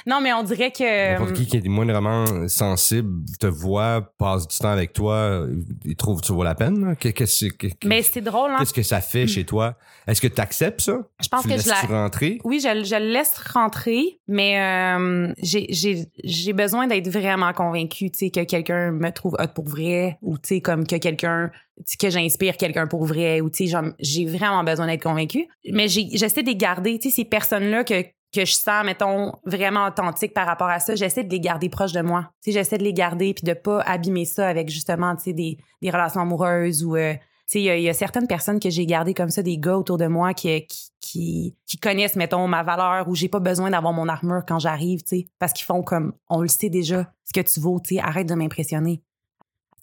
Non, 0.08 0.20
mais 0.22 0.34
on 0.34 0.41
dirait 0.43 0.72
que. 0.72 1.12
N'importe 1.13 1.34
qui 1.34 1.46
qui 1.46 1.58
est 1.58 1.67
moindrement 1.67 2.48
sensible, 2.48 3.24
te 3.39 3.46
voit, 3.48 4.13
passe 4.17 4.48
du 4.48 4.58
temps 4.58 4.70
avec 4.72 4.93
toi, 4.93 5.46
il 5.86 5.96
trouve 5.96 6.22
que 6.22 6.26
tu 6.26 6.32
vaux 6.34 6.43
la 6.43 6.56
peine. 6.56 6.96
Que- 7.00 7.10
Qu'est-ce 7.10 7.46
que, 7.50 7.67
que- 7.67 7.88
Mais 7.88 8.02
c'est 8.02 8.22
drôle, 8.22 8.52
hein? 8.52 8.56
qu'est-ce 8.60 8.74
que 8.74 8.84
ça 8.84 9.02
fait 9.02 9.28
chez 9.28 9.43
toi? 9.43 9.76
Est-ce 10.08 10.22
que 10.22 10.28
tu 10.28 10.39
acceptes 10.41 10.82
ça? 10.82 11.00
Je 11.22 11.28
pense 11.28 11.43
tu 11.43 11.50
que 11.50 11.58
je 11.60 11.67
la. 11.67 11.82
rentrer? 11.82 12.39
Oui, 12.43 12.60
je, 12.62 12.84
je 12.84 12.96
le 12.96 13.12
laisse 13.12 13.38
rentrer, 13.54 14.20
mais 14.28 14.60
euh, 14.60 15.34
j'ai- 15.43 16.54
besoin 16.54 16.88
d'être 16.88 17.10
vraiment 17.10 17.52
convaincue, 17.54 18.10
tu 18.10 18.17
sais, 18.26 18.30
que 18.32 18.43
quelqu'un 18.43 18.91
me 18.91 19.12
trouve 19.12 19.36
hot 19.39 19.50
pour 19.54 19.65
vrai, 19.67 20.17
ou 20.22 20.38
tu 20.38 20.56
sais, 20.56 20.62
comme 20.62 20.88
que 20.88 20.96
quelqu'un, 20.96 21.52
que 22.00 22.10
j'inspire 22.10 22.58
quelqu'un 22.58 22.88
pour 22.88 23.06
vrai, 23.06 23.41
ou 23.41 23.50
tu 23.52 23.67
sais, 23.67 23.78
j'ai 24.00 24.26
vraiment 24.26 24.63
besoin 24.63 24.88
d'être 24.88 25.04
convaincue. 25.04 25.48
Mais 25.72 25.88
j'ai- 25.89 26.07
j'essaie 26.13 26.41
de 26.43 26.48
les 26.48 26.56
garder, 26.56 27.00
tu 27.00 27.10
sais, 27.10 27.15
ces 27.17 27.26
personnes-là 27.26 27.84
que 27.84 28.04
que 28.36 28.43
je 28.43 28.54
sens, 28.54 28.84
mettons, 28.84 29.32
vraiment 29.46 29.88
authentique 29.88 30.34
par 30.34 30.46
rapport 30.46 30.67
à 30.67 30.80
ça, 30.80 30.96
j'essaie 30.96 31.24
de 31.24 31.32
les 31.32 31.39
garder 31.39 31.70
proches 31.70 31.93
de 31.93 32.02
moi. 32.02 32.30
Tu 32.43 32.52
sais, 32.52 32.60
j'essaie 32.60 32.78
de 32.78 32.84
les 32.84 32.91
garder 32.93 33.34
puis 33.34 33.46
de 33.46 33.54
pas 33.54 33.80
abîmer 33.84 34.26
ça 34.26 34.50
avec 34.50 34.70
justement, 34.70 35.15
tu 35.15 35.24
sais, 35.24 35.34
des, 35.34 35.58
des 35.82 35.89
relations 35.89 36.20
amoureuses 36.20 36.84
ou 36.84 36.98
euh, 36.98 37.13
tu 37.13 37.20
sais, 37.48 37.62
il 37.62 37.82
y, 37.82 37.89
a- 37.89 37.93
certaines 37.93 38.28
personnes 38.28 38.60
que 38.60 38.70
j'ai 38.70 38.86
gardées 38.86 39.13
comme 39.13 39.30
ça, 39.30 39.41
des 39.41 39.58
gars 39.58 39.78
autour 39.78 39.98
de 39.98 40.08
moi 40.08 40.34
qui, 40.34 40.67
qui, 40.67 40.91
qui, 41.00 41.56
qui 41.65 41.78
connaissent, 41.78 42.17
mettons, 42.17 42.46
ma 42.50 42.63
valeur, 42.63 43.08
où 43.08 43.15
j'ai 43.15 43.30
pas 43.30 43.39
besoin 43.39 43.70
d'avoir 43.70 43.93
mon 43.93 44.10
armure 44.10 44.43
quand 44.46 44.60
j'arrive, 44.60 45.04
tu 45.04 45.20
sais, 45.20 45.28
parce 45.39 45.54
qu'ils 45.54 45.65
font 45.65 45.82
comme, 45.82 46.12
on 46.30 46.41
le 46.41 46.50
sait 46.50 46.70
déjà, 46.70 47.10
ce 47.24 47.32
que 47.32 47.39
tu 47.39 47.62
vaux, 47.62 47.80
tu 47.80 47.96
sais, 47.96 48.02
arrête 48.02 48.28
de 48.28 48.36
m'impressionner. 48.36 49.02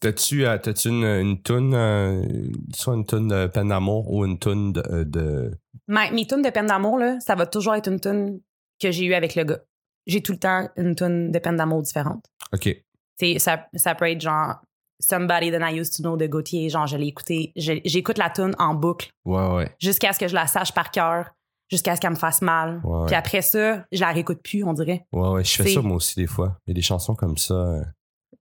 T'as-tu, 0.00 0.44
euh, 0.44 0.59
t'as-tu 0.59 0.88
une, 0.88 1.04
une 1.04 1.40
toune, 1.42 1.72
euh, 1.74 2.22
soit 2.74 2.94
une 2.94 3.07
toune 3.07 3.28
de 3.28 3.46
peine 3.46 3.68
d'amour 3.68 4.12
ou 4.12 4.24
une 4.24 4.38
toune 4.38 4.72
de, 4.72 4.83
euh, 4.90 5.04
de- 5.04 5.50
Ma- 5.88 6.11
mes 6.11 6.26
tunes 6.26 6.42
de 6.42 6.50
peine 6.50 6.66
d'amour, 6.66 6.98
là, 6.98 7.18
ça 7.20 7.35
va 7.35 7.46
toujours 7.46 7.74
être 7.74 7.90
une 7.90 8.00
tune 8.00 8.40
que 8.80 8.90
j'ai 8.90 9.04
eue 9.07 9.14
avec 9.14 9.35
le 9.35 9.44
gars. 9.44 9.61
J'ai 10.07 10.20
tout 10.22 10.33
le 10.33 10.38
temps 10.38 10.68
une 10.76 10.94
tune 10.94 11.30
de 11.33 11.38
peine 11.38 11.57
d'amour 11.57 11.80
différente. 11.83 12.24
OK. 12.52 12.68
ça, 13.38 13.66
ça 13.74 13.94
peut 13.94 14.11
être 14.11 14.20
genre 14.20 14.57
Somebody 15.00 15.50
That 15.50 15.70
I 15.70 15.78
Used 15.80 15.94
to 15.96 16.02
Know 16.02 16.16
de 16.16 16.26
Gauthier, 16.26 16.68
genre 16.68 16.87
je 16.87 16.96
l'ai 16.96 17.07
écouté, 17.09 17.52
j'écoute 17.57 18.18
la 18.18 18.30
tune 18.30 18.54
en 18.59 18.74
boucle 18.74 19.11
Ouais, 19.24 19.48
ouais. 19.54 19.74
jusqu'à 19.80 20.12
ce 20.12 20.18
que 20.18 20.28
je 20.28 20.35
la 20.35 20.46
sache 20.46 20.72
par 20.72 20.90
cœur, 20.90 21.30
jusqu'à 21.70 21.96
ce 21.96 22.00
qu'elle 22.00 22.11
me 22.11 22.16
fasse 22.16 22.42
mal. 22.42 22.80
Ouais, 22.85 22.98
ouais. 23.00 23.07
Puis 23.07 23.14
après 23.14 23.42
ça, 23.42 23.85
je 23.90 24.00
la 24.00 24.12
réécoute 24.12 24.40
plus, 24.42 24.62
on 24.64 24.72
dirait. 24.74 25.07
Ouais, 25.12 25.28
ouais. 25.30 25.44
Je 25.44 25.62
fais 25.62 25.68
ça 25.70 25.80
moi 25.80 25.96
aussi 25.96 26.14
des 26.16 26.26
fois. 26.26 26.59
Il 26.66 26.70
y 26.70 26.72
a 26.72 26.74
des 26.74 26.83
chansons 26.83 27.14
comme 27.14 27.37
ça. 27.38 27.80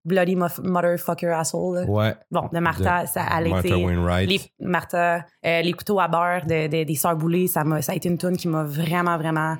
Bloody 0.06 0.36
Motherfucker 0.36 1.30
Asshole. 1.32 1.76
là. 1.80 1.86
Ouais. 1.86 2.16
Bon, 2.32 2.50
de 2.52 2.60
Martha, 2.60 3.06
ça 3.08 3.24
a 3.24 3.42
Martha. 3.42 3.78
Wainwright. 3.78 4.30
Les, 4.30 4.42
Martha, 4.60 5.26
euh, 5.46 5.62
les 5.62 5.74
couteaux 5.74 6.00
à 6.00 6.08
beurre 6.08 6.46
de, 6.46 6.68
de- 6.68 6.84
des 6.84 6.96
Sœurs 6.96 7.16
Boulay, 7.16 7.48
ça, 7.48 7.64
m'a, 7.64 7.82
ça 7.82 7.94
a 7.94 7.96
été 7.96 8.10
une 8.10 8.18
tune 8.18 8.36
qui 8.38 8.48
m'a 8.48 8.64
vraiment, 8.64 9.18
vraiment 9.18 9.56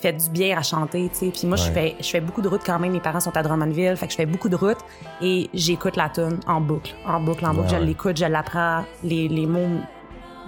fait 0.00 0.12
du 0.14 0.30
bien 0.30 0.56
à 0.56 0.62
chanter, 0.62 1.10
tu 1.12 1.16
sais. 1.26 1.30
Puis 1.30 1.46
moi, 1.46 1.56
je, 1.58 1.70
fais, 1.72 1.94
je 2.00 2.06
fais 2.08 2.20
beaucoup 2.20 2.40
de 2.40 2.48
routes 2.48 2.62
quand 2.64 2.78
même. 2.78 2.92
Mes 2.92 3.00
parents 3.00 3.20
sont 3.20 3.36
à 3.36 3.42
Drummondville, 3.42 3.96
fait 3.96 4.06
que 4.06 4.12
je 4.12 4.16
fais 4.16 4.26
beaucoup 4.26 4.48
de 4.48 4.56
routes 4.56 4.78
et 5.20 5.50
j'écoute 5.52 5.96
la 5.96 6.08
tune 6.08 6.40
en 6.46 6.60
boucle, 6.60 6.94
en 7.06 7.20
boucle, 7.20 7.44
en 7.44 7.52
boucle. 7.52 7.72
Ouais, 7.74 7.80
je 7.80 7.84
l'écoute, 7.84 8.16
je 8.16 8.24
l'apprends, 8.24 8.84
les, 9.04 9.28
les 9.28 9.46
mots. 9.46 9.80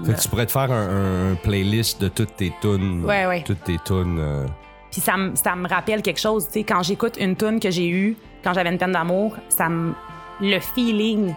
Fait 0.04 0.14
que 0.14 0.20
tu 0.20 0.28
pourrais 0.28 0.46
te 0.46 0.52
faire 0.52 0.72
un, 0.72 0.88
un- 0.88 1.32
un 1.32 1.34
playlist 1.34 2.00
de 2.00 2.08
toutes 2.08 2.34
tes 2.36 2.52
tunes. 2.62 3.04
Ouais, 3.04 3.26
ouais. 3.26 3.42
Toutes 3.44 3.62
tes 3.64 3.76
tunes. 3.84 4.16
euh, 4.18 4.46
Puis 4.90 5.02
ça, 5.02 5.16
me- 5.18 5.34
ça 5.36 5.54
me 5.54 5.68
rappelle 5.68 6.00
quelque 6.00 6.18
chose, 6.20 6.46
tu 6.46 6.54
sais. 6.54 6.64
Quand 6.64 6.82
j'écoute 6.82 7.18
une 7.20 7.36
tune 7.36 7.60
que 7.60 7.70
j'ai 7.70 7.88
eue 7.90 8.16
quand 8.44 8.54
j'avais 8.54 8.70
une 8.70 8.78
peine 8.78 8.92
d'amour, 8.92 9.36
ça 9.48 9.68
me. 9.68 9.94
Le 10.40 10.58
feeling 10.60 11.34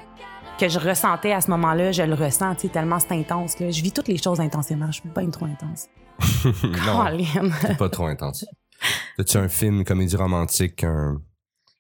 que 0.58 0.68
je 0.70 0.80
ressentais 0.80 1.32
à 1.34 1.42
ce 1.42 1.52
moment-là, 1.52 1.92
je 1.92 2.02
le 2.04 2.14
ressens, 2.16 2.56
tellement 2.72 2.98
c'est 3.00 3.12
intense. 3.12 3.60
Là. 3.60 3.70
Je 3.70 3.82
vis 3.84 3.92
toutes 3.92 4.08
les 4.08 4.18
choses 4.18 4.40
intensément. 4.40 4.88
Je 4.88 5.02
suis 5.02 5.10
pas 5.10 5.22
une 5.22 5.32
trop 5.32 5.46
intense. 5.46 5.88
non, 6.88 7.50
pas 7.78 7.90
trop 7.90 8.06
intense. 8.06 8.46
T'as-tu 9.18 9.38
un 9.38 9.50
film, 9.50 9.84
comédie 9.84 10.16
romantique, 10.16 10.84
un... 10.84 11.18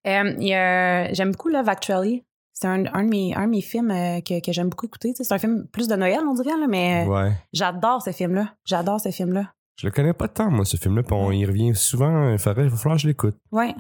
Euh, 0.06 1.08
j'aime 1.14 1.32
beaucoup 1.32 1.50
Love 1.50 1.68
Actually. 1.70 2.24
C'est 2.54 2.68
un, 2.68 2.86
un 2.94 3.04
de 3.04 3.10
mes, 3.10 3.34
un 3.36 3.46
de 3.46 3.50
mes 3.52 3.62
films 3.62 3.92
euh, 3.92 4.22
que, 4.22 4.40
que 4.42 4.52
j'aime 4.54 4.70
beaucoup 4.70 4.86
écouter. 4.86 5.14
C'est 5.16 5.30
un 5.34 5.40
film 5.40 5.66
plus 5.74 5.88
de 5.88 5.96
Noël, 5.96 6.20
on 6.26 6.34
dirait, 6.36 6.58
là, 6.58 6.68
mais 6.70 7.06
euh, 7.06 7.10
Ouais. 7.10 7.32
j'adore 7.54 8.02
ce 8.02 8.12
film-là. 8.12 8.54
J'adore 8.66 9.00
ce 9.02 9.10
film-là. 9.10 9.52
Je 9.78 9.88
le 9.88 9.92
connais 9.92 10.14
pas 10.14 10.28
tant, 10.30 10.50
moi, 10.52 10.64
ce 10.64 10.78
film-là, 10.78 11.02
on 11.12 11.32
y 11.32 11.46
revient 11.46 11.74
souvent. 11.76 12.30
Il 12.32 12.38
faudrait- 12.40 12.64
il 12.66 12.70
va 12.70 12.78
falloir 12.78 12.96
que 12.98 13.02
je 13.04 13.08
l'écoute. 13.08 13.36
Ouais. 13.52 13.74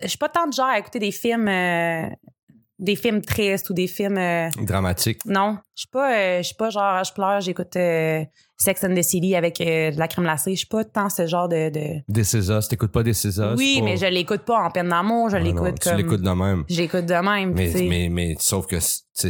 Je 0.00 0.08
suis 0.08 0.18
pas 0.18 0.28
tant 0.28 0.46
de 0.46 0.52
genre 0.52 0.66
à 0.66 0.78
écouter 0.78 0.98
des 0.98 1.12
films, 1.12 1.48
euh, 1.48 2.06
des 2.78 2.96
films 2.96 3.22
tristes 3.22 3.70
ou 3.70 3.74
des 3.74 3.86
films. 3.86 4.18
euh, 4.18 4.48
Dramatique. 4.62 5.20
non, 5.24 5.58
je 5.76 5.80
suis 5.82 5.88
pas, 5.88 6.12
euh, 6.12 6.38
je 6.38 6.42
suis 6.42 6.56
pas 6.56 6.70
genre, 6.70 7.02
je 7.04 7.12
pleure, 7.12 7.40
j'écoute 7.40 7.76
euh, 7.76 8.24
Sex 8.56 8.82
and 8.84 8.94
the 8.94 9.02
City 9.02 9.34
avec 9.36 9.58
de 9.58 9.96
la 9.98 10.08
crème 10.08 10.24
glacée. 10.24 10.52
Je 10.52 10.58
suis 10.58 10.66
pas 10.66 10.84
tant 10.84 11.08
ce 11.08 11.26
genre 11.26 11.48
de. 11.48 11.70
de- 11.70 12.02
Des 12.08 12.24
Césars. 12.24 12.66
t'écoutes 12.66 12.92
pas 12.92 13.02
des 13.02 13.12
Césars? 13.14 13.54
oui, 13.56 13.80
mais 13.82 13.96
je 13.96 14.06
l'écoute 14.06 14.42
pas 14.42 14.58
en 14.58 14.70
peine 14.70 14.88
d'amour. 14.88 15.30
Je 15.30 15.36
Ah 15.36 15.40
l'écoute 15.40 15.78
Tu 15.80 15.88
comme. 15.88 15.98
l'écoutes 15.98 16.22
de 16.22 16.30
même. 16.30 16.64
Je 16.68 16.76
l'écoute 16.76 17.06
de 17.06 17.14
même. 17.14 17.52
Mais, 17.54 17.72
tu 17.72 17.84
mais, 17.88 18.08
mais 18.10 18.34
sauf 18.38 18.66
que 18.66 18.76
c'est 18.80 19.28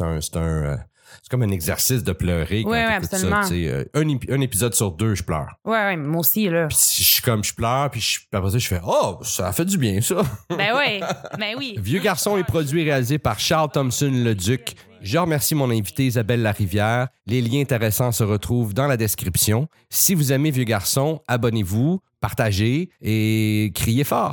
un, 0.00 0.20
c'est 0.20 0.36
un, 0.36 0.78
c'est 1.26 1.30
comme 1.30 1.42
un 1.42 1.50
exercice 1.50 2.04
de 2.04 2.12
pleurer 2.12 2.64
quand 2.64 2.70
Ouais, 2.70 2.84
ça. 2.84 2.92
absolument. 2.96 3.42
sais, 3.44 3.66
euh, 3.66 3.84
un, 3.94 4.02
épi- 4.02 4.30
un 4.30 4.42
épisode 4.42 4.74
sur 4.74 4.90
deux, 4.92 5.14
je 5.14 5.22
pleure. 5.22 5.54
Ouais, 5.64 5.72
ouais, 5.72 5.96
moi 5.96 6.20
aussi, 6.20 6.50
là. 6.50 6.66
Puis 6.66 6.76
si 6.78 7.02
je 7.02 7.08
suis 7.14 7.22
comme 7.22 7.42
je 7.42 7.54
pleure, 7.54 7.88
puis, 7.90 8.02
je, 8.02 8.20
après 8.36 8.50
ça, 8.50 8.58
je 8.58 8.68
fais 8.68 8.80
Oh, 8.86 9.18
ça 9.22 9.48
a 9.48 9.52
fait 9.52 9.64
du 9.64 9.78
bien, 9.78 10.02
ça. 10.02 10.16
ben 10.50 10.74
ouais, 10.76 11.00
ben 11.38 11.54
oui. 11.56 11.76
Vieux 11.78 12.00
garçon 12.00 12.36
est 12.36 12.44
produit 12.44 12.82
et 12.82 12.84
réalisé 12.84 13.18
par 13.18 13.40
Charles 13.40 13.70
Thompson 13.72 14.10
le 14.12 14.34
Duc. 14.34 14.74
Je 15.00 15.16
remercie 15.18 15.54
mon 15.54 15.70
invité 15.70 16.06
Isabelle 16.06 16.42
Larivière. 16.42 17.08
Les 17.26 17.40
liens 17.42 17.60
intéressants 17.60 18.12
se 18.12 18.22
retrouvent 18.24 18.74
dans 18.74 18.86
la 18.86 18.96
description. 18.98 19.68
Si 19.90 20.14
vous 20.14 20.30
aimez 20.32 20.50
Vieux 20.50 20.64
garçon, 20.64 21.20
abonnez-vous, 21.28 22.00
partagez 22.20 22.90
et 23.02 23.70
criez 23.74 24.04
fort. 24.04 24.32